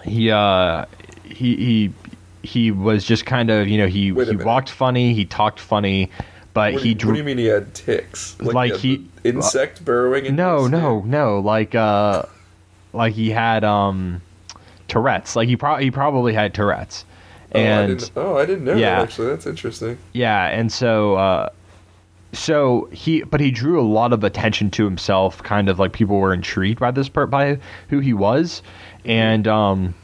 he 0.03 0.31
uh, 0.31 0.85
he 1.23 1.55
he 1.55 1.93
he 2.43 2.71
was 2.71 3.03
just 3.03 3.25
kind 3.25 3.49
of 3.49 3.67
you 3.67 3.77
know 3.77 3.87
he 3.87 4.05
he 4.05 4.11
minute. 4.11 4.45
walked 4.45 4.69
funny, 4.69 5.13
he 5.13 5.25
talked 5.25 5.59
funny, 5.59 6.09
but 6.53 6.73
What, 6.73 6.81
he 6.83 6.93
do, 6.93 6.99
drew. 6.99 7.09
what 7.09 7.13
do 7.13 7.19
you 7.19 7.23
mean 7.25 7.37
he 7.37 7.45
had 7.45 7.73
ticks? 7.73 8.39
Like 8.41 8.71
had 8.71 8.79
he- 8.81 9.07
the 9.23 9.29
insect 9.29 9.83
burrowing. 9.83 10.25
into 10.25 10.31
no, 10.41 10.61
his 10.63 10.71
no, 10.71 11.01
no. 11.01 11.39
Like 11.39 11.75
uh, 11.75 12.23
like 12.93 13.13
he 13.13 13.29
had 13.29 13.63
um, 13.63 14.21
Tourette's. 14.87 15.35
Like 15.35 15.47
he 15.49 15.55
probably 15.55 15.85
he 15.85 15.91
probably 15.91 16.33
had 16.33 16.53
Tourette's, 16.53 17.03
Oh, 17.55 17.59
I 17.59 17.63
and 17.63 17.97
didn't, 17.99 18.11
oh, 18.15 18.37
I 18.37 18.45
didn't 18.45 18.65
know 18.65 18.75
Yeah. 18.75 18.95
that. 18.97 19.03
Actually, 19.03 19.27
that's 19.27 19.47
interesting. 19.47 19.97
Yeah, 20.13 20.45
and 20.47 20.71
so 20.71 21.15
uh 21.15 21.49
so 22.31 22.87
he 22.91 23.23
but 23.23 23.39
he 23.41 23.49
drew 23.49 23.79
a 23.79 23.83
lot 23.83 24.13
of 24.13 24.23
attention 24.23 24.69
to 24.71 24.85
himself, 24.85 25.41
kind 25.41 25.67
of 25.69 25.79
like 25.79 25.93
people 25.93 26.17
were 26.17 26.33
intrigued 26.33 26.79
by 26.79 26.91
this 26.91 27.09
part 27.09 27.29
by 27.31 27.57
who 27.89 27.99
he 27.99 28.13
was. 28.13 28.61
And 29.03 29.47
um 29.47 29.95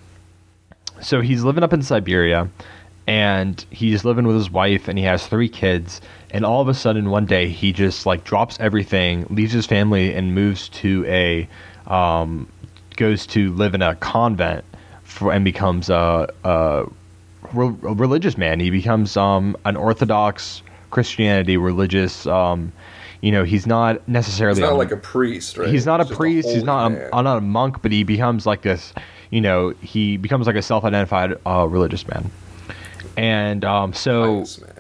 so 1.02 1.22
he's 1.22 1.44
living 1.44 1.64
up 1.64 1.74
in 1.74 1.82
Siberia 1.84 2.50
and 3.08 3.64
he's 3.70 4.04
living 4.04 4.26
with 4.26 4.36
his 4.36 4.50
wife 4.50 4.88
and 4.88 4.98
he 4.98 5.04
has 5.06 5.28
three 5.28 5.50
kids 5.50 6.02
and 6.32 6.44
all 6.44 6.62
of 6.62 6.68
a 6.68 6.74
sudden 6.74 7.12
one 7.12 7.26
day 7.28 7.48
he 7.48 7.72
just 7.72 8.06
like 8.08 8.24
drops 8.24 8.58
everything, 8.60 9.28
leaves 9.30 9.52
his 9.54 9.68
family 9.68 10.14
and 10.16 10.34
moves 10.34 10.70
to 10.70 11.06
a 11.08 11.48
um 11.86 12.48
goes 12.96 13.28
to 13.28 13.54
live 13.54 13.76
in 13.76 13.82
a 13.84 13.94
convent 13.96 14.64
for 15.04 15.32
and 15.32 15.46
becomes 15.46 15.90
a, 15.90 16.28
a 16.44 16.86
re- 17.54 17.76
religious 17.94 18.38
man. 18.38 18.60
He 18.60 18.70
becomes 18.70 19.16
um, 19.18 19.56
an 19.66 19.76
Orthodox 19.76 20.62
Christianity 20.92 21.58
religious. 21.58 22.26
Um, 22.26 22.72
you 23.22 23.32
know, 23.32 23.44
he's 23.44 23.66
not 23.66 24.08
necessarily 24.08 24.60
He's 24.62 24.70
not 24.70 24.74
a- 24.74 24.78
like 24.78 24.92
a 24.92 24.98
priest, 24.98 25.58
right? 25.58 25.70
he's 25.70 25.86
not 25.86 26.00
a 26.02 26.04
just 26.06 26.16
priest. 26.18 26.48
he's 26.50 26.64
not 26.64 26.92
a, 26.92 27.22
not 27.24 27.38
a 27.38 27.42
monk, 27.42 27.82
but 27.82 27.92
he 27.92 28.04
becomes 28.04 28.46
like 28.46 28.62
this. 28.62 28.94
You 29.32 29.42
know, 29.42 29.70
he 29.82 30.18
becomes 30.18 30.46
like 30.48 30.56
a 30.56 30.62
self-identified 30.62 31.36
uh, 31.46 31.68
religious 31.68 32.08
man. 32.08 32.30
And 33.18 33.66
um, 33.66 33.94
so 33.94 34.46
man. 34.62 34.74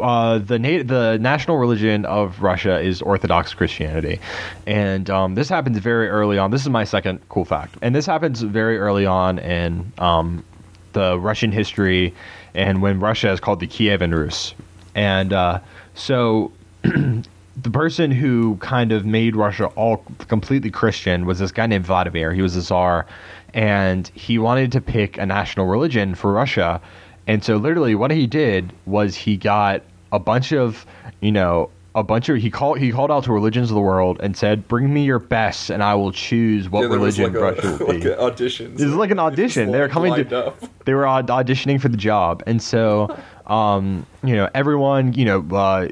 uh, 0.00 0.38
the 0.38 0.58
na- 0.58 0.82
the 0.82 1.18
national 1.18 1.56
religion 1.56 2.04
of 2.04 2.42
Russia 2.42 2.78
is 2.80 3.00
Orthodox 3.00 3.54
Christianity, 3.54 4.20
and 4.66 5.08
um, 5.08 5.34
this 5.34 5.48
happens 5.48 5.78
very 5.78 6.08
early 6.08 6.38
on. 6.38 6.50
This 6.50 6.62
is 6.62 6.68
my 6.68 6.84
second 6.84 7.20
cool 7.28 7.44
fact, 7.44 7.76
and 7.80 7.94
this 7.94 8.04
happens 8.04 8.42
very 8.42 8.78
early 8.78 9.06
on 9.06 9.38
in 9.38 9.92
um, 9.98 10.44
the 10.92 11.18
Russian 11.18 11.52
history, 11.52 12.14
and 12.54 12.82
when 12.82 13.00
Russia 13.00 13.30
is 13.30 13.40
called 13.40 13.60
the 13.60 13.66
Kievan 13.66 14.12
Rus, 14.14 14.54
and 14.94 15.32
uh, 15.32 15.60
so. 15.94 16.52
The 17.60 17.70
person 17.70 18.12
who 18.12 18.54
kind 18.58 18.92
of 18.92 19.04
made 19.04 19.34
Russia 19.34 19.66
all 19.74 20.04
completely 20.28 20.70
Christian 20.70 21.26
was 21.26 21.40
this 21.40 21.50
guy 21.50 21.66
named 21.66 21.86
Vladimir. 21.86 22.32
He 22.32 22.40
was 22.40 22.54
a 22.54 22.62
czar, 22.62 23.04
and 23.52 24.06
he 24.14 24.38
wanted 24.38 24.70
to 24.70 24.80
pick 24.80 25.18
a 25.18 25.26
national 25.26 25.66
religion 25.66 26.14
for 26.14 26.32
Russia. 26.32 26.80
And 27.26 27.42
so, 27.42 27.56
literally, 27.56 27.96
what 27.96 28.12
he 28.12 28.28
did 28.28 28.72
was 28.86 29.16
he 29.16 29.36
got 29.36 29.82
a 30.12 30.20
bunch 30.20 30.52
of, 30.52 30.86
you 31.20 31.32
know, 31.32 31.70
a 31.98 32.02
bunch 32.02 32.28
of 32.28 32.36
he 32.36 32.50
called 32.50 32.78
he 32.78 32.92
called 32.92 33.10
out 33.10 33.24
to 33.24 33.32
religions 33.32 33.70
of 33.70 33.74
the 33.74 33.80
world 33.80 34.18
and 34.22 34.36
said, 34.36 34.68
"Bring 34.68 34.92
me 34.92 35.04
your 35.04 35.18
best, 35.18 35.70
and 35.70 35.82
I 35.82 35.94
will 35.94 36.12
choose 36.12 36.68
what 36.68 36.82
yeah, 36.82 36.88
religion 36.88 37.32
like 37.32 37.42
Russia 37.42 37.76
will 37.80 37.86
like 37.88 38.02
be." 38.02 38.12
an 38.12 38.18
audition. 38.18 38.72
It 38.74 38.84
was 38.84 38.94
like 38.94 39.10
an 39.10 39.18
audition. 39.18 39.72
They 39.72 39.80
were 39.80 39.88
coming 39.88 40.14
to 40.14 40.46
up. 40.46 40.60
they 40.84 40.94
were 40.94 41.04
auditioning 41.04 41.80
for 41.80 41.88
the 41.88 41.96
job, 41.96 42.42
and 42.46 42.62
so 42.62 43.16
um, 43.46 44.06
you 44.22 44.36
know 44.36 44.48
everyone 44.54 45.12
you 45.14 45.24
know 45.24 45.44
uh, 45.50 45.88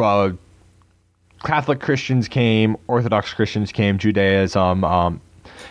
uh, 0.00 0.32
Catholic 1.44 1.80
Christians 1.80 2.28
came, 2.28 2.76
Orthodox 2.86 3.34
Christians 3.34 3.72
came, 3.72 3.98
Judaism, 3.98 4.84
um, 4.84 5.20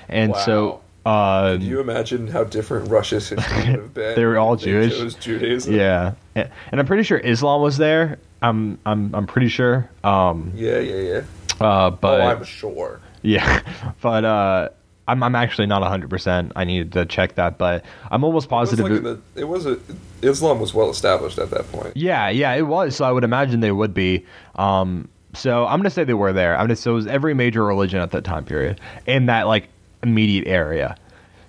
and 0.09 0.35
so 0.35 0.81
uh, 1.05 1.57
Do 1.57 1.65
you 1.65 1.79
imagine 1.79 2.27
how 2.27 2.43
different 2.43 2.89
Russia's 2.89 3.29
history 3.29 3.57
would 3.57 3.65
have 3.81 3.93
been? 3.93 4.15
They 4.15 4.25
were 4.25 4.37
all 4.37 4.55
Jewish. 4.55 5.15
Judaism. 5.15 5.73
yeah, 5.73 6.13
and 6.35 6.49
and 6.71 6.79
I'm 6.79 6.85
pretty 6.85 7.03
sure 7.03 7.17
Islam 7.17 7.61
was 7.61 7.77
there. 7.77 8.17
I'm 8.41 8.77
I'm 8.85 9.13
I'm 9.15 9.27
pretty 9.27 9.47
sure. 9.49 9.89
Um, 10.03 10.51
Yeah, 10.55 10.79
yeah, 10.79 10.95
yeah. 10.95 11.65
uh, 11.65 11.89
but 11.89 12.21
oh, 12.21 12.25
I'm 12.27 12.43
sure. 12.43 12.99
Yeah, 13.21 13.61
but 14.01 14.23
uh, 14.25 14.69
I'm 15.07 15.23
I'm 15.23 15.35
actually 15.35 15.67
not 15.67 15.81
100. 15.81 16.09
percent 16.09 16.51
I 16.55 16.63
needed 16.65 16.91
to 16.93 17.05
check 17.05 17.35
that, 17.35 17.57
but 17.57 17.83
I'm 18.11 18.23
almost 18.23 18.45
It 18.47 18.51
was 18.51 18.69
positive. 18.69 18.83
like 18.85 18.93
it- 18.93 19.03
the, 19.35 19.41
it 19.41 19.45
was 19.47 19.65
a, 19.65 19.77
Islam 20.21 20.59
was 20.59 20.73
well 20.73 20.89
established 20.89 21.37
at 21.39 21.49
that 21.51 21.71
point. 21.71 21.95
yeah, 21.95 22.29
yeah, 22.29 22.53
it 22.55 22.63
was. 22.67 22.95
So 22.95 23.05
I 23.05 23.11
would 23.11 23.23
imagine 23.23 23.61
they 23.61 23.71
would 23.71 23.93
be. 23.93 24.25
Um, 24.55 25.07
so 25.33 25.65
I'm 25.65 25.79
gonna 25.79 25.89
say 25.89 26.03
they 26.03 26.13
were 26.13 26.33
there. 26.33 26.55
I'm 26.57 26.65
gonna 26.65 26.75
so 26.75 26.91
it 26.91 26.95
was 26.95 27.07
every 27.07 27.33
major 27.33 27.63
religion 27.65 27.99
at 28.01 28.11
that 28.11 28.23
time 28.23 28.43
period 28.45 28.79
and 29.07 29.29
that 29.29 29.47
like 29.47 29.69
immediate 30.03 30.47
area. 30.47 30.95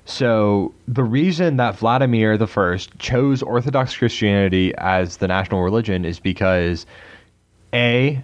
So 0.05 0.75
the 0.89 1.05
reason 1.05 1.57
that 1.59 1.77
Vladimir 1.77 2.37
the 2.37 2.47
First 2.47 2.99
chose 2.99 3.43
Orthodox 3.43 3.97
Christianity 3.97 4.75
as 4.77 5.19
the 5.19 5.29
national 5.29 5.63
religion 5.63 6.05
is 6.05 6.19
because 6.19 6.85
a 7.73 8.23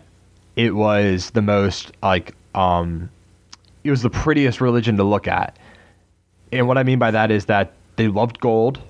it 0.56 0.74
was 0.74 1.30
the 1.30 1.42
most 1.42 1.92
like 2.02 2.34
um 2.54 3.08
it 3.84 3.90
was 3.90 4.02
the 4.02 4.10
prettiest 4.10 4.60
religion 4.60 4.96
to 4.96 5.04
look 5.04 5.28
at. 5.28 5.56
And 6.50 6.66
what 6.66 6.76
I 6.76 6.82
mean 6.82 6.98
by 6.98 7.12
that 7.12 7.30
is 7.30 7.44
that 7.46 7.72
they 7.94 8.08
loved 8.08 8.40
gold. 8.40 8.80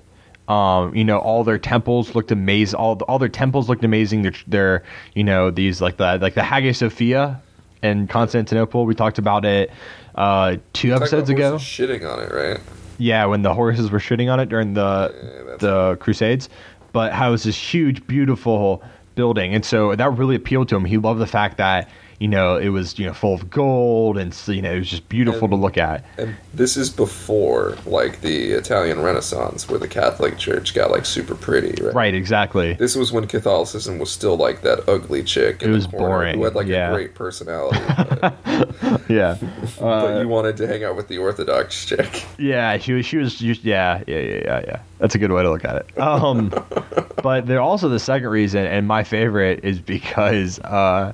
Um, 0.47 0.95
you 0.95 1.03
know, 1.03 1.19
all 1.19 1.43
their 1.43 1.59
temples 1.59 2.15
looked 2.15 2.31
amazing. 2.31 2.79
All 2.79 2.95
all 3.07 3.19
their 3.19 3.29
temples 3.29 3.69
looked 3.69 3.83
amazing. 3.83 4.23
Their, 4.23 4.33
their 4.47 4.83
you 5.13 5.23
know, 5.23 5.51
these 5.51 5.81
like 5.81 5.97
the 5.97 6.17
like 6.19 6.33
the 6.33 6.43
Hagia 6.43 6.73
Sophia 6.73 7.41
in 7.83 8.07
Constantinople. 8.07 8.85
We 8.85 8.95
talked 8.95 9.19
about 9.19 9.45
it 9.45 9.71
uh, 10.17 10.57
two 10.73 10.89
Talk 10.89 11.01
episodes 11.01 11.29
ago. 11.29 11.55
shitting 11.55 12.11
on 12.11 12.21
it, 12.21 12.31
right? 12.31 12.59
Yeah, 12.97 13.25
when 13.25 13.43
the 13.43 13.53
horses 13.53 13.91
were 13.91 13.99
shitting 13.99 14.31
on 14.31 14.39
it 14.39 14.49
during 14.49 14.73
the 14.73 15.13
Yeah, 15.13 15.55
the 15.57 15.97
Crusades, 15.99 16.49
but 16.91 17.13
how 17.13 17.29
it 17.29 17.31
was 17.31 17.43
this 17.43 17.55
huge, 17.55 18.05
beautiful 18.07 18.83
building, 19.15 19.53
and 19.53 19.63
so 19.63 19.95
that 19.95 20.09
really 20.17 20.35
appealed 20.35 20.69
to 20.69 20.75
him. 20.75 20.85
He 20.85 20.97
loved 20.97 21.19
the 21.19 21.27
fact 21.27 21.57
that 21.57 21.89
you 22.19 22.27
know 22.27 22.57
it 22.57 22.69
was 22.69 22.97
you 22.97 23.05
know 23.05 23.13
full 23.13 23.33
of 23.33 23.49
gold, 23.49 24.17
and 24.17 24.35
you 24.47 24.61
know 24.61 24.73
it 24.73 24.79
was 24.79 24.89
just 24.89 25.07
beautiful 25.09 25.47
to 25.47 25.55
look 25.55 25.77
at. 25.77 26.03
And 26.17 26.35
this 26.53 26.77
is 26.77 26.89
before 26.89 27.77
like 27.85 28.21
the 28.21 28.53
Italian 28.53 29.01
Renaissance, 29.01 29.69
where 29.69 29.79
the 29.79 29.87
Catholic 29.87 30.37
Church 30.37 30.73
got 30.73 30.91
like 30.91 31.05
super 31.05 31.35
pretty, 31.35 31.81
right? 31.83 31.93
Right, 31.93 32.13
exactly. 32.13 32.73
This 32.73 32.95
was 32.95 33.11
when 33.11 33.27
Catholicism 33.27 33.99
was 33.99 34.11
still 34.11 34.37
like 34.37 34.61
that 34.61 34.87
ugly 34.87 35.23
chick. 35.23 35.61
It 35.61 35.67
the 35.67 35.73
was 35.73 35.87
boring, 35.87 36.37
Who 36.37 36.43
had 36.43 36.55
like 36.55 36.67
yeah. 36.67 36.89
a 36.89 36.93
great 36.93 37.15
personality, 37.15 37.79
but, 38.21 39.09
yeah, 39.09 39.37
but 39.79 40.21
you 40.21 40.27
wanted 40.27 40.57
to 40.57 40.67
hang 40.67 40.83
out 40.83 40.95
with 40.95 41.07
the 41.07 41.17
Orthodox 41.17 41.85
chick. 41.85 42.25
yeah. 42.37 42.77
She 42.77 42.93
was, 42.93 43.05
she 43.05 43.17
was, 43.17 43.35
just, 43.35 43.63
yeah, 43.63 44.03
yeah, 44.07 44.19
yeah, 44.19 44.41
yeah, 44.45 44.61
yeah. 44.65 44.79
That's 44.99 45.15
a 45.15 45.17
good 45.17 45.31
way 45.31 45.43
to 45.43 45.49
look 45.49 45.65
at 45.65 45.75
it. 45.75 45.99
Um, 45.99 46.53
but 47.23 47.45
there 47.45 47.61
also 47.61 47.89
the 47.89 47.99
second 47.99 48.29
reason, 48.29 48.65
and 48.65 48.87
my 48.87 49.03
favorite, 49.03 49.63
is 49.63 49.79
because 49.79 50.59
uh, 50.59 51.13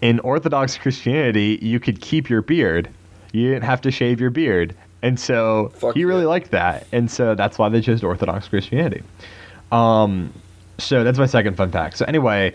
in 0.00 0.20
Orthodox 0.20 0.78
Christianity, 0.78 1.58
you 1.60 1.80
could 1.80 2.00
keep 2.00 2.30
your 2.30 2.42
beard. 2.42 2.88
You 3.32 3.50
didn't 3.50 3.64
have 3.64 3.80
to 3.82 3.90
shave 3.90 4.20
your 4.20 4.30
beard, 4.30 4.74
and 5.02 5.18
so 5.20 5.70
Fuck 5.74 5.94
he 5.94 6.04
really 6.04 6.22
yeah. 6.22 6.28
liked 6.28 6.50
that, 6.52 6.86
and 6.92 7.10
so 7.10 7.34
that's 7.34 7.58
why 7.58 7.68
they 7.68 7.80
chose 7.80 8.02
Orthodox 8.02 8.48
Christianity. 8.48 9.02
Um, 9.70 10.32
so 10.78 11.04
that's 11.04 11.18
my 11.18 11.26
second 11.26 11.56
fun 11.56 11.70
fact. 11.70 11.98
So 11.98 12.04
anyway, 12.06 12.54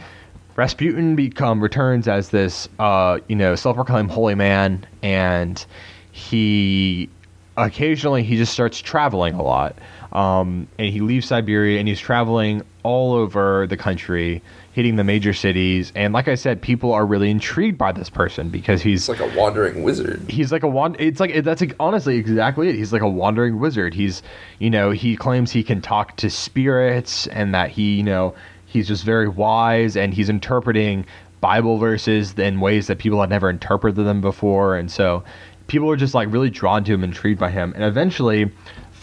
Rasputin 0.56 1.16
become 1.16 1.62
returns 1.62 2.08
as 2.08 2.30
this, 2.30 2.68
uh, 2.80 3.20
you 3.28 3.36
know, 3.36 3.56
self-proclaimed 3.56 4.12
holy 4.12 4.36
man, 4.36 4.86
and 5.02 5.64
he 6.12 7.10
occasionally 7.58 8.24
he 8.24 8.36
just 8.36 8.54
starts 8.54 8.80
traveling 8.80 9.36
a 9.36 9.44
lot. 9.44 9.78
Um, 10.14 10.68
and 10.78 10.90
he 10.90 11.02
leaves 11.02 11.28
Siberia 11.28 11.80
and 11.80 11.88
he's 11.88 12.00
traveling 12.00 12.62
all 12.84 13.14
over 13.14 13.66
the 13.68 13.78
country, 13.78 14.44
hitting 14.74 14.96
the 14.96 15.04
major 15.04 15.34
cities. 15.34 15.92
And 15.96 16.14
like 16.14 16.28
I 16.28 16.36
said, 16.36 16.62
people 16.62 16.94
are 16.94 17.06
really 17.06 17.32
intrigued 17.32 17.80
by 17.80 17.92
this 17.92 18.10
person 18.12 18.50
because 18.50 18.82
he's 18.82 19.10
It's 19.10 19.20
like 19.20 19.32
a 19.32 19.38
wandering 19.38 19.82
wizard. 19.82 20.30
he's 20.30 20.52
like 20.52 20.62
a 20.64 20.68
wand. 20.68 20.98
It's 21.00 21.20
like 21.20 21.44
that's 21.44 21.62
like, 21.62 21.76
honestly 21.80 22.18
exactly 22.18 22.70
it. 22.70 22.76
He's 22.76 22.94
like 22.94 23.02
a 23.02 23.10
wandering 23.10 23.60
wizard. 23.60 23.94
He's 23.96 24.22
you 24.60 24.70
know 24.70 24.92
he 24.92 25.16
claims 25.16 25.52
he 25.52 25.64
can 25.64 25.82
talk 25.82 26.16
to 26.18 26.30
spirits 26.30 27.26
and 27.28 27.54
that 27.56 27.72
he 27.72 27.96
you 27.96 28.04
know 28.04 28.36
he's 28.68 28.88
just 28.88 29.04
very 29.04 29.28
wise 29.28 29.98
and 29.98 30.14
he's 30.14 30.30
interpreting 30.30 31.06
Bible 31.42 31.78
verses 31.78 32.38
in 32.38 32.60
ways 32.60 32.88
that 32.88 33.00
people 33.00 33.20
had 33.20 33.30
never 33.30 33.50
interpreted 33.50 34.06
them 34.06 34.22
before. 34.22 34.76
And 34.78 34.92
so 34.92 35.24
people 35.68 35.90
are 35.90 35.96
just 35.98 36.14
like 36.14 36.32
really 36.32 36.50
drawn 36.50 36.84
to 36.84 36.94
him, 36.94 37.04
intrigued 37.04 37.40
by 37.40 37.50
him, 37.50 37.74
and 37.76 37.84
eventually 37.84 38.52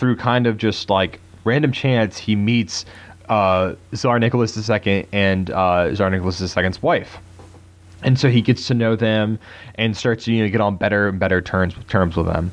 through 0.00 0.16
kind 0.16 0.48
of 0.48 0.58
just 0.58 0.90
like 0.90 1.20
random 1.44 1.70
chance 1.70 2.18
he 2.18 2.34
meets 2.34 2.84
uh, 3.28 3.74
Tsar 3.94 4.18
Nicholas 4.18 4.56
II 4.68 5.06
and 5.12 5.50
uh, 5.50 5.94
Tsar 5.94 6.10
Nicholas 6.10 6.40
II's 6.40 6.82
wife 6.82 7.18
and 8.02 8.18
so 8.18 8.28
he 8.28 8.40
gets 8.40 8.66
to 8.66 8.74
know 8.74 8.96
them 8.96 9.38
and 9.76 9.96
starts 9.96 10.24
to 10.24 10.32
you 10.32 10.42
know 10.42 10.50
get 10.50 10.60
on 10.60 10.76
better 10.76 11.08
and 11.08 11.18
better 11.18 11.40
terms 11.40 11.74
terms 11.88 12.16
with 12.16 12.26
them. 12.26 12.52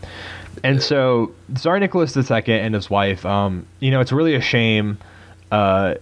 And 0.64 0.82
so 0.82 1.32
Tsar 1.56 1.80
Nicholas 1.80 2.18
II 2.18 2.42
and 2.48 2.74
his 2.74 2.90
wife, 2.90 3.26
um, 3.26 3.66
you 3.80 3.92
know, 3.92 4.02
it's 4.02 4.12
really 4.12 4.34
a 4.34 4.42
shame. 4.42 4.98
Uh, 5.52 5.96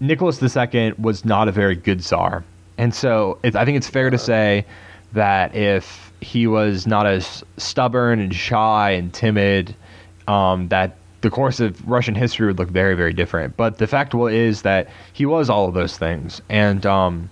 Nicholas 0.00 0.42
II 0.42 0.92
was 0.98 1.24
not 1.24 1.48
a 1.48 1.52
very 1.52 1.74
good 1.74 2.02
czar, 2.02 2.44
and 2.78 2.94
so 2.94 3.38
it, 3.42 3.56
I 3.56 3.64
think 3.64 3.76
it's 3.76 3.88
fair 3.88 4.10
to 4.10 4.18
say 4.18 4.66
that 5.12 5.54
if 5.54 6.12
he 6.20 6.46
was 6.46 6.86
not 6.86 7.06
as 7.06 7.42
stubborn 7.56 8.20
and 8.20 8.34
shy 8.34 8.90
and 8.90 9.12
timid, 9.12 9.74
um, 10.28 10.68
that 10.68 10.96
the 11.20 11.30
course 11.30 11.60
of 11.60 11.88
Russian 11.88 12.14
history 12.14 12.46
would 12.46 12.58
look 12.58 12.68
very, 12.68 12.94
very 12.94 13.12
different. 13.12 13.56
But 13.56 13.78
the 13.78 13.86
fact 13.86 14.14
is 14.14 14.62
that 14.62 14.88
he 15.12 15.24
was 15.26 15.48
all 15.48 15.68
of 15.68 15.74
those 15.74 15.96
things, 15.96 16.42
and 16.48 16.84
um, 16.84 17.30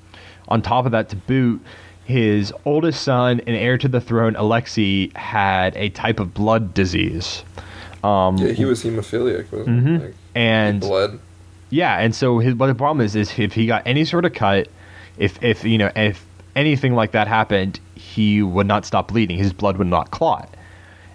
on 0.48 0.62
top 0.62 0.86
of 0.86 0.92
that, 0.92 1.08
to 1.10 1.16
boot, 1.16 1.60
his 2.04 2.52
oldest 2.64 3.02
son 3.02 3.40
and 3.46 3.56
heir 3.56 3.78
to 3.78 3.88
the 3.88 4.00
throne, 4.00 4.34
Alexei, 4.36 5.10
had 5.14 5.76
a 5.76 5.90
type 5.90 6.18
of 6.18 6.34
blood 6.34 6.74
disease. 6.74 7.44
Um, 8.02 8.36
Yeah, 8.36 8.52
he 8.52 8.64
was 8.64 8.82
hemophiliac, 8.82 9.52
wasn't 9.52 9.86
he? 9.86 9.98
Like, 10.06 10.14
and 10.34 10.80
blood. 10.80 11.20
yeah, 11.70 11.98
and 11.98 12.14
so 12.14 12.38
his 12.38 12.54
but 12.54 12.66
the 12.66 12.74
problem 12.74 13.04
is 13.04 13.14
is 13.14 13.38
if 13.38 13.52
he 13.52 13.66
got 13.66 13.82
any 13.86 14.04
sort 14.04 14.24
of 14.24 14.32
cut, 14.32 14.68
if 15.18 15.42
if 15.42 15.64
you 15.64 15.78
know 15.78 15.90
if 15.94 16.24
anything 16.56 16.94
like 16.94 17.12
that 17.12 17.28
happened, 17.28 17.78
he 17.94 18.42
would 18.42 18.66
not 18.66 18.84
stop 18.84 19.08
bleeding. 19.08 19.36
His 19.36 19.52
blood 19.52 19.76
would 19.76 19.86
not 19.86 20.10
clot, 20.10 20.48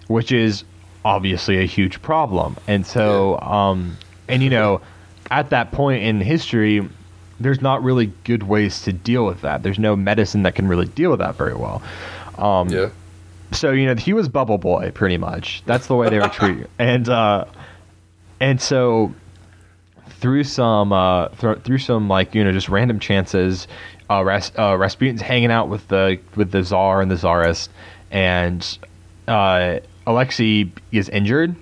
which 0.06 0.32
is 0.32 0.64
obviously 1.06 1.58
a 1.62 1.66
huge 1.66 2.02
problem. 2.02 2.56
And 2.66 2.84
so, 2.84 3.38
um, 3.40 3.96
and 4.28 4.42
you 4.42 4.50
know, 4.50 4.80
at 5.30 5.50
that 5.50 5.70
point 5.70 6.02
in 6.02 6.20
history, 6.20 6.86
there's 7.38 7.62
not 7.62 7.82
really 7.84 8.06
good 8.24 8.42
ways 8.42 8.82
to 8.82 8.92
deal 8.92 9.24
with 9.24 9.42
that. 9.42 9.62
There's 9.62 9.78
no 9.78 9.94
medicine 9.94 10.42
that 10.42 10.56
can 10.56 10.66
really 10.66 10.86
deal 10.86 11.10
with 11.10 11.20
that 11.20 11.36
very 11.36 11.54
well. 11.54 11.80
Um, 12.38 12.68
Yeah. 12.70 12.88
so 13.52 13.70
you 13.70 13.86
know 13.86 13.94
he 13.94 14.12
was 14.12 14.28
bubble 14.28 14.58
boy 14.58 14.90
pretty 14.92 15.16
much 15.16 15.62
that's 15.66 15.86
the 15.86 15.94
way 15.94 16.08
they 16.10 16.18
were 16.18 16.28
treated 16.40 16.68
and 16.80 17.08
uh 17.08 17.44
and 18.40 18.60
so 18.60 19.14
through 20.20 20.42
some 20.42 20.92
uh 20.92 21.28
th- 21.28 21.58
through 21.60 21.78
some 21.78 22.08
like 22.08 22.34
you 22.34 22.42
know 22.42 22.50
just 22.50 22.68
random 22.68 22.98
chances 22.98 23.68
uh, 24.10 24.22
Ras- 24.24 24.50
uh 24.58 24.76
Rasputin's 24.76 25.20
hanging 25.22 25.52
out 25.52 25.68
with 25.68 25.86
the 25.88 26.18
with 26.34 26.50
the 26.50 26.62
czar 26.64 27.00
and 27.00 27.08
the 27.10 27.16
czarist 27.16 27.70
and 28.10 28.78
uh 29.28 29.78
Alexei 30.06 30.70
is 30.92 31.08
injured 31.08 31.56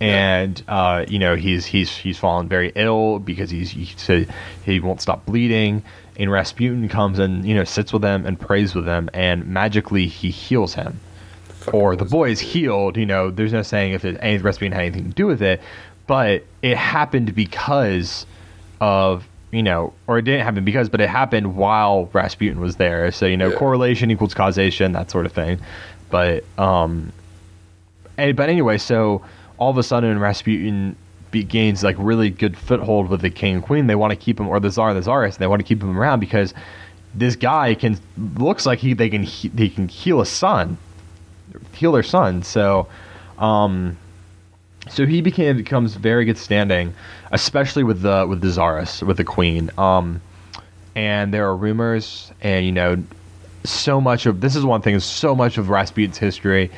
and 0.00 0.62
uh, 0.68 1.04
you 1.08 1.18
know 1.18 1.36
he's 1.36 1.64
he's 1.66 1.96
he's 1.96 2.18
fallen 2.18 2.48
very 2.48 2.72
ill 2.74 3.18
because 3.18 3.50
he's 3.50 3.70
he 3.70 3.86
said 3.96 4.28
he 4.64 4.80
won't 4.80 5.00
stop 5.00 5.24
bleeding. 5.24 5.82
And 6.16 6.30
Rasputin 6.30 6.88
comes 6.88 7.18
and 7.18 7.46
you 7.46 7.54
know 7.54 7.64
sits 7.64 7.92
with 7.92 8.04
him 8.04 8.26
and 8.26 8.38
prays 8.38 8.74
with 8.74 8.86
him, 8.86 9.08
and 9.14 9.46
magically 9.46 10.06
he 10.06 10.30
heals 10.30 10.74
him. 10.74 11.00
Or 11.72 11.96
the 11.96 12.04
boy 12.04 12.30
is 12.30 12.40
healed. 12.40 12.96
You 12.96 13.06
know, 13.06 13.30
there's 13.30 13.52
no 13.52 13.62
saying 13.62 13.94
if 13.94 14.04
it, 14.04 14.18
any 14.20 14.38
Rasputin 14.38 14.72
had 14.72 14.82
anything 14.82 15.08
to 15.08 15.14
do 15.14 15.26
with 15.26 15.42
it, 15.42 15.62
but 16.06 16.44
it 16.62 16.76
happened 16.76 17.34
because 17.34 18.26
of 18.80 19.26
you 19.50 19.62
know, 19.62 19.92
or 20.08 20.18
it 20.18 20.22
didn't 20.22 20.44
happen 20.44 20.64
because, 20.64 20.88
but 20.88 21.00
it 21.00 21.08
happened 21.08 21.54
while 21.56 22.10
Rasputin 22.12 22.60
was 22.60 22.76
there. 22.76 23.10
So 23.12 23.24
you 23.26 23.36
know, 23.36 23.50
Yeah. 23.50 23.56
correlation 23.56 24.10
equals 24.10 24.34
causation, 24.34 24.92
that 24.92 25.10
sort 25.10 25.26
of 25.26 25.32
thing. 25.32 25.60
But 26.10 26.44
um, 26.58 27.12
and, 28.16 28.36
but 28.36 28.48
anyway, 28.48 28.78
so 28.78 29.24
all 29.58 29.70
of 29.70 29.78
a 29.78 29.82
sudden 29.82 30.18
Rasputin 30.18 30.96
gains 31.42 31.82
like 31.82 31.96
really 31.98 32.30
good 32.30 32.56
foothold 32.56 33.08
with 33.08 33.20
the 33.20 33.30
king 33.30 33.54
and 33.54 33.62
queen. 33.62 33.86
They 33.86 33.94
want 33.94 34.12
to 34.12 34.16
keep 34.16 34.38
him, 34.38 34.48
or 34.48 34.60
the 34.60 34.70
czar 34.70 34.94
the 34.94 35.02
czarist. 35.02 35.38
They 35.38 35.46
want 35.46 35.60
to 35.60 35.64
keep 35.64 35.82
him 35.82 35.98
around 35.98 36.20
because 36.20 36.54
this 37.14 37.36
guy 37.36 37.74
can 37.74 37.98
looks 38.36 38.66
like 38.66 38.78
he 38.78 38.94
they 38.94 39.08
can 39.08 39.22
he, 39.22 39.48
they 39.48 39.68
can 39.68 39.88
heal 39.88 40.20
a 40.20 40.26
son, 40.26 40.78
heal 41.72 41.92
their 41.92 42.02
son. 42.02 42.42
So, 42.42 42.86
um, 43.38 43.96
so 44.88 45.06
he 45.06 45.20
became 45.20 45.56
becomes 45.56 45.94
very 45.94 46.24
good 46.24 46.38
standing, 46.38 46.94
especially 47.32 47.82
with 47.82 48.02
the 48.02 48.26
with 48.28 48.40
the 48.40 48.50
czarist 48.50 49.02
with 49.02 49.16
the 49.16 49.24
queen. 49.24 49.70
Um, 49.76 50.20
and 50.94 51.34
there 51.34 51.48
are 51.48 51.56
rumors, 51.56 52.30
and 52.40 52.64
you 52.64 52.70
know, 52.70 53.02
so 53.64 54.00
much 54.00 54.26
of 54.26 54.40
this 54.40 54.54
is 54.54 54.64
one 54.64 54.82
thing. 54.82 54.98
So 55.00 55.34
much 55.34 55.58
of 55.58 55.68
Rasputin's 55.68 56.18
history 56.18 56.70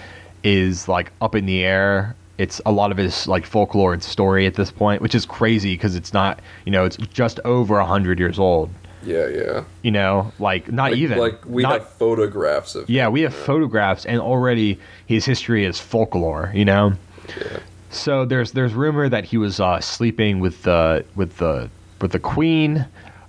is 0.47 0.89
like 0.89 1.11
up 1.21 1.35
in 1.35 1.45
the 1.47 1.65
air. 1.65 2.15
It's 2.39 2.61
a 2.67 2.71
lot 2.73 2.91
of 2.93 2.99
his 2.99 3.27
like 3.27 3.45
folklore 3.47 3.93
and 3.93 4.03
story 4.03 4.47
at 4.47 4.55
this 4.55 4.71
point, 4.71 5.03
which 5.03 5.15
is 5.15 5.27
crazy 5.27 5.75
because 5.75 5.97
it's 5.97 6.13
not 6.13 6.41
you 6.65 6.73
know 6.73 6.85
it's 6.85 6.97
just 6.99 7.41
over 7.45 7.79
a 7.79 7.87
hundred 7.87 8.19
years 8.19 8.39
old. 8.39 8.71
Yeah, 9.03 9.29
yeah. 9.29 9.65
You 9.83 9.91
know, 9.93 10.33
like 10.39 10.71
not 10.73 10.91
Like, 10.93 10.99
even 11.01 11.19
like 11.19 11.45
we 11.47 11.63
not, 11.63 11.73
have 11.81 11.89
photographs 11.91 12.75
of. 12.75 12.89
yeah, 12.91 13.09
we 13.09 13.23
have 13.23 13.35
photographs, 13.35 14.05
and 14.05 14.21
already 14.21 14.79
his 15.07 15.25
history 15.25 15.65
is 15.65 15.79
folklore. 15.81 16.51
You 16.55 16.65
know, 16.65 16.93
Yeah. 17.29 17.59
so 17.91 18.25
there's 18.25 18.53
there's 18.53 18.75
rumor 18.75 19.09
that 19.09 19.25
he 19.25 19.39
was 19.39 19.59
uh, 19.61 19.81
sleeping 19.81 20.41
with 20.41 20.63
the 20.65 21.05
with 21.15 21.37
the 21.39 21.71
with 22.01 22.13
the 22.13 22.19
queen, 22.19 22.85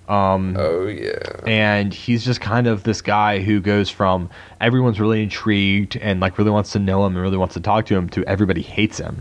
Oh 0.08 0.86
yeah. 0.86 1.18
and 1.46 1.92
he's 1.92 2.24
just 2.24 2.40
kind 2.40 2.66
of 2.66 2.82
this 2.84 3.02
guy 3.02 3.40
who 3.40 3.60
goes 3.60 3.90
from 3.90 4.30
everyone's 4.60 4.98
really 4.98 5.22
intrigued 5.22 5.96
and 5.96 6.20
like 6.20 6.38
really 6.38 6.50
wants 6.50 6.72
to 6.72 6.78
know 6.78 7.04
him 7.04 7.14
and 7.14 7.22
really 7.22 7.36
wants 7.36 7.54
to 7.54 7.60
talk 7.60 7.86
to 7.86 7.94
him 7.94 8.08
to 8.10 8.24
everybody 8.24 8.62
hates 8.62 8.98
him, 8.98 9.20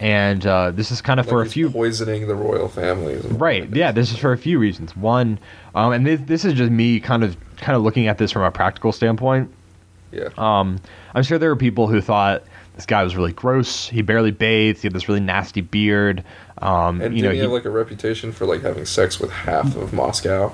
and 0.00 0.46
uh, 0.46 0.70
this 0.70 0.90
is 0.90 1.00
kind 1.00 1.18
of 1.18 1.26
for 1.26 1.38
Like 1.38 1.48
a 1.48 1.50
few 1.50 1.70
poisoning 1.70 2.26
the 2.28 2.34
royal 2.34 2.68
families. 2.68 3.24
Right. 3.24 3.74
Yeah. 3.74 3.92
This 3.92 4.10
is 4.10 4.18
for 4.18 4.32
a 4.32 4.38
few 4.38 4.58
reasons. 4.58 4.96
One, 4.96 5.38
um, 5.74 5.92
and 5.92 6.06
this, 6.06 6.20
this 6.24 6.44
is 6.44 6.54
just 6.54 6.70
me 6.70 7.00
kind 7.00 7.24
of 7.24 7.36
kind 7.56 7.76
of 7.76 7.82
looking 7.82 8.06
at 8.08 8.18
this 8.18 8.30
from 8.32 8.42
a 8.42 8.50
practical 8.50 8.92
standpoint. 8.92 9.50
Yeah. 10.10 10.28
Um, 10.36 10.78
I'm 11.14 11.22
sure 11.22 11.38
there 11.38 11.48
were 11.48 11.56
people 11.56 11.86
who 11.88 12.00
thought 12.00 12.42
this 12.74 12.86
guy 12.86 13.02
was 13.02 13.16
really 13.16 13.32
gross. 13.32 13.88
He 13.88 14.02
barely 14.02 14.30
bathed. 14.30 14.80
He 14.80 14.86
had 14.86 14.94
this 14.94 15.08
really 15.08 15.20
nasty 15.20 15.60
beard. 15.60 16.24
Um, 16.58 17.00
and 17.00 17.16
you 17.16 17.22
know, 17.22 17.30
he 17.30 17.38
have 17.38 17.50
like 17.50 17.64
a 17.64 17.70
reputation 17.70 18.32
for 18.32 18.46
like 18.46 18.62
having 18.62 18.86
sex 18.86 19.20
with 19.20 19.30
half 19.30 19.76
of 19.76 19.92
Moscow? 19.92 20.52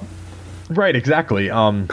right? 0.69 0.95
Exactly. 0.95 1.51
Um, 1.51 1.89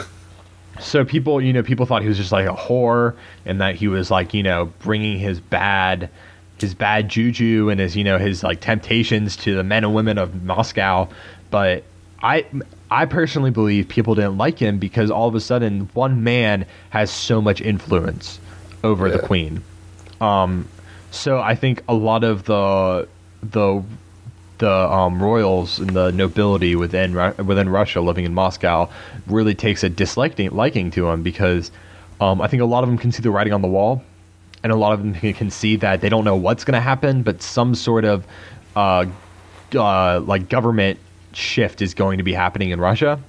so 0.80 1.04
people, 1.04 1.40
you 1.40 1.52
know, 1.52 1.62
people 1.62 1.86
thought 1.86 2.02
he 2.02 2.08
was 2.08 2.16
just 2.16 2.32
like 2.32 2.46
a 2.46 2.54
whore, 2.54 3.16
and 3.44 3.60
that 3.60 3.76
he 3.76 3.88
was 3.88 4.10
like, 4.10 4.34
you 4.34 4.42
know, 4.42 4.66
bringing 4.80 5.18
his 5.18 5.40
bad, 5.40 6.10
his 6.58 6.74
bad 6.74 7.08
juju 7.08 7.70
and 7.70 7.80
his, 7.80 7.96
you 7.96 8.04
know, 8.04 8.18
his 8.18 8.42
like 8.42 8.60
temptations 8.60 9.36
to 9.38 9.54
the 9.54 9.64
men 9.64 9.84
and 9.84 9.94
women 9.94 10.18
of 10.18 10.42
Moscow. 10.42 11.08
But 11.50 11.84
I, 12.22 12.46
I 12.90 13.06
personally 13.06 13.50
believe 13.50 13.88
people 13.88 14.14
didn't 14.14 14.36
like 14.36 14.58
him 14.58 14.78
because 14.78 15.10
all 15.10 15.28
of 15.28 15.34
a 15.34 15.40
sudden 15.40 15.88
one 15.94 16.22
man 16.24 16.66
has 16.90 17.10
so 17.10 17.40
much 17.40 17.60
influence 17.60 18.38
over 18.84 19.10
the 19.10 19.18
queen. 19.18 19.62
Um, 20.20 20.68
so 21.10 21.40
I 21.40 21.54
think 21.54 21.82
a 21.88 21.94
lot 21.94 22.24
of 22.24 22.44
the 22.44 23.08
the 23.42 23.82
the 24.58 24.72
um, 24.72 25.22
royals 25.22 25.78
and 25.78 25.90
the 25.90 26.12
nobility 26.12 26.76
within 26.76 27.14
within 27.46 27.68
Russia 27.68 28.00
living 28.00 28.24
in 28.24 28.34
Moscow 28.34 28.88
really 29.26 29.54
takes 29.54 29.82
a 29.84 29.88
disliking 29.88 30.50
liking 30.50 30.90
to 30.92 31.08
him 31.08 31.22
because 31.22 31.70
um, 32.20 32.40
I 32.40 32.48
think 32.48 32.62
a 32.62 32.66
lot 32.66 32.82
of 32.82 32.88
them 32.88 32.98
can 32.98 33.12
see 33.12 33.22
the 33.22 33.30
writing 33.30 33.52
on 33.52 33.62
the 33.62 33.68
wall, 33.68 34.02
and 34.62 34.72
a 34.72 34.76
lot 34.76 34.92
of 34.92 35.00
them 35.00 35.14
can, 35.14 35.34
can 35.34 35.50
see 35.50 35.76
that 35.76 36.00
they 36.00 36.08
don't 36.08 36.24
know 36.24 36.36
what's 36.36 36.64
going 36.64 36.74
to 36.74 36.80
happen, 36.80 37.22
but 37.22 37.42
some 37.42 37.74
sort 37.74 38.04
of 38.04 38.26
uh, 38.74 39.04
uh, 39.74 40.20
like 40.20 40.48
government 40.48 40.98
shift 41.32 41.82
is 41.82 41.92
going 41.92 42.18
to 42.18 42.24
be 42.24 42.32
happening 42.32 42.70
in 42.70 42.80
Russia. 42.80 43.20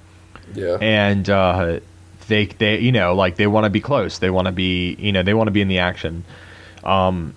Yeah. 0.54 0.78
and 0.80 1.28
uh, 1.28 1.80
they 2.28 2.46
they 2.46 2.78
you 2.78 2.92
know 2.92 3.14
like 3.14 3.36
they 3.36 3.46
want 3.46 3.64
to 3.64 3.70
be 3.70 3.82
close. 3.82 4.18
They 4.18 4.30
want 4.30 4.46
to 4.46 4.52
be 4.52 4.94
you 4.98 5.12
know 5.12 5.22
they 5.22 5.34
want 5.34 5.48
to 5.48 5.52
be 5.52 5.60
in 5.60 5.68
the 5.68 5.78
action 5.78 6.24
um 6.88 7.34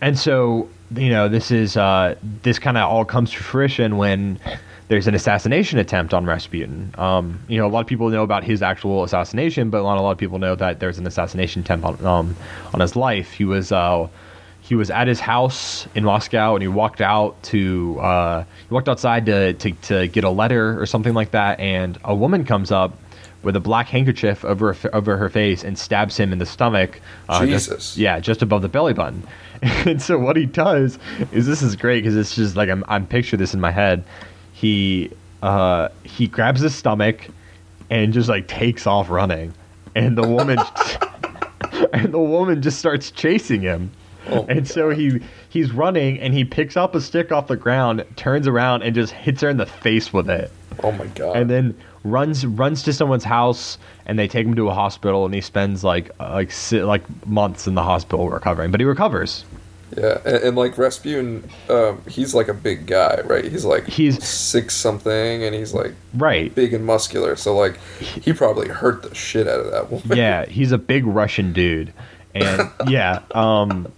and 0.00 0.18
so 0.18 0.68
you 0.94 1.10
know 1.10 1.28
this 1.28 1.50
is 1.50 1.76
uh 1.76 2.14
this 2.42 2.58
kind 2.58 2.76
of 2.76 2.88
all 2.88 3.04
comes 3.04 3.30
to 3.32 3.38
fruition 3.38 3.96
when 3.96 4.38
there's 4.90 5.06
an 5.06 5.14
assassination 5.14 5.78
attempt 5.78 6.12
on 6.12 6.26
Rasputin. 6.26 6.92
Um, 6.98 7.38
you 7.46 7.58
know, 7.58 7.66
a 7.66 7.70
lot 7.70 7.78
of 7.78 7.86
people 7.86 8.08
know 8.08 8.24
about 8.24 8.42
his 8.42 8.60
actual 8.60 9.04
assassination, 9.04 9.70
but 9.70 9.84
not 9.84 9.98
a 9.98 10.00
lot 10.00 10.10
of 10.10 10.18
people 10.18 10.40
know 10.40 10.56
that 10.56 10.80
there's 10.80 10.98
an 10.98 11.06
assassination 11.06 11.62
attempt 11.62 11.86
on 11.86 12.04
um, 12.04 12.36
on 12.74 12.80
his 12.80 12.96
life. 12.96 13.30
He 13.30 13.44
was 13.44 13.70
uh, 13.70 14.08
he 14.62 14.74
was 14.74 14.90
at 14.90 15.06
his 15.06 15.20
house 15.20 15.86
in 15.94 16.02
Moscow, 16.02 16.56
and 16.56 16.62
he 16.62 16.66
walked 16.66 17.00
out 17.00 17.40
to 17.44 18.00
uh, 18.00 18.42
he 18.68 18.74
walked 18.74 18.88
outside 18.88 19.26
to, 19.26 19.52
to 19.52 19.70
to 19.70 20.08
get 20.08 20.24
a 20.24 20.30
letter 20.30 20.80
or 20.80 20.86
something 20.86 21.14
like 21.14 21.30
that, 21.30 21.60
and 21.60 21.96
a 22.02 22.14
woman 22.14 22.44
comes 22.44 22.72
up 22.72 22.98
with 23.42 23.56
a 23.56 23.60
black 23.60 23.88
handkerchief 23.88 24.44
over 24.44 24.76
over 24.92 25.16
her 25.16 25.28
face 25.28 25.64
and 25.64 25.78
stabs 25.78 26.16
him 26.16 26.32
in 26.32 26.38
the 26.38 26.46
stomach. 26.46 27.00
Uh, 27.28 27.44
Jesus. 27.46 27.66
Just, 27.66 27.96
yeah, 27.96 28.20
just 28.20 28.42
above 28.42 28.62
the 28.62 28.68
belly 28.68 28.94
button. 28.94 29.26
And 29.62 30.00
so 30.00 30.18
what 30.18 30.36
he 30.36 30.46
does 30.46 30.98
is 31.32 31.46
this 31.46 31.60
is 31.60 31.76
great 31.76 32.02
because 32.02 32.16
it's 32.16 32.34
just 32.34 32.56
like 32.56 32.70
I'm 32.70 32.82
I'm 32.88 33.06
picture 33.06 33.36
this 33.36 33.52
in 33.52 33.60
my 33.60 33.70
head 33.70 34.04
he 34.60 35.10
uh, 35.42 35.88
he 36.04 36.26
grabs 36.26 36.60
his 36.60 36.74
stomach 36.74 37.28
and 37.88 38.12
just 38.12 38.28
like 38.28 38.46
takes 38.46 38.86
off 38.86 39.08
running, 39.08 39.54
and 39.94 40.18
the 40.18 40.28
woman 40.28 40.58
and 41.94 42.12
the 42.12 42.18
woman 42.18 42.60
just 42.60 42.78
starts 42.78 43.10
chasing 43.10 43.62
him. 43.62 43.90
Oh 44.28 44.44
and 44.50 44.68
so 44.68 44.90
he 44.90 45.22
he's 45.48 45.72
running 45.72 46.20
and 46.20 46.34
he 46.34 46.44
picks 46.44 46.76
up 46.76 46.94
a 46.94 47.00
stick 47.00 47.32
off 47.32 47.46
the 47.46 47.56
ground, 47.56 48.04
turns 48.16 48.46
around 48.46 48.82
and 48.82 48.94
just 48.94 49.14
hits 49.14 49.40
her 49.40 49.48
in 49.48 49.56
the 49.56 49.64
face 49.64 50.12
with 50.12 50.28
it. 50.28 50.52
Oh 50.82 50.92
my 50.92 51.06
god! 51.06 51.36
And 51.36 51.48
then 51.48 51.74
runs 52.04 52.46
runs 52.46 52.82
to 52.84 52.92
someone's 52.92 53.24
house 53.24 53.78
and 54.06 54.18
they 54.18 54.26
take 54.26 54.46
him 54.46 54.54
to 54.56 54.68
a 54.68 54.74
hospital 54.74 55.24
and 55.24 55.34
he 55.34 55.40
spends 55.40 55.84
like 55.84 56.10
like 56.18 56.50
like 56.72 57.26
months 57.26 57.66
in 57.66 57.74
the 57.74 57.82
hospital 57.82 58.28
recovering, 58.28 58.70
but 58.70 58.80
he 58.80 58.86
recovers. 58.86 59.44
Yeah, 59.96 60.18
and, 60.24 60.36
and 60.36 60.56
like 60.56 60.78
Rasputin, 60.78 61.48
um, 61.68 62.02
he's 62.08 62.34
like 62.34 62.48
a 62.48 62.54
big 62.54 62.86
guy, 62.86 63.20
right? 63.24 63.44
He's 63.44 63.64
like 63.64 63.86
he's 63.86 64.22
six 64.24 64.76
something, 64.76 65.42
and 65.42 65.54
he's 65.54 65.74
like 65.74 65.94
right 66.14 66.54
big 66.54 66.72
and 66.74 66.84
muscular. 66.84 67.34
So 67.36 67.56
like 67.56 67.76
he 67.98 68.32
probably 68.32 68.68
hurt 68.68 69.02
the 69.02 69.14
shit 69.14 69.48
out 69.48 69.60
of 69.60 69.70
that 69.72 69.90
woman. 69.90 70.16
Yeah, 70.20 70.46
he's 70.46 70.72
a 70.72 70.78
big 70.78 71.06
Russian 71.06 71.52
dude, 71.52 71.92
and 72.34 72.70
yeah, 72.88 73.22
um, 73.32 73.90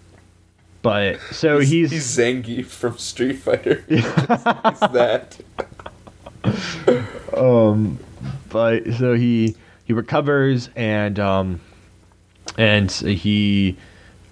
but 0.81 1.21
so 1.31 1.59
he's 1.59 1.91
he's, 1.91 1.91
he's 1.91 2.17
Zangief 2.17 2.67
from 2.67 2.97
Street 2.97 3.35
Fighter. 3.37 3.85
he's 3.89 4.03
that. 4.03 5.39
um, 7.37 7.99
but 8.49 8.85
so 8.95 9.15
he 9.15 9.57
he 9.85 9.93
recovers 9.93 10.71
and 10.77 11.19
um, 11.19 11.61
and 12.59 12.91
he 12.91 13.77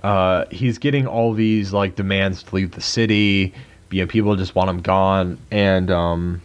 uh, 0.03 0.45
he's 0.51 0.79
getting 0.79 1.07
all 1.07 1.33
these 1.33 1.73
like 1.73 1.95
demands 1.95 2.43
to 2.45 2.55
leave 2.55 2.73
the 2.73 2.81
city. 2.81 3.53
You 3.91 4.03
know, 4.03 4.07
people 4.07 4.37
just 4.37 4.55
want 4.55 4.71
him 4.71 4.81
gone, 4.81 5.39
and 5.51 5.91
um, 5.91 6.43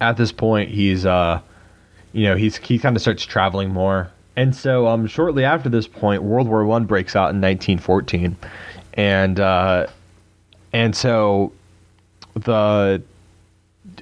at 0.00 0.16
this 0.16 0.32
point, 0.32 0.70
he's 0.70 1.04
uh, 1.04 1.40
you 2.12 2.24
know, 2.24 2.36
he's 2.36 2.56
he 2.56 2.78
kind 2.78 2.96
of 2.96 3.02
starts 3.02 3.24
traveling 3.24 3.70
more, 3.70 4.10
and 4.36 4.54
so 4.54 4.86
um, 4.86 5.06
shortly 5.06 5.44
after 5.44 5.68
this 5.68 5.86
point, 5.86 6.22
World 6.22 6.48
War 6.48 6.64
One 6.64 6.84
breaks 6.84 7.16
out 7.16 7.30
in 7.34 7.40
1914, 7.40 8.36
and 8.94 9.40
uh, 9.40 9.86
and 10.72 10.94
so 10.94 11.52
the 12.34 13.02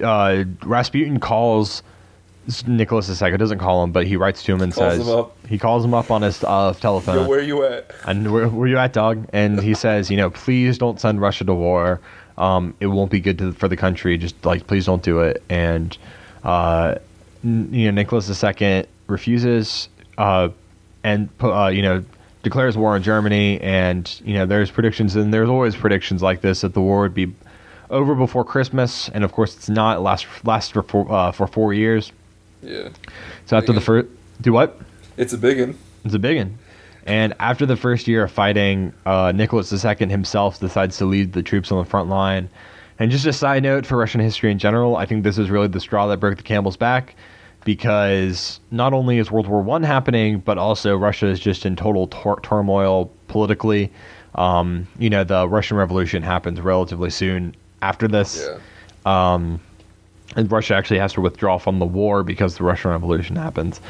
uh, 0.01 0.43
Rasputin 0.63 1.19
calls 1.19 1.83
Nicholas 2.67 3.21
II 3.21 3.37
doesn't 3.37 3.59
call 3.59 3.83
him, 3.83 3.91
but 3.91 4.05
he 4.05 4.17
writes 4.17 4.43
to 4.43 4.53
him 4.53 4.61
and 4.61 4.73
calls 4.73 4.97
says 4.97 5.07
him 5.07 5.25
he 5.47 5.57
calls 5.57 5.85
him 5.85 5.93
up 5.93 6.11
on 6.11 6.21
his 6.21 6.43
uh, 6.43 6.73
telephone. 6.73 7.15
Yo, 7.15 7.27
where 7.27 7.41
you 7.41 7.63
at? 7.63 7.91
And 8.05 8.33
where, 8.33 8.49
where 8.49 8.67
you 8.67 8.77
at, 8.77 8.93
dog? 8.93 9.27
And 9.31 9.61
he 9.61 9.73
says, 9.73 10.11
you 10.11 10.17
know, 10.17 10.29
please 10.29 10.77
don't 10.77 10.99
send 10.99 11.21
Russia 11.21 11.45
to 11.45 11.53
war. 11.53 12.01
Um, 12.37 12.73
it 12.79 12.87
won't 12.87 13.11
be 13.11 13.19
good 13.19 13.37
to, 13.37 13.53
for 13.53 13.67
the 13.67 13.77
country. 13.77 14.17
Just 14.17 14.43
like, 14.45 14.67
please 14.67 14.85
don't 14.85 15.03
do 15.03 15.19
it. 15.19 15.41
And 15.49 15.97
uh, 16.43 16.95
n- 17.43 17.69
you 17.71 17.85
know, 17.85 17.91
Nicholas 17.91 18.43
II 18.43 18.85
refuses, 19.07 19.87
uh, 20.17 20.49
and 21.03 21.29
uh, 21.41 21.67
you 21.67 21.81
know, 21.81 22.03
declares 22.41 22.75
war 22.75 22.95
on 22.95 23.03
Germany. 23.03 23.61
And 23.61 24.21
you 24.25 24.33
know, 24.33 24.45
there's 24.45 24.71
predictions, 24.71 25.15
and 25.15 25.33
there's 25.33 25.49
always 25.49 25.75
predictions 25.75 26.21
like 26.21 26.41
this 26.41 26.61
that 26.61 26.73
the 26.73 26.81
war 26.81 27.01
would 27.01 27.13
be 27.13 27.33
over 27.93 28.15
before 28.15 28.43
Christmas. 28.43 29.09
And 29.09 29.23
of 29.23 29.31
course, 29.31 29.55
it's 29.55 29.69
not. 29.69 29.97
It 29.97 30.01
lasts 30.01 30.27
lasts 30.43 30.71
for 30.71 30.83
four, 30.83 31.11
uh, 31.11 31.31
for 31.31 31.47
four 31.47 31.73
years. 31.73 32.11
Yeah. 32.61 32.89
So 33.45 33.57
after 33.57 33.73
the 33.73 33.81
first, 33.81 34.07
do 34.41 34.51
what? 34.53 34.79
It's 35.17 35.33
a 35.33 35.37
big 35.37 35.59
one. 35.59 35.77
It's 36.03 36.13
a 36.13 36.19
big 36.19 36.37
one. 36.37 36.57
And 37.05 37.33
after 37.39 37.65
the 37.65 37.75
first 37.75 38.07
year 38.07 38.23
of 38.23 38.31
fighting, 38.31 38.93
uh, 39.05 39.33
Nicholas 39.35 39.71
II 39.71 40.07
himself 40.07 40.59
decides 40.59 40.97
to 40.97 41.05
lead 41.05 41.33
the 41.33 41.43
troops 41.43 41.71
on 41.71 41.83
the 41.83 41.89
front 41.89 42.09
line. 42.09 42.49
And 42.99 43.11
just 43.11 43.25
a 43.25 43.33
side 43.33 43.63
note 43.63 43.85
for 43.85 43.97
Russian 43.97 44.21
history 44.21 44.51
in 44.51 44.59
general, 44.59 44.95
I 44.95 45.05
think 45.05 45.23
this 45.23 45.37
is 45.37 45.49
really 45.49 45.67
the 45.67 45.79
straw 45.79 46.07
that 46.07 46.19
broke 46.19 46.37
the 46.37 46.43
camel's 46.43 46.77
back 46.77 47.15
because 47.65 48.59
not 48.71 48.93
only 48.93 49.17
is 49.17 49.31
World 49.31 49.47
War 49.47 49.61
One 49.61 49.83
happening, 49.83 50.39
but 50.39 50.57
also 50.57 50.95
Russia 50.95 51.27
is 51.27 51.39
just 51.39 51.65
in 51.65 51.75
total 51.75 52.07
tor- 52.07 52.39
turmoil 52.41 53.11
politically. 53.27 53.91
Um, 54.35 54.87
you 54.97 55.09
know, 55.09 55.23
the 55.23 55.47
Russian 55.47 55.77
Revolution 55.77 56.23
happens 56.23 56.59
relatively 56.61 57.09
soon 57.09 57.55
after 57.83 58.07
this. 58.07 58.47
Yeah. 59.05 59.33
Um, 59.33 59.59
and 60.35 60.51
Russia 60.51 60.75
actually 60.75 60.99
has 60.99 61.13
to 61.13 61.21
withdraw 61.21 61.57
from 61.57 61.79
the 61.79 61.85
war 61.85 62.23
because 62.23 62.57
the 62.57 62.63
Russian 62.63 62.91
Revolution 62.91 63.35
happens. 63.35 63.81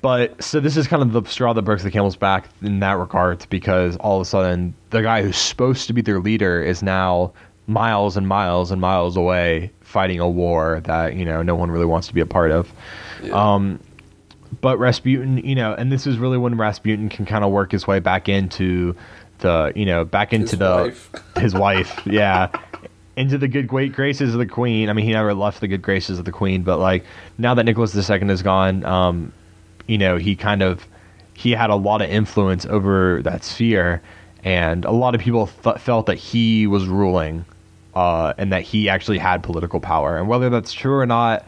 But 0.00 0.42
so 0.42 0.60
this 0.60 0.76
is 0.76 0.86
kind 0.86 1.02
of 1.02 1.12
the 1.12 1.28
straw 1.28 1.52
that 1.52 1.62
breaks 1.62 1.82
the 1.82 1.90
camel's 1.90 2.16
back 2.16 2.48
in 2.62 2.80
that 2.80 2.92
regard 2.92 3.44
because 3.50 3.96
all 3.96 4.16
of 4.16 4.22
a 4.22 4.24
sudden 4.24 4.74
the 4.90 5.02
guy 5.02 5.22
who's 5.22 5.36
supposed 5.36 5.86
to 5.88 5.92
be 5.92 6.00
their 6.00 6.20
leader 6.20 6.62
is 6.62 6.82
now 6.82 7.32
miles 7.66 8.16
and 8.16 8.26
miles 8.26 8.70
and 8.70 8.80
miles 8.80 9.16
away 9.16 9.70
fighting 9.82 10.18
a 10.18 10.28
war 10.28 10.80
that 10.84 11.16
you 11.16 11.24
know 11.24 11.42
no 11.42 11.54
one 11.54 11.70
really 11.70 11.84
wants 11.84 12.06
to 12.08 12.14
be 12.14 12.20
a 12.20 12.26
part 12.26 12.50
of. 12.50 12.72
Yeah. 13.22 13.32
Um, 13.32 13.78
but 14.62 14.78
Rasputin, 14.78 15.38
you 15.38 15.54
know, 15.54 15.74
and 15.74 15.92
this 15.92 16.06
is 16.06 16.18
really 16.18 16.38
when 16.38 16.56
Rasputin 16.56 17.08
can 17.08 17.26
kind 17.26 17.44
of 17.44 17.50
work 17.50 17.72
his 17.72 17.86
way 17.86 18.00
back 18.00 18.28
into 18.28 18.96
the, 19.38 19.72
you 19.74 19.86
know, 19.86 20.04
back 20.04 20.32
into 20.32 20.50
his 20.50 20.58
the 20.58 20.70
wife. 20.70 21.10
his 21.36 21.54
wife, 21.54 22.00
yeah, 22.06 22.48
into 23.20 23.36
the 23.36 23.48
good 23.48 23.68
great 23.68 23.92
graces 23.92 24.32
of 24.32 24.38
the 24.38 24.46
queen. 24.46 24.88
I 24.88 24.94
mean, 24.94 25.04
he 25.04 25.12
never 25.12 25.34
left 25.34 25.60
the 25.60 25.68
good 25.68 25.82
graces 25.82 26.18
of 26.18 26.24
the 26.24 26.32
queen, 26.32 26.62
but 26.62 26.78
like 26.78 27.04
now 27.36 27.54
that 27.54 27.64
Nicholas 27.64 27.94
II 27.94 28.30
is 28.30 28.42
gone, 28.42 28.82
um, 28.84 29.32
you 29.86 29.98
know, 29.98 30.16
he 30.16 30.34
kind 30.34 30.62
of 30.62 30.86
he 31.34 31.52
had 31.52 31.68
a 31.68 31.76
lot 31.76 32.00
of 32.00 32.08
influence 32.08 32.64
over 32.64 33.20
that 33.22 33.44
sphere, 33.44 34.00
and 34.42 34.86
a 34.86 34.90
lot 34.90 35.14
of 35.14 35.20
people 35.20 35.48
th- 35.62 35.76
felt 35.78 36.06
that 36.06 36.16
he 36.16 36.66
was 36.66 36.86
ruling, 36.86 37.44
uh, 37.94 38.32
and 38.38 38.52
that 38.52 38.62
he 38.62 38.88
actually 38.88 39.18
had 39.18 39.42
political 39.42 39.80
power. 39.80 40.16
And 40.16 40.26
whether 40.26 40.48
that's 40.48 40.72
true 40.72 40.96
or 40.96 41.06
not, 41.06 41.46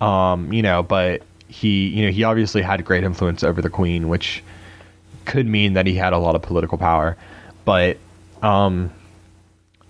um, 0.00 0.52
you 0.52 0.62
know, 0.62 0.82
but 0.82 1.22
he, 1.46 1.86
you 1.88 2.04
know, 2.04 2.10
he 2.10 2.24
obviously 2.24 2.62
had 2.62 2.84
great 2.84 3.04
influence 3.04 3.44
over 3.44 3.62
the 3.62 3.70
queen, 3.70 4.08
which 4.08 4.42
could 5.24 5.46
mean 5.46 5.74
that 5.74 5.86
he 5.86 5.94
had 5.94 6.12
a 6.12 6.18
lot 6.18 6.34
of 6.34 6.42
political 6.42 6.78
power, 6.78 7.16
but. 7.64 7.96
Um, 8.42 8.90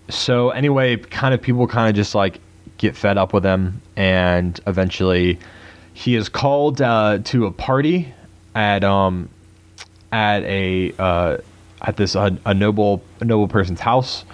so 0.09 0.49
anyway, 0.49 0.97
kind 0.97 1.33
of 1.33 1.41
people 1.41 1.67
kind 1.67 1.89
of 1.89 1.95
just 1.95 2.15
like 2.15 2.39
get 2.77 2.95
fed 2.95 3.17
up 3.17 3.33
with 3.33 3.43
him, 3.43 3.81
and 3.95 4.59
eventually 4.67 5.39
he 5.93 6.15
is 6.15 6.29
called 6.29 6.81
uh, 6.81 7.19
to 7.23 7.45
a 7.45 7.51
party 7.51 8.13
at 8.55 8.83
um 8.83 9.29
at 10.11 10.43
a 10.43 10.93
uh, 10.99 11.37
at 11.81 11.97
this 11.97 12.15
uh, 12.15 12.31
a 12.45 12.53
noble 12.53 13.01
a 13.19 13.25
noble 13.25 13.47
person's 13.47 13.79
house, 13.79 14.25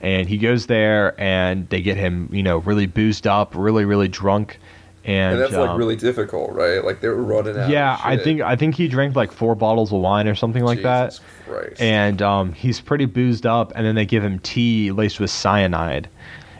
and 0.00 0.28
he 0.28 0.38
goes 0.38 0.66
there, 0.66 1.18
and 1.20 1.68
they 1.68 1.80
get 1.80 1.96
him 1.96 2.28
you 2.32 2.42
know 2.42 2.58
really 2.58 2.86
boozed 2.86 3.26
up, 3.26 3.54
really 3.54 3.84
really 3.84 4.08
drunk. 4.08 4.58
And, 5.06 5.34
and 5.34 5.40
that's 5.40 5.54
um, 5.54 5.68
like 5.68 5.78
really 5.78 5.94
difficult, 5.94 6.50
right? 6.50 6.84
Like 6.84 7.00
they 7.00 7.08
were 7.08 7.22
running 7.22 7.56
out. 7.56 7.70
Yeah, 7.70 7.96
I 8.02 8.16
think 8.16 8.40
I 8.40 8.56
think 8.56 8.74
he 8.74 8.88
drank 8.88 9.14
like 9.14 9.30
four 9.30 9.54
bottles 9.54 9.92
of 9.92 10.00
wine 10.00 10.26
or 10.26 10.34
something 10.34 10.64
like 10.64 10.78
Jesus 10.78 11.20
that. 11.20 11.20
Christ. 11.48 11.80
And 11.80 12.20
um, 12.22 12.52
he's 12.52 12.80
pretty 12.80 13.04
boozed 13.04 13.46
up, 13.46 13.72
and 13.76 13.86
then 13.86 13.94
they 13.94 14.04
give 14.04 14.24
him 14.24 14.40
tea 14.40 14.90
laced 14.90 15.20
with 15.20 15.30
cyanide, 15.30 16.08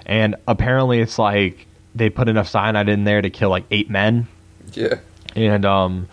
and 0.06 0.36
apparently 0.46 1.00
it's 1.00 1.18
like 1.18 1.66
they 1.96 2.08
put 2.08 2.28
enough 2.28 2.46
cyanide 2.46 2.88
in 2.88 3.02
there 3.02 3.20
to 3.20 3.30
kill 3.30 3.50
like 3.50 3.64
eight 3.72 3.90
men. 3.90 4.28
Yeah. 4.74 5.00
And 5.34 5.64
um, 5.64 6.08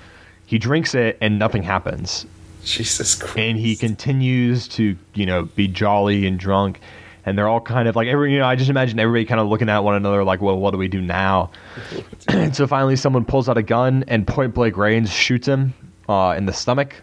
he 0.48 0.58
drinks 0.58 0.96
it, 0.96 1.20
and 1.22 1.38
nothing 1.38 1.62
happens. 1.62 2.26
Jesus 2.64 3.14
Christ. 3.14 3.38
And 3.38 3.60
he 3.60 3.76
continues 3.76 4.68
to 4.70 4.98
you 5.14 5.28
know 5.28 5.44
be 5.44 5.68
jolly 5.68 6.26
and 6.26 6.40
drunk 6.40 6.80
and 7.26 7.38
they're 7.38 7.48
all 7.48 7.62
kind 7.62 7.88
of 7.88 7.96
like 7.96 8.08
every 8.08 8.34
you 8.34 8.40
know 8.40 8.46
I 8.46 8.56
just 8.56 8.70
imagine 8.70 9.00
everybody 9.00 9.26
kind 9.26 9.40
of 9.40 9.48
looking 9.48 9.70
at 9.70 9.80
one 9.80 9.96
another 9.96 10.24
like 10.24 10.42
well 10.42 10.58
what 10.58 10.72
do 10.72 10.78
we 10.78 10.88
do 10.88 11.02
now 11.02 11.52
and 12.28 12.56
so 12.56 12.68
finally 12.68 12.96
someone 12.96 13.26
pulls 13.26 13.48
out 13.50 13.58
a 13.58 13.64
gun 13.64 14.04
and 14.08 14.28
point 14.28 14.54
blank 14.54 14.78
range 14.78 15.10
shoots 15.10 15.48
him 15.48 15.74
uh, 16.10 16.36
in 16.38 16.46
the 16.46 16.54
stomach 16.54 16.96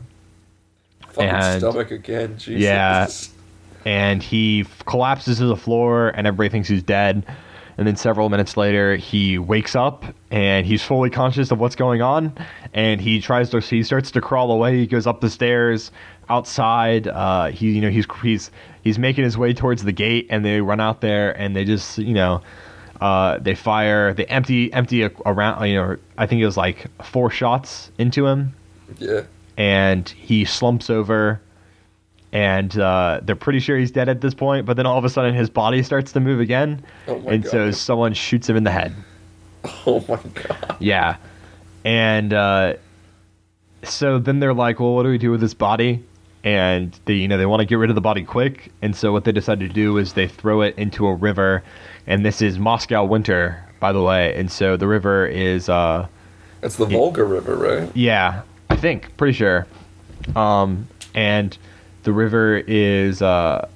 Fucking 1.08 1.28
and- 1.30 1.60
stomach 1.60 1.90
again. 1.90 2.36
Jesus. 2.38 2.60
Yeah. 2.62 3.90
and 3.90 4.22
he 4.22 4.60
f- 4.60 4.84
collapses 4.86 5.38
to 5.38 5.46
the 5.46 5.56
floor 5.56 6.08
and 6.10 6.26
everybody 6.26 6.48
thinks 6.50 6.68
he's 6.68 6.82
dead 6.82 7.24
and 7.78 7.86
then 7.86 7.96
several 7.96 8.28
minutes 8.28 8.56
later 8.56 8.96
he 8.96 9.38
wakes 9.38 9.74
up 9.74 10.04
and 10.30 10.66
he's 10.66 10.82
fully 10.82 11.08
conscious 11.10 11.50
of 11.50 11.58
what's 11.58 11.74
going 11.76 12.02
on 12.02 12.32
and 12.74 13.00
he 13.00 13.20
tries 13.20 13.48
to 13.50 13.58
he 13.60 13.82
starts 13.82 14.10
to 14.10 14.20
crawl 14.20 14.52
away 14.52 14.76
he 14.76 14.86
goes 14.86 15.06
up 15.06 15.20
the 15.22 15.30
stairs 15.30 15.90
outside 16.30 17.06
uh, 17.08 17.46
he 17.48 17.72
you 17.72 17.80
know 17.82 17.90
he's 17.90 18.06
he's 18.22 18.50
he's 18.82 18.98
making 18.98 19.24
his 19.24 19.36
way 19.36 19.52
towards 19.52 19.82
the 19.84 19.92
gate 19.92 20.26
and 20.30 20.44
they 20.44 20.60
run 20.60 20.80
out 20.80 21.00
there 21.02 21.38
and 21.38 21.54
they 21.54 21.64
just 21.64 21.98
you 21.98 22.14
know 22.14 22.40
Uh, 23.00 23.38
they 23.38 23.54
fire, 23.54 24.12
they 24.12 24.26
empty 24.26 24.70
empty 24.74 25.08
around. 25.24 25.66
You 25.66 25.74
know, 25.76 25.96
I 26.18 26.26
think 26.26 26.42
it 26.42 26.44
was 26.44 26.58
like 26.58 26.84
four 27.02 27.30
shots 27.30 27.90
into 27.96 28.26
him, 28.26 28.52
Yeah. 28.98 29.22
and 29.56 30.06
he 30.06 30.44
slumps 30.44 30.90
over. 30.90 31.40
And 32.32 32.78
uh, 32.78 33.20
they're 33.24 33.36
pretty 33.40 33.58
sure 33.58 33.78
he's 33.78 33.90
dead 33.90 34.08
at 34.10 34.20
this 34.20 34.34
point, 34.34 34.66
but 34.66 34.76
then 34.76 34.84
all 34.84 34.98
of 34.98 35.04
a 35.06 35.08
sudden 35.08 35.34
his 35.34 35.48
body 35.48 35.82
starts 35.82 36.12
to 36.12 36.20
move 36.20 36.40
again, 36.40 36.84
Oh 37.08 37.18
my 37.20 37.32
and 37.32 37.46
so 37.46 37.70
someone 37.70 38.12
shoots 38.12 38.48
him 38.50 38.56
in 38.56 38.64
the 38.64 38.70
head. 38.70 38.92
Oh 39.86 40.04
my 40.06 40.20
god. 40.34 40.76
Yeah. 40.78 41.16
And 41.86 42.34
uh, 42.34 42.74
so 43.82 44.18
then 44.18 44.40
they're 44.40 44.52
like, 44.54 44.78
well, 44.78 44.94
what 44.94 45.04
do 45.04 45.08
we 45.08 45.18
do 45.18 45.30
with 45.30 45.40
this 45.40 45.54
body? 45.54 46.04
And 46.42 46.98
they, 47.04 47.14
you 47.14 47.28
know, 47.28 47.36
they 47.36 47.46
want 47.46 47.60
to 47.60 47.66
get 47.66 47.74
rid 47.76 47.90
of 47.90 47.94
the 47.94 48.00
body 48.00 48.24
quick. 48.24 48.72
And 48.82 48.96
so 48.96 49.12
what 49.12 49.24
they 49.24 49.32
decided 49.32 49.68
to 49.68 49.74
do 49.74 49.98
is 49.98 50.14
they 50.14 50.26
throw 50.28 50.62
it 50.62 50.74
into 50.78 51.06
a 51.06 51.14
river. 51.14 51.62
And 52.06 52.24
this 52.24 52.40
is 52.40 52.58
Moscow 52.58 53.04
winter, 53.04 53.62
by 53.78 53.92
the 53.92 54.02
way. 54.02 54.34
And 54.36 54.50
so 54.50 54.76
the 54.78 54.86
river 54.88 55.26
is, 55.26 55.68
uh, 55.68 56.06
That's 56.62 56.76
the 56.76 56.86
Volga 56.86 57.24
River, 57.24 57.56
right? 57.56 57.90
yeah, 57.94 58.42
I 58.70 58.76
think, 58.76 59.14
pretty 59.18 59.34
sure. 59.34 59.66
Um, 60.34 60.88
and 61.14 61.56
the 62.04 62.12
river 62.12 62.56
is, 62.56 63.20
uh, 63.20 63.68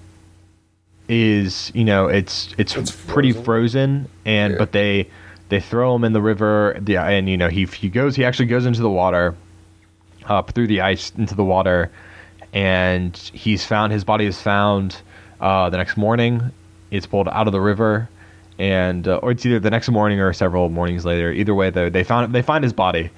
is 1.07 1.71
you 1.75 1.85
know 1.85 2.07
it's 2.07 2.55
it's, 2.57 2.75
It's 2.77 2.91
pretty 2.91 3.33
frozen. 3.33 3.45
frozen 3.45 4.09
and 4.25 4.53
Yeah. 4.55 4.59
but 4.59 4.73
they 4.73 5.09
they 5.51 5.61
throw 5.61 5.95
him 5.95 6.03
in 6.03 6.15
the 6.15 6.23
river 6.23 6.81
yeah 6.87 7.07
and 7.07 7.29
you 7.29 7.37
know 7.37 7.49
he 7.51 7.67
he 7.67 7.91
goes 7.91 8.17
he 8.17 8.25
actually 8.25 8.47
goes 8.47 8.65
into 8.65 8.81
the 8.81 8.89
water 8.89 9.35
up 10.25 10.53
through 10.53 10.67
the 10.69 10.81
ice 10.81 11.13
into 11.19 11.35
the 11.35 11.45
water 11.45 11.91
and 12.55 13.17
he's 13.17 13.67
found 13.67 13.93
his 13.93 14.05
body 14.05 14.25
is 14.25 14.41
found 14.41 14.97
uh, 15.41 15.69
the 15.69 15.77
next 15.77 15.97
morning. 15.97 16.53
It's 16.91 17.05
pulled 17.05 17.29
out 17.29 17.47
of 17.49 17.53
the 17.53 17.61
river 17.61 18.09
and 18.59 19.07
uh, 19.09 19.17
or 19.17 19.33
it's 19.33 19.45
either 19.45 19.59
the 19.59 19.71
next 19.71 19.91
morning 19.91 20.21
or 20.21 20.33
several 20.33 20.69
mornings 20.69 21.05
later. 21.05 21.33
Either 21.33 21.55
way 21.55 21.69
though 21.71 21.91
they 21.91 22.05
found 22.05 22.33
they 22.33 22.43
find 22.43 22.63
his 22.63 22.73
body 22.73 23.11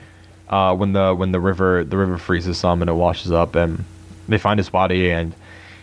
uh, 0.49 0.75
when 0.75 0.95
the 0.95 1.15
when 1.15 1.33
the 1.33 1.41
river 1.41 1.85
the 1.85 1.99
river 1.99 2.17
freezes 2.17 2.57
some 2.57 2.81
and 2.81 2.91
it 2.91 2.95
washes 2.95 3.31
up 3.31 3.55
and 3.55 3.85
they 4.27 4.39
find 4.39 4.59
his 4.59 4.71
body 4.71 5.13
and 5.13 5.35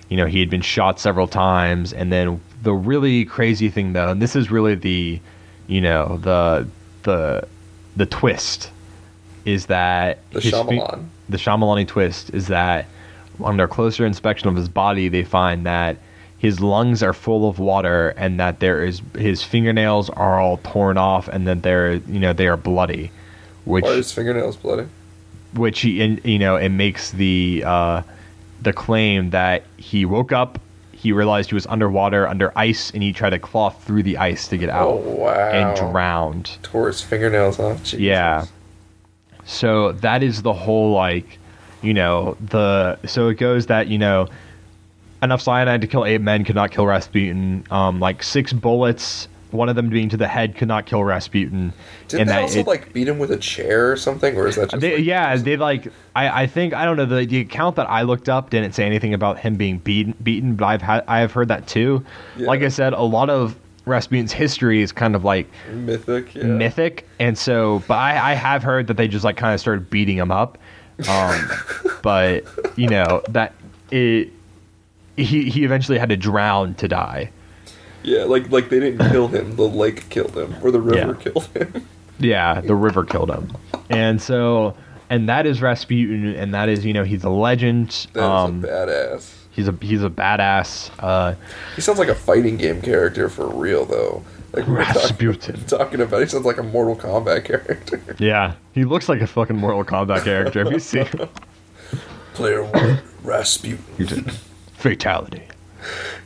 you 0.10 0.18
know 0.18 0.26
he 0.26 0.40
had 0.40 0.50
been 0.50 0.62
shot 0.62 1.00
several 1.00 1.28
times. 1.28 1.94
And 1.94 2.12
then 2.12 2.42
the 2.64 2.74
really 2.74 3.26
crazy 3.26 3.70
thing 3.70 3.94
though 3.94 4.10
and 4.10 4.22
this 4.22 4.36
is 4.36 4.50
really 4.50 4.74
the 4.74 5.20
you 5.68 5.82
know 5.82 6.18
the 6.18 6.68
the 7.04 7.48
the 7.96 8.08
twist 8.08 8.72
is 9.46 9.68
that 9.68 10.20
The 10.32 10.40
Shyamalan. 10.40 11.06
the 11.30 11.38
Shyamalani 11.38 11.88
twist 11.88 12.32
is 12.32 12.48
that 12.48 12.88
under 13.44 13.68
closer 13.68 14.06
inspection 14.06 14.48
of 14.50 14.56
his 14.56 14.68
body 14.70 15.08
they 15.08 15.24
find 15.24 15.66
that 15.66 15.98
his 16.38 16.60
lungs 16.60 17.02
are 17.02 17.14
full 17.14 17.48
of 17.50 17.58
water 17.60 18.10
and 18.18 18.40
that 18.40 18.60
there 18.60 18.84
is 18.84 19.02
his 19.18 19.42
fingernails 19.44 20.10
are 20.10 20.40
all 20.42 20.58
torn 20.58 20.98
off 20.98 21.28
and 21.30 21.48
that 21.48 21.62
they're 21.64 21.94
you 21.94 22.20
know 22.20 22.34
they 22.34 22.48
are 22.48 22.58
bloody 22.58 23.12
which 23.66 23.84
Why 23.86 23.92
are 23.92 23.96
his 23.96 24.12
fingernails 24.12 24.58
bloody? 24.58 24.88
which 25.54 25.82
he 25.82 26.02
and 26.02 26.24
you 26.26 26.40
know 26.40 26.56
it 26.58 26.70
makes 26.70 27.12
the 27.12 27.64
uh, 27.66 28.02
the 28.62 28.74
claim 28.74 29.30
that 29.32 29.64
he 29.78 30.04
woke 30.06 30.32
up, 30.32 30.58
he 30.94 31.12
realized 31.12 31.50
he 31.50 31.54
was 31.56 31.68
underwater 31.68 32.28
under 32.28 32.52
ice, 32.58 32.92
and 32.92 33.04
he 33.04 33.12
tried 33.14 33.32
to 33.32 33.40
claw 33.40 33.70
through 33.70 34.04
the 34.04 34.18
ice 34.18 34.48
to 34.48 34.58
get 34.58 34.70
out 34.70 34.88
Oh 34.88 34.96
wow. 34.96 35.50
and 35.52 35.78
drowned. 35.78 36.58
Tore 36.64 36.88
his 36.88 37.02
fingernails 37.02 37.60
off. 37.60 37.84
Jesus. 37.84 38.00
Yeah. 38.00 38.46
So 39.46 39.92
that 39.94 40.24
is 40.24 40.42
the 40.42 40.54
whole 40.54 40.94
like, 40.94 41.38
you 41.84 41.94
know, 41.94 42.38
the 42.50 42.98
so 43.06 43.28
it 43.30 43.36
goes 43.36 43.68
that 43.68 43.88
you 43.88 43.98
know, 43.98 44.28
enough 45.22 45.42
cyanide 45.42 45.82
to 45.82 45.88
kill 45.88 46.06
eight 46.06 46.22
men 46.22 46.44
could 46.44 46.56
not 46.56 46.72
kill 46.72 46.86
Rasputin. 46.86 47.66
Um, 47.72 48.00
like 48.00 48.24
six 48.24 48.54
bullets, 48.54 49.28
one 49.52 49.70
of 49.70 49.76
them 49.76 49.90
being 49.90 50.10
to 50.10 50.18
the 50.18 50.28
head, 50.28 50.56
could 50.56 50.68
not 50.68 50.86
kill 50.86 51.04
Rasputin. 51.04 51.74
Didn't 52.08 52.22
and 52.22 52.30
they 52.30 52.42
also 52.42 52.60
it- 52.62 52.68
like 52.68 52.94
beat 52.94 53.08
him 53.08 53.20
with 53.20 53.32
a 53.32 53.38
chair 53.38 53.92
or 53.92 53.98
something, 53.98 54.36
or 54.38 54.48
is 54.48 54.56
that 54.56 54.70
just 54.72 54.82
they, 54.82 54.96
like- 54.98 55.06
yeah, 55.06 55.36
they 55.36 55.58
like. 55.58 55.88
I, 56.16 56.44
I 56.44 56.48
think 56.48 56.74
I 56.74 56.86
don't 56.86 56.98
know 56.98 57.06
the 57.06 57.26
the 57.26 57.40
account 57.40 57.76
that 57.76 57.90
I 57.90 58.04
looked 58.04 58.30
up 58.30 58.50
didn't 58.50 58.74
say 58.74 58.86
anything 58.86 59.14
about 59.14 59.40
him 59.40 59.56
being 59.56 59.78
beaten 59.80 60.16
beaten, 60.24 60.56
but 60.56 60.66
I've 60.66 60.82
had 60.82 61.04
I 61.08 61.20
have 61.20 61.32
heard 61.32 61.50
that 61.50 61.68
too. 61.68 62.04
Yeah. 62.38 62.48
Like 62.48 62.62
I 62.62 62.70
said, 62.70 62.94
a 62.94 63.02
lot 63.02 63.30
of 63.30 63.56
Rasputin's 63.86 64.32
history 64.32 64.82
is 64.82 64.92
kind 64.94 65.14
of 65.14 65.26
like 65.26 65.48
mythic? 65.72 66.34
Yeah. 66.36 66.44
mythic, 66.44 67.06
and 67.20 67.38
so 67.38 67.84
but 67.88 67.96
I, 67.96 68.32
I 68.32 68.34
have 68.36 68.64
heard 68.64 68.88
that 68.88 68.96
they 68.96 69.08
just 69.10 69.26
like 69.26 69.36
kind 69.38 69.54
of 69.54 69.60
started 69.60 69.90
beating 69.90 70.18
him 70.18 70.32
up. 70.32 70.58
Um, 71.10 71.50
but 72.02 72.46
you 72.78 72.88
know 72.88 73.22
that 73.30 73.54
it 73.92 74.30
he 75.18 75.50
he 75.50 75.64
eventually 75.64 75.98
had 75.98 76.10
to 76.10 76.18
drown 76.18 76.74
to 76.76 76.88
die. 76.88 77.32
Yeah, 78.04 78.24
like 78.26 78.50
like 78.52 78.70
they 78.70 78.80
didn't 78.80 79.10
kill 79.12 79.28
him. 79.30 79.56
The 79.56 79.64
lake 79.68 80.10
killed 80.10 80.36
him, 80.38 80.56
or 80.62 80.72
the 80.72 80.82
river 80.82 81.18
Yeah. 81.18 81.24
killed 81.32 81.46
him. 81.56 81.88
Yeah, 82.20 82.62
the 82.62 82.76
river 82.76 83.04
killed 83.04 83.32
him, 83.32 83.58
and 83.90 84.22
so 84.22 84.78
and 85.10 85.28
that 85.30 85.46
is 85.48 85.62
Rasputin, 85.64 86.36
and 86.36 86.54
that 86.54 86.70
is 86.70 86.86
you 86.86 86.94
know 86.94 87.04
he's 87.04 87.24
a 87.24 87.30
legend. 87.30 87.90
That 88.14 88.20
is 88.20 88.24
um, 88.26 88.64
a 88.64 88.68
badass. 88.68 89.34
He's 89.50 89.68
a 89.68 89.76
he's 89.82 90.04
a 90.04 90.10
badass. 90.12 90.92
Uh, 91.00 91.34
He 91.76 91.82
sounds 91.82 91.98
like 92.00 92.08
a 92.10 92.16
fighting 92.16 92.56
game 92.58 92.82
character 92.82 93.30
for 93.30 93.48
real, 93.48 93.84
though. 93.86 94.24
Like 94.54 94.68
we 94.68 94.74
were 94.74 94.84
talking, 94.84 95.02
Rasputin. 95.02 95.64
talking 95.68 96.02
about, 96.02 96.22
he 96.22 96.28
sounds 96.28 96.46
like 96.46 96.58
a 96.58 96.64
Mortal 96.64 96.96
Kombat 96.96 97.46
character. 97.46 98.00
Yeah, 98.20 98.54
he 98.74 98.84
looks 98.86 99.10
like 99.10 99.22
a 99.22 99.28
fucking 99.28 99.58
Mortal 99.58 99.84
Kombat 99.84 100.24
character. 100.24 100.62
If 100.62 100.72
you 100.72 100.80
see 100.80 101.04
Player 102.34 102.64
one, 102.64 103.00
Rasputin. 103.24 104.32
fatality. 104.74 105.44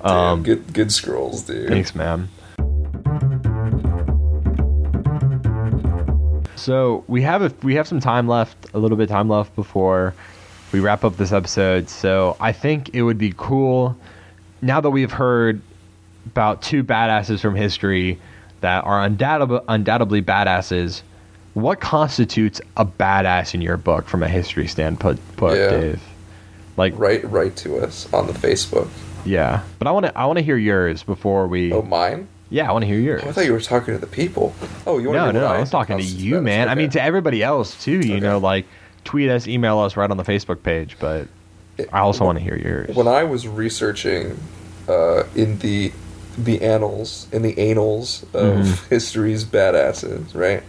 Damn, 0.03 0.11
Um, 0.15 0.43
good 0.43 0.73
good 0.73 0.91
scrolls, 0.91 1.43
dude. 1.43 1.69
Thanks, 1.69 1.95
man. 1.95 2.30
So 6.55 7.03
we 7.07 7.21
have 7.21 7.41
a, 7.43 7.53
we 7.63 7.75
have 7.75 7.88
some 7.88 7.99
time 7.99 8.28
left, 8.28 8.57
a 8.73 8.80
little 8.80 8.97
bit 8.97 9.03
of 9.03 9.09
time 9.09 9.30
left 9.30 9.55
before 9.55 10.13
we 10.73 10.80
wrap 10.80 11.03
up 11.05 11.15
this 11.17 11.32
episode. 11.32 11.88
So 11.89 12.36
I 12.41 12.51
think 12.51 12.89
it 12.93 13.03
would 13.03 13.17
be 13.17 13.34
cool 13.38 13.95
now 14.61 14.82
that 14.82 14.89
we've 14.89 15.11
heard 15.11 15.61
about 16.28 16.61
two 16.61 16.84
badasses 16.84 17.39
from 17.39 17.55
history 17.55 18.19
that 18.61 18.84
are 18.84 19.01
undoubtedly, 19.03 19.59
undoubtedly 19.67 20.21
badasses. 20.21 21.01
What 21.53 21.80
constitutes 21.80 22.61
a 22.75 22.86
badass 22.86 23.53
in 23.55 23.61
your 23.61 23.78
book 23.78 24.07
from 24.07 24.21
a 24.23 24.28
history 24.30 24.67
standpoint, 24.67 25.19
Yeah. 25.41 25.69
Dave? 25.69 26.01
Like, 26.75 26.93
Write 26.97 27.30
write 27.32 27.55
to 27.57 27.78
us 27.80 28.11
on 28.13 28.28
the 28.28 28.34
Facebook. 28.34 28.88
yeah, 29.25 29.63
but 29.80 29.88
I 29.88 29.91
want 29.91 30.05
to 30.05 30.15
I 30.17 30.25
want 30.25 30.38
to 30.38 30.43
hear 30.43 30.57
yours 30.57 31.01
before 31.01 31.47
we. 31.47 31.73
Oh, 31.73 31.82
mine? 31.82 32.28
Yeah, 32.51 32.69
I 32.69 32.71
want 32.71 32.84
to 32.84 32.88
hear 32.88 32.99
yours. 32.99 33.23
Oh, 33.25 33.30
I 33.30 33.32
thought 33.32 33.45
you 33.45 33.51
were 33.53 33.59
talking 33.59 33.93
to 33.95 33.99
the 33.99 34.05
people. 34.07 34.53
Oh, 34.86 34.99
you 34.99 35.07
want 35.09 35.17
No, 35.17 35.25
to 35.28 35.34
no, 35.34 35.39
no, 35.41 35.47
I 35.47 35.59
was 35.59 35.69
talking 35.71 35.97
to 35.97 36.03
you, 36.03 36.39
man. 36.41 36.69
I 36.69 36.75
mean, 36.75 36.89
to 36.91 37.01
everybody 37.01 37.41
else 37.43 37.84
too. 37.84 37.99
You 37.99 38.13
Okay. 38.17 38.19
know, 38.19 38.38
like 38.38 38.65
tweet 39.03 39.30
us, 39.30 39.47
email 39.47 39.80
us 39.80 39.97
right 39.97 40.09
on 40.09 40.17
the 40.17 40.23
Facebook 40.23 40.61
page. 40.63 40.95
But 40.99 41.28
I 41.91 41.99
also 41.99 42.23
want 42.25 42.38
to 42.38 42.43
hear 42.43 42.55
yours. 42.55 42.95
when 42.95 43.07
I 43.07 43.23
was 43.23 43.47
researching 43.47 44.38
uh, 44.88 45.23
in 45.36 45.57
the 45.59 45.91
the 46.38 46.61
annals, 46.61 47.27
in 47.31 47.41
the 47.41 47.57
annals 47.57 48.23
of 48.33 48.57
Mm-hmm. 48.57 48.89
history's 48.89 49.43
badasses, 49.45 50.33
right? 50.35 50.63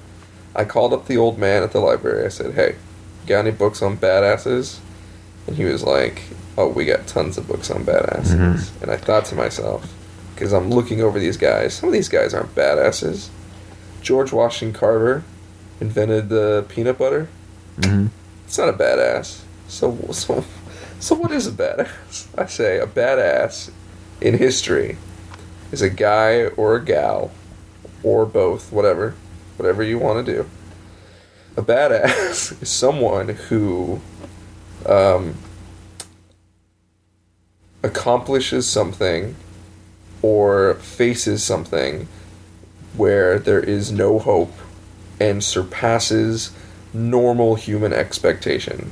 I 0.54 0.64
called 0.64 0.92
up 0.92 1.06
the 1.06 1.16
old 1.18 1.38
man 1.38 1.62
at 1.62 1.72
the 1.72 1.80
library. 1.80 2.24
I 2.24 2.28
said, 2.28 2.54
"Hey, 2.54 2.76
got 3.26 3.40
any 3.40 3.50
books 3.50 3.82
on 3.82 3.96
badasses?" 3.98 4.78
And 5.46 5.56
he 5.56 5.64
was 5.64 5.82
like, 5.84 6.22
"Oh, 6.56 6.68
we 6.68 6.84
got 6.84 7.06
tons 7.06 7.36
of 7.38 7.46
books 7.46 7.70
on 7.70 7.84
badasses." 7.84 8.34
Mm-hmm. 8.34 8.82
And 8.82 8.90
I 8.90 8.96
thought 8.96 9.24
to 9.26 9.34
myself, 9.34 9.92
because 10.34 10.52
I'm 10.52 10.70
looking 10.70 11.00
over 11.02 11.18
these 11.18 11.36
guys, 11.36 11.74
some 11.74 11.88
of 11.88 11.92
these 11.92 12.08
guys 12.08 12.32
aren't 12.34 12.54
badasses. 12.54 13.28
George 14.00 14.32
Washington 14.32 14.78
Carver 14.78 15.22
invented 15.80 16.28
the 16.28 16.64
peanut 16.68 16.98
butter. 16.98 17.28
Mhm. 17.80 18.08
It's 18.46 18.56
not 18.58 18.68
a 18.70 18.72
badass. 18.72 19.42
So, 19.68 19.96
so, 20.12 20.44
so 20.98 21.14
what 21.14 21.30
is 21.30 21.46
a 21.46 21.52
badass? 21.52 22.26
I 22.38 22.46
say 22.46 22.78
a 22.78 22.86
badass 22.86 23.70
in 24.20 24.38
history 24.38 24.96
is 25.72 25.82
a 25.82 25.90
guy 25.90 26.46
or 26.46 26.76
a 26.76 26.84
gal, 26.84 27.30
or 28.02 28.26
both, 28.26 28.72
whatever, 28.72 29.14
whatever 29.56 29.82
you 29.82 29.98
want 29.98 30.24
to 30.24 30.32
do. 30.32 30.48
A 31.56 31.62
badass 31.62 32.62
is 32.62 32.68
someone 32.68 33.28
who 33.28 34.00
um, 34.86 35.34
accomplishes 37.82 38.68
something 38.68 39.34
or 40.22 40.74
faces 40.74 41.44
something 41.44 42.08
where 42.96 43.38
there 43.38 43.60
is 43.60 43.92
no 43.92 44.18
hope 44.18 44.52
and 45.20 45.42
surpasses 45.42 46.52
normal 46.92 47.54
human 47.54 47.92
expectation 47.92 48.90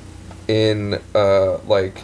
in 0.48 1.00
uh 1.14 1.58
like 1.66 2.02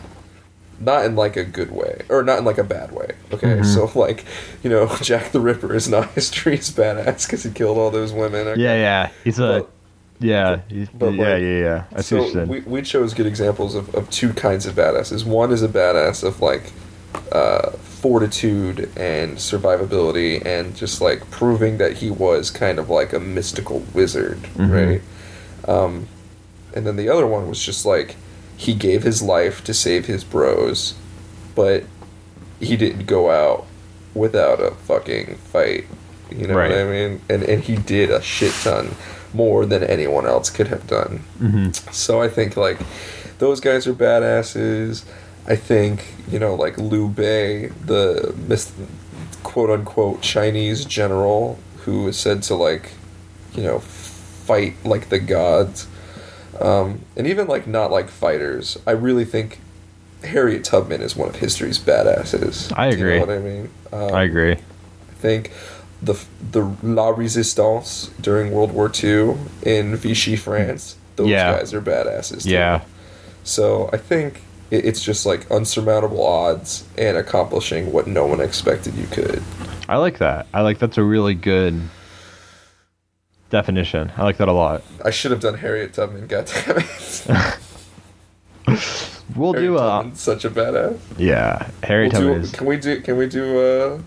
not 0.84 1.04
in 1.04 1.14
like 1.16 1.36
a 1.36 1.44
good 1.44 1.70
way 1.70 2.02
or 2.08 2.22
not 2.22 2.38
in 2.38 2.44
like 2.44 2.58
a 2.58 2.64
bad 2.64 2.92
way 2.92 3.12
okay 3.32 3.62
so 3.62 3.90
like 3.98 4.24
you 4.62 4.70
know 4.70 4.86
jack 5.02 5.32
the 5.32 5.40
ripper 5.40 5.74
is 5.74 5.88
not 5.88 6.10
history's 6.14 6.70
badass 6.70 7.26
because 7.26 7.42
he 7.44 7.50
killed 7.50 7.78
all 7.78 7.90
those 7.90 8.12
women 8.12 8.46
okay? 8.48 8.60
Yeah, 8.60 8.74
yeah. 8.74 9.10
He's 9.24 9.38
a 9.38 9.60
But- 9.60 9.70
yeah, 10.20 10.60
but, 10.94 11.14
yeah, 11.14 11.32
like, 11.32 11.42
yeah, 11.42 11.58
yeah. 11.58 11.84
I 11.96 12.00
see 12.00 12.30
so 12.32 12.44
we, 12.44 12.60
we 12.60 12.82
chose 12.82 13.12
good 13.12 13.26
examples 13.26 13.74
of, 13.74 13.92
of 13.94 14.08
two 14.10 14.32
kinds 14.32 14.66
of 14.66 14.74
badasses 14.76 15.24
one 15.26 15.50
is 15.50 15.62
a 15.64 15.68
badass 15.68 16.22
of 16.22 16.40
like 16.40 16.72
uh 17.32 17.70
fortitude 18.02 18.88
and 18.96 19.36
survivability 19.36 20.44
and 20.46 20.76
just 20.76 21.00
like 21.00 21.28
proving 21.30 21.78
that 21.78 21.94
he 21.94 22.10
was 22.10 22.50
kind 22.50 22.78
of 22.78 22.88
like 22.88 23.12
a 23.12 23.20
mystical 23.20 23.80
wizard, 23.94 24.38
Mhm. 24.56 24.70
right? 24.72 25.02
Um, 25.68 26.08
and 26.74 26.86
then 26.86 26.96
the 26.96 27.08
other 27.08 27.26
one 27.26 27.48
was 27.48 27.60
just 27.64 27.84
like 27.86 28.16
he 28.64 28.74
gave 28.74 29.02
his 29.02 29.20
life 29.22 29.62
to 29.64 29.72
save 29.74 30.06
his 30.06 30.22
bros, 30.24 30.94
but 31.54 31.84
he 32.60 32.76
didn't 32.76 33.06
go 33.06 33.30
out 33.30 33.66
without 34.14 34.60
a 34.60 34.70
fucking 34.88 35.36
fight. 35.52 35.84
You 36.30 36.46
know 36.46 36.54
what 36.70 36.78
I 36.78 36.84
mean? 36.90 37.20
And 37.28 37.42
and 37.42 37.62
he 37.68 37.76
did 37.76 38.08
a 38.10 38.22
shit 38.22 38.54
ton 38.64 38.94
more 39.34 39.64
than 39.66 39.82
anyone 39.82 40.26
else 40.26 40.48
could 40.50 40.68
have 40.68 40.86
done. 40.86 41.12
hmm 41.38 41.70
So 41.90 42.22
I 42.22 42.28
think 42.28 42.56
like 42.56 42.78
those 43.38 43.60
guys 43.60 43.86
are 43.86 43.94
badasses. 43.94 45.04
I 45.46 45.56
think 45.56 45.96
you 46.30 46.38
know 46.38 46.54
like 46.54 46.78
Liu 46.78 47.08
Bei, 47.08 47.68
the 47.84 48.32
mis- 48.48 48.72
quote 49.42 49.70
unquote 49.70 50.22
Chinese 50.22 50.84
general 50.84 51.58
who 51.84 52.06
is 52.08 52.16
said 52.16 52.42
to 52.44 52.54
like 52.54 52.92
you 53.54 53.64
know 53.64 53.80
fight 53.80 54.74
like 54.84 55.08
the 55.08 55.18
gods, 55.18 55.86
um, 56.60 57.00
and 57.16 57.26
even 57.26 57.46
like 57.46 57.66
not 57.66 57.90
like 57.90 58.08
fighters. 58.08 58.78
I 58.86 58.92
really 58.92 59.24
think 59.24 59.60
Harriet 60.24 60.64
Tubman 60.64 61.00
is 61.02 61.16
one 61.16 61.28
of 61.28 61.36
history's 61.36 61.78
badasses. 61.78 62.72
I 62.76 62.90
Do 62.90 62.96
you 62.98 63.02
agree. 63.04 63.18
know 63.18 63.26
what 63.26 63.34
I 63.34 63.38
mean? 63.38 63.70
Um, 63.92 64.14
I 64.14 64.22
agree. 64.24 64.52
I 64.52 65.14
think 65.16 65.52
the 66.02 66.14
the 66.50 66.62
La 66.82 67.08
Resistance 67.10 68.10
during 68.20 68.52
World 68.52 68.72
War 68.72 68.90
II 69.02 69.36
in 69.62 69.96
Vichy, 69.96 70.36
France. 70.36 70.96
Those 71.16 71.28
Yeah. 71.28 71.58
guys 71.58 71.74
are 71.74 71.80
badasses. 71.82 72.44
Too. 72.44 72.50
Yeah. 72.50 72.82
So 73.44 73.90
I 73.92 73.96
think 73.96 74.42
it, 74.70 74.84
it's 74.84 75.02
just 75.02 75.26
like 75.26 75.50
unsurmountable 75.50 76.24
odds 76.24 76.84
and 76.96 77.16
accomplishing 77.16 77.92
what 77.92 78.06
no 78.06 78.26
one 78.26 78.40
expected 78.40 78.94
you 78.94 79.06
could. 79.08 79.42
I 79.88 79.96
like 79.96 80.18
that. 80.18 80.46
I 80.54 80.62
like 80.62 80.78
that's 80.78 80.98
a 80.98 81.02
really 81.02 81.34
good 81.34 81.80
definition. 83.52 84.10
I 84.16 84.24
like 84.24 84.38
that 84.38 84.48
a 84.48 84.52
lot. 84.52 84.82
I 85.04 85.10
should 85.10 85.30
have 85.30 85.40
done 85.40 85.54
Harriet 85.54 85.92
Tubman. 85.94 86.26
Goddammit. 86.32 87.58
We'll 89.36 89.54
Harriet 89.54 89.68
do 89.70 89.76
a 89.76 89.78
Tubman's 89.78 90.20
such 90.20 90.44
a 90.44 90.50
badass. 90.50 90.98
yeah. 91.16 91.70
Harriet 91.82 92.12
We'll 92.12 92.20
do, 92.22 92.26
Tubman 92.28 92.42
is 92.42 92.52
can 92.52 92.66
we 92.66 92.76
do? 92.76 93.00
Can 93.00 93.16
we 93.16 93.26
do 93.28 94.00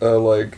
a, 0.00 0.06
a 0.06 0.10
like 0.18 0.56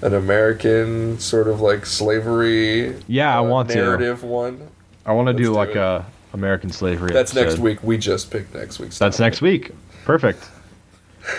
an 0.00 0.14
American 0.14 1.18
sort 1.18 1.48
of 1.48 1.60
like 1.60 1.84
slavery? 1.84 2.94
Yeah, 3.08 3.34
I 3.34 3.38
uh, 3.44 3.48
want 3.48 3.68
to. 3.70 3.76
narrative 3.76 4.22
one. 4.22 4.68
I 5.04 5.12
want 5.12 5.26
to 5.26 5.32
Let's 5.32 5.38
do 5.38 5.44
do 5.44 5.52
like 5.52 5.70
it. 5.70 5.76
a 5.76 6.06
American 6.32 6.70
slavery. 6.70 7.12
That's 7.12 7.34
next 7.34 7.58
week. 7.58 7.82
We 7.82 7.98
just 7.98 8.30
picked 8.30 8.54
next 8.54 8.78
week's. 8.78 8.98
That's 8.98 9.16
topic. 9.18 9.26
next 9.26 9.42
week. 9.42 9.70
Perfect. 10.04 10.48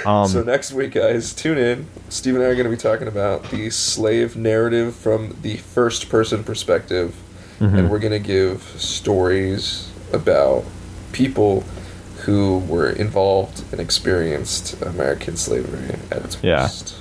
Um, 0.05 0.27
so 0.27 0.41
next 0.43 0.71
week, 0.71 0.93
guys, 0.93 1.33
tune 1.33 1.57
in. 1.57 1.87
Steve 2.09 2.35
and 2.35 2.43
I 2.43 2.47
are 2.47 2.55
going 2.55 2.65
to 2.65 2.71
be 2.71 2.77
talking 2.77 3.07
about 3.07 3.43
the 3.51 3.69
slave 3.69 4.35
narrative 4.35 4.95
from 4.95 5.35
the 5.41 5.57
first 5.57 6.09
person 6.09 6.43
perspective, 6.43 7.15
mhm. 7.59 7.77
and 7.77 7.89
we're 7.89 7.99
going 7.99 8.11
to 8.11 8.19
give 8.27 8.63
stories 8.79 9.91
about 10.11 10.63
people 11.11 11.61
who 12.23 12.59
were 12.59 12.89
involved 12.89 13.63
and 13.71 13.79
experienced 13.79 14.81
American 14.81 15.37
slavery 15.37 15.95
at 16.11 16.23
its 16.25 16.37
Yeah. 16.41 16.63
worst. 16.63 16.95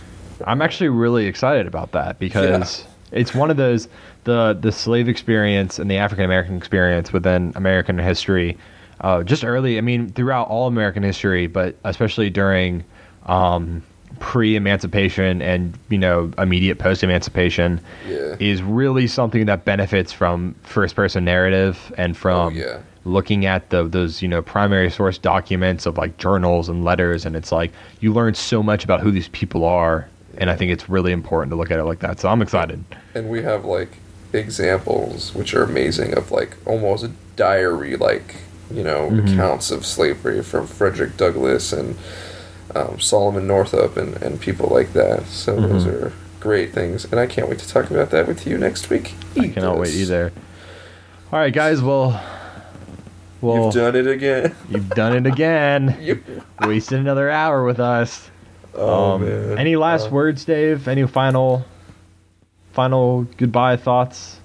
I'm 0.44 0.60
actually 0.60 0.90
really 0.90 1.26
excited 1.26 1.66
about 1.66 1.92
that 1.92 2.18
because 2.18 2.84
it's 3.12 3.34
one 3.34 3.50
of 3.50 3.56
those 3.56 3.88
the 4.24 4.56
the 4.60 4.72
slave 4.72 5.08
experience 5.08 5.78
and 5.78 5.90
the 5.90 5.96
African 5.96 6.24
American 6.24 6.56
experience 6.56 7.12
within 7.12 7.52
American 7.56 7.96
history. 7.98 8.58
Uh, 9.04 9.22
just 9.22 9.44
early, 9.44 9.76
I 9.76 9.82
mean, 9.82 10.08
throughout 10.12 10.48
all 10.48 10.66
American 10.66 11.02
history, 11.02 11.46
but 11.46 11.76
especially 11.84 12.30
during 12.30 12.82
um, 13.26 13.82
pre-emancipation 14.18 15.42
and 15.42 15.78
you 15.90 15.98
know 15.98 16.32
immediate 16.38 16.78
post-emancipation, 16.78 17.82
Yeah. 18.08 18.36
is 18.38 18.62
really 18.62 19.06
something 19.06 19.44
that 19.44 19.66
benefits 19.66 20.10
from 20.10 20.54
first-person 20.62 21.22
narrative 21.22 21.92
and 21.98 22.16
from 22.16 22.46
Oh, 22.54 22.56
yeah. 22.56 22.78
looking 23.04 23.44
at 23.44 23.68
the 23.68 23.84
those 23.84 24.22
you 24.22 24.28
know 24.28 24.40
primary 24.40 24.90
source 24.90 25.18
documents 25.18 25.84
of 25.84 25.98
like 25.98 26.16
journals 26.16 26.70
and 26.70 26.82
letters 26.82 27.26
and 27.26 27.36
it's 27.36 27.52
like 27.52 27.72
you 28.00 28.10
learn 28.10 28.32
so 28.32 28.62
much 28.62 28.84
about 28.84 29.00
who 29.02 29.10
these 29.10 29.28
people 29.28 29.64
are 29.66 30.08
and 30.38 30.48
i 30.48 30.56
think 30.56 30.72
it's 30.72 30.88
really 30.88 31.12
important 31.12 31.50
to 31.50 31.56
look 31.56 31.70
at 31.70 31.78
it 31.78 31.84
like 31.84 31.98
that 31.98 32.18
so 32.18 32.30
i'm 32.30 32.40
excited 32.40 32.82
And 33.14 33.28
we 33.28 33.42
have 33.42 33.66
like 33.66 33.98
examples 34.32 35.34
which 35.34 35.52
are 35.54 35.62
amazing 35.64 36.16
of 36.16 36.30
like 36.30 36.56
almost 36.66 37.04
a 37.04 37.10
diary 37.36 37.96
like 37.96 38.36
you 38.74 38.82
know 38.82 39.08
Mhm. 39.10 39.32
accounts 39.34 39.70
of 39.70 39.86
slavery 39.86 40.42
from 40.42 40.66
Frederick 40.66 41.16
Douglass 41.16 41.72
and 41.72 41.96
um, 42.74 42.98
Solomon 42.98 43.46
Northup 43.46 43.96
and, 43.96 44.20
and 44.22 44.40
people 44.40 44.68
like 44.68 44.92
that. 44.94 45.26
So 45.26 45.54
those 45.54 45.84
Mhm. 45.84 45.92
are 45.92 46.12
great 46.40 46.72
things, 46.74 47.04
and 47.10 47.20
I 47.20 47.26
can't 47.26 47.48
wait 47.48 47.58
to 47.60 47.68
talk 47.68 47.90
about 47.90 48.10
that 48.10 48.26
with 48.26 48.46
you 48.46 48.58
next 48.58 48.90
week. 48.90 49.14
i 49.40 49.48
cannot 49.48 49.78
wait 49.78 49.94
either 49.94 50.32
all 51.32 51.38
right 51.40 51.52
guys 51.52 51.80
well 51.82 52.20
well 53.40 53.64
You've 53.64 53.74
done 53.74 53.96
it 53.96 54.06
again. 54.06 54.54
you've 54.70 54.88
done 54.90 55.16
it 55.16 55.26
again 55.26 55.96
You- 56.00 56.22
wasted 56.62 56.98
another 57.00 57.28
hour 57.30 57.64
with 57.64 57.80
us 57.80 58.30
oh 58.76 59.14
Um, 59.14 59.24
man. 59.24 59.58
any 59.58 59.74
last 59.76 60.08
Uh, 60.08 60.10
words 60.10 60.44
dave 60.44 60.86
any 60.86 61.04
final 61.06 61.64
final 62.72 63.26
goodbye 63.38 63.76
thoughts 63.76 64.38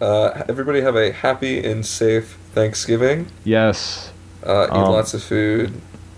Uh, 0.00 0.42
everybody 0.48 0.80
have 0.82 0.96
a 0.96 1.12
happy 1.12 1.62
and 1.64 1.86
safe 1.86 2.36
Thanksgiving. 2.52 3.26
yes 3.44 4.10
Uh, 4.46 4.66
eat 4.66 4.72
Um, 4.72 4.92
lots 4.92 5.14
of 5.14 5.22
food. 5.22 5.72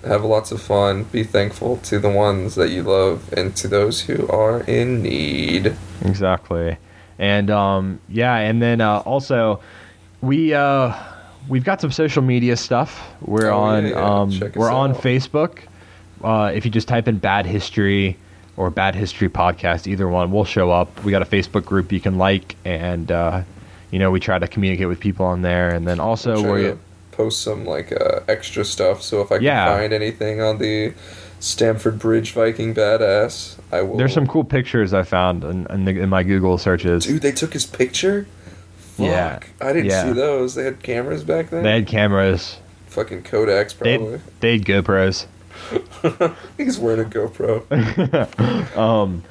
Have 0.06 0.24
lots 0.24 0.52
of 0.52 0.60
fun. 0.60 1.04
Be 1.12 1.22
thankful 1.24 1.76
to 1.88 1.98
the 1.98 2.10
ones 2.10 2.54
that 2.56 2.70
you 2.70 2.82
love 2.82 3.32
and 3.36 3.54
to 3.56 3.68
those 3.68 4.00
who 4.02 4.26
are 4.28 4.60
in 4.62 5.02
need. 5.02 5.74
Exactly. 6.04 6.76
And 7.18 7.48
um, 7.50 8.00
yeah, 8.08 8.36
and 8.36 8.60
then 8.60 8.80
uh, 8.80 8.98
also 9.00 9.60
we 10.20 10.52
uh, 10.54 10.92
we've 11.48 11.64
got 11.64 11.80
some 11.80 11.90
social 11.92 12.22
media 12.22 12.56
stuff. 12.56 13.00
We're 13.22 13.50
Oh, 13.50 13.58
on 13.60 13.84
yeah, 13.86 13.90
yeah. 13.90 14.20
um, 14.20 14.40
we're 14.54 14.70
on 14.70 14.90
out. 14.92 15.00
Facebook. 15.02 15.60
Uh, 16.22 16.50
if 16.54 16.64
you 16.64 16.70
just 16.70 16.88
type 16.88 17.06
in 17.08 17.18
Bad 17.18 17.44
History 17.46 18.16
or 18.56 18.70
Bad 18.70 18.94
History 18.94 19.28
Podcast, 19.28 19.86
either 19.86 20.08
one 20.08 20.30
will 20.30 20.44
show 20.46 20.70
up. 20.70 20.88
We 21.04 21.12
got 21.12 21.22
a 21.22 21.26
Facebook 21.26 21.64
group 21.66 21.92
you 21.92 22.00
can 22.00 22.16
like, 22.18 22.56
and 22.64 23.10
uh, 23.12 23.42
you 23.94 24.00
know 24.00 24.10
we 24.10 24.18
try 24.18 24.38
to 24.40 24.48
communicate 24.48 24.88
with 24.88 24.98
people 24.98 25.24
on 25.24 25.42
there. 25.42 25.68
And 25.70 25.86
then 25.86 26.00
also 26.00 26.42
we're 26.42 26.76
post 27.12 27.42
some 27.42 27.64
like 27.64 27.92
uh, 27.92 28.20
extra 28.26 28.64
stuff. 28.64 29.02
So 29.02 29.20
if 29.22 29.30
I 29.30 29.36
can 29.36 29.44
Yeah. 29.44 29.76
find 29.76 29.92
anything 29.92 30.40
on 30.40 30.58
the 30.58 30.92
Stamford 31.38 31.98
Bridge 32.00 32.32
Viking 32.32 32.74
badass, 32.74 33.56
I 33.70 33.82
will. 33.82 33.96
there's 33.96 34.12
some 34.12 34.26
cool 34.26 34.42
pictures 34.44 34.92
I 34.92 35.04
found 35.04 35.44
in, 35.44 35.66
in, 35.70 35.84
the, 35.84 36.00
in 36.00 36.08
my 36.08 36.24
Google 36.24 36.58
searches. 36.58 37.06
Dude, 37.06 37.22
they 37.22 37.30
took 37.32 37.52
his 37.52 37.66
picture. 37.66 38.26
Fuck. 38.96 39.06
Yeah. 39.06 39.38
I 39.60 39.72
didn't 39.72 39.90
Yeah. 39.90 40.04
see 40.06 40.12
those. 40.12 40.54
They 40.56 40.64
had 40.64 40.82
cameras 40.82 41.22
back 41.22 41.50
then. 41.50 41.62
They 41.62 41.72
had 41.74 41.86
cameras. 41.86 42.58
Fucking 42.88 43.22
Kodaks, 43.22 43.76
They 43.78 43.96
probably. 43.98 44.20
they 44.40 44.52
had 44.58 44.64
GoPros. 44.66 45.26
He's 46.56 46.78
wearing 46.80 47.00
a 47.00 47.08
GoPro. 47.08 47.62
Um, 48.76 49.22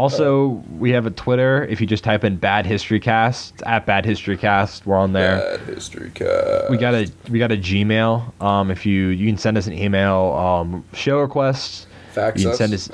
also, 0.00 0.62
we 0.78 0.90
have 0.90 1.06
a 1.06 1.10
Twitter. 1.10 1.64
If 1.66 1.80
you 1.80 1.86
just 1.86 2.02
type 2.04 2.24
in 2.24 2.36
"Bad 2.36 2.66
History 2.66 2.98
Cast," 3.00 3.54
it's 3.54 3.62
at 3.66 3.86
Bad 3.86 4.04
History 4.04 4.36
Cast. 4.36 4.86
We're 4.86 4.96
on 4.96 5.12
there. 5.12 5.38
Bad 5.38 5.60
history 5.74 6.10
cast. 6.14 6.70
We 6.70 6.76
got 6.76 6.94
a 6.94 7.10
we 7.30 7.38
got 7.38 7.52
a 7.52 7.56
Gmail. 7.56 8.42
Um, 8.42 8.70
if 8.70 8.86
you 8.86 9.08
you 9.08 9.26
can 9.28 9.38
send 9.38 9.58
us 9.58 9.66
an 9.66 9.74
email, 9.74 10.32
um, 10.32 10.84
show 10.94 11.20
requests. 11.20 11.86
fax 12.12 12.40
You 12.40 12.46
can 12.46 12.52
us. 12.52 12.58
send 12.58 12.74
us 12.74 12.88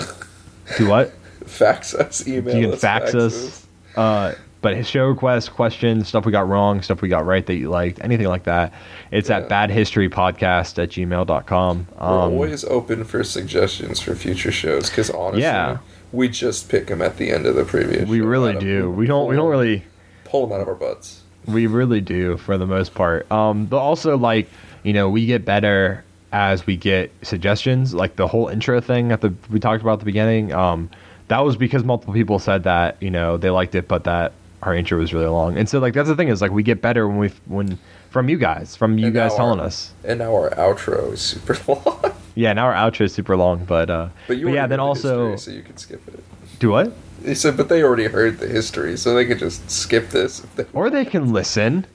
to 0.77 0.89
what? 0.89 1.13
fax 1.47 1.95
us. 1.95 2.27
Email 2.27 2.57
you 2.57 2.63
can 2.67 2.73
us. 2.75 2.81
fax 2.81 3.15
us. 3.15 3.67
Uh, 3.97 4.35
but 4.63 4.85
show 4.85 5.05
requests, 5.07 5.49
questions, 5.49 6.09
stuff 6.09 6.27
we 6.27 6.33
got 6.33 6.49
wrong, 6.49 6.83
stuff 6.83 7.01
we 7.01 7.09
got 7.09 7.25
right 7.25 7.47
that 7.47 7.55
you 7.55 7.71
liked, 7.71 8.01
anything 8.03 8.27
like 8.27 8.45
that. 8.45 8.73
It's 9.13 9.29
Yeah. 9.29 9.37
at 9.39 9.49
badhistorypodcast 9.49 10.83
at 10.83 10.89
gmail.com. 10.91 11.87
We're 12.01 12.05
Um, 12.05 12.33
always 12.33 12.65
open 12.65 13.05
for 13.05 13.23
suggestions 13.23 14.01
for 14.01 14.15
future 14.17 14.51
shows 14.51 14.91
because 14.91 15.09
honestly, 15.11 15.43
Yeah. 15.43 15.77
We 16.13 16.29
just 16.29 16.69
pick 16.69 16.87
them 16.87 17.03
at 17.03 17.17
the 17.17 17.31
end 17.31 17.47
of 17.47 17.55
the 17.57 17.65
previous. 17.65 18.09
we 18.09 18.21
really 18.21 18.51
out 18.51 18.57
of- 18.57 18.63
do. 18.63 18.91
We 18.91 19.07
don't. 19.07 19.29
We 19.29 19.37
don't 19.37 19.51
really. 19.51 19.83
pull 20.25 20.47
them 20.47 20.55
out 20.57 20.61
of 20.63 20.69
our 20.69 20.75
butts. 20.75 21.23
We 21.47 21.67
really 21.69 22.01
do 22.01 22.37
for 22.37 22.59
the 22.59 22.67
most 22.67 22.95
part. 22.95 23.31
Um, 23.31 23.67
but 23.67 23.79
also 23.79 24.17
like 24.19 24.49
you 24.83 24.93
know 24.93 25.09
we 25.09 25.27
get 25.27 25.45
better 25.45 26.05
as 26.33 26.67
we 26.67 26.77
get 26.77 27.13
suggestions. 27.23 27.95
Like 27.95 28.17
the 28.17 28.27
whole 28.27 28.49
intro 28.49 28.81
thing 28.81 29.13
at 29.13 29.21
the 29.21 29.33
we 29.51 29.61
talked 29.61 29.83
about 29.83 29.95
at 29.95 29.99
the 30.01 30.05
beginning. 30.07 30.53
Um, 30.53 30.91
that 31.29 31.41
was 31.41 31.57
because 31.57 31.83
multiple 31.85 32.15
people 32.15 32.39
said 32.39 32.65
that 32.65 32.97
you 33.01 33.11
know 33.11 33.37
they 33.37 33.51
liked 33.51 33.75
it, 33.75 33.87
but 33.89 34.05
that 34.05 34.33
our 34.63 34.75
intro 34.75 34.99
was 34.99 35.13
really 35.15 35.27
long. 35.27 35.57
And 35.57 35.69
so 35.69 35.79
like 35.79 35.95
that's 35.95 36.09
the 36.09 36.17
thing 36.17 36.29
is 36.29 36.41
like 36.41 36.51
we 36.51 36.63
get 36.63 36.81
better 36.83 37.07
when 37.07 37.19
we 37.19 37.29
when 37.47 37.79
from 38.11 38.29
you 38.29 38.39
guys 38.39 38.75
from 38.75 38.99
you 38.99 39.07
And 39.07 39.15
guys 39.15 39.35
telling 39.35 39.61
our- 39.61 39.67
us. 39.67 39.93
And 40.05 40.19
now 40.19 40.35
our 40.35 40.51
outro 40.51 41.13
is 41.13 41.21
super 41.21 41.57
long. 41.73 42.15
Yeah, 42.37 42.53
now 42.53 42.67
our 42.67 42.75
outro 42.75 43.07
is 43.07 43.15
super 43.15 43.35
long, 43.35 43.65
but 43.65 43.89
uh, 43.89 44.11
but 44.29 44.37
you 44.37 44.45
but 44.45 44.53
yeah, 44.53 44.67
then 44.67 44.79
the 44.79 44.85
also 44.85 45.31
history, 45.31 45.53
so 45.53 45.57
you 45.57 45.63
can 45.65 45.77
skip 45.79 46.07
it. 46.07 46.23
do 46.59 46.71
what? 46.71 46.93
They 47.23 47.35
said, 47.35 47.57
but 47.57 47.71
they 47.71 47.83
already 47.83 48.05
heard 48.05 48.39
the 48.39 48.47
history, 48.47 48.97
so 48.99 49.15
they 49.15 49.25
could 49.25 49.39
just 49.39 49.69
skip 49.71 50.11
this. 50.11 50.41
They, 50.55 50.67
Or 50.75 50.91
they 50.91 51.07
can 51.07 51.33
listen, 51.33 51.87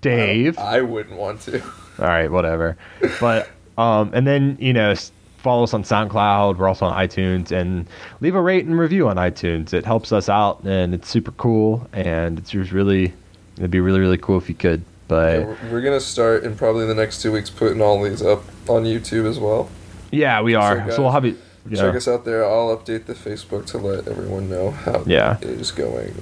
Dave. 0.00 0.58
I 0.58 0.80
wouldn't 0.80 1.18
want 1.18 1.42
to. 1.42 1.62
All 1.62 2.06
right, 2.06 2.30
whatever. 2.30 2.78
But 3.20 3.50
um, 3.76 4.10
and 4.14 4.26
then 4.26 4.56
you 4.58 4.72
know, 4.72 4.94
follow 5.36 5.64
us 5.64 5.74
on 5.74 5.82
SoundCloud. 5.82 6.56
We're 6.56 6.68
also 6.68 6.86
on 6.86 7.06
iTunes, 7.06 7.52
and 7.52 7.86
leave 8.22 8.34
a 8.34 8.40
rate 8.40 8.64
and 8.64 8.78
review 8.78 9.08
on 9.08 9.16
iTunes. 9.16 9.74
It 9.74 9.84
helps 9.84 10.10
us 10.10 10.30
out, 10.30 10.62
and 10.64 10.94
it's 10.94 11.08
super 11.08 11.32
cool. 11.32 11.86
And 11.92 12.38
it's 12.38 12.50
just 12.50 12.72
really, 12.72 13.12
it'd 13.58 13.70
be 13.70 13.80
really 13.80 14.00
really 14.00 14.18
cool 14.18 14.38
if 14.38 14.48
you 14.48 14.54
could. 14.54 14.82
But 15.06 15.40
Yeah, 15.40 15.44
we're, 15.44 15.70
we're 15.70 15.80
gonna 15.82 16.00
start 16.00 16.44
in 16.44 16.56
probably 16.56 16.86
the 16.86 16.94
next 16.94 17.20
two 17.20 17.30
weeks 17.30 17.50
putting 17.50 17.82
all 17.82 18.02
these 18.02 18.22
up 18.22 18.42
on 18.68 18.84
YouTube 18.84 19.28
as 19.28 19.38
well. 19.38 19.68
Yeah, 20.12 20.40
we 20.42 20.54
are. 20.54 20.76
guys, 20.78 20.94
So, 20.96 21.02
we'll 21.02 21.10
have 21.12 21.24
it. 21.24 21.36
Yeah. 21.68 21.76
Check 21.82 21.94
us 21.94 22.08
out 22.08 22.24
there. 22.24 22.44
I'll 22.44 22.76
update 22.76 23.06
the 23.06 23.14
Facebook 23.14 23.66
to 23.66 23.78
let 23.78 24.08
everyone 24.08 24.50
know 24.50 24.72
how 24.72 25.02
Yeah. 25.06 25.38
it 25.40 25.48
is 25.48 25.70
going. 25.70 26.12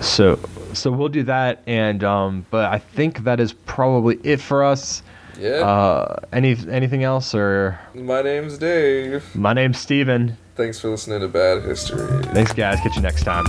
So 0.00 0.38
so 0.72 0.90
we'll 0.92 1.08
do 1.08 1.22
that, 1.24 1.62
and 1.66 2.02
um, 2.04 2.46
but 2.50 2.66
I 2.72 2.78
think 2.78 3.24
that 3.24 3.40
is 3.40 3.52
probably 3.52 4.18
it 4.22 4.40
for 4.40 4.62
us. 4.62 5.02
Yeah. 5.40 5.66
Uh, 5.66 6.16
any 6.32 6.56
anything 6.70 7.02
else 7.02 7.34
or 7.34 7.76
My 7.92 8.22
name's 8.22 8.56
Dave. 8.56 9.24
my 9.34 9.52
name's 9.52 9.78
Steven. 9.80 10.36
Thanks 10.54 10.78
for 10.78 10.90
listening 10.90 11.18
to 11.20 11.28
Bad 11.28 11.64
History. 11.64 12.22
Thanks 12.32 12.52
guys. 12.52 12.78
Catch 12.80 12.94
you 12.94 13.02
next 13.02 13.24
time. 13.24 13.44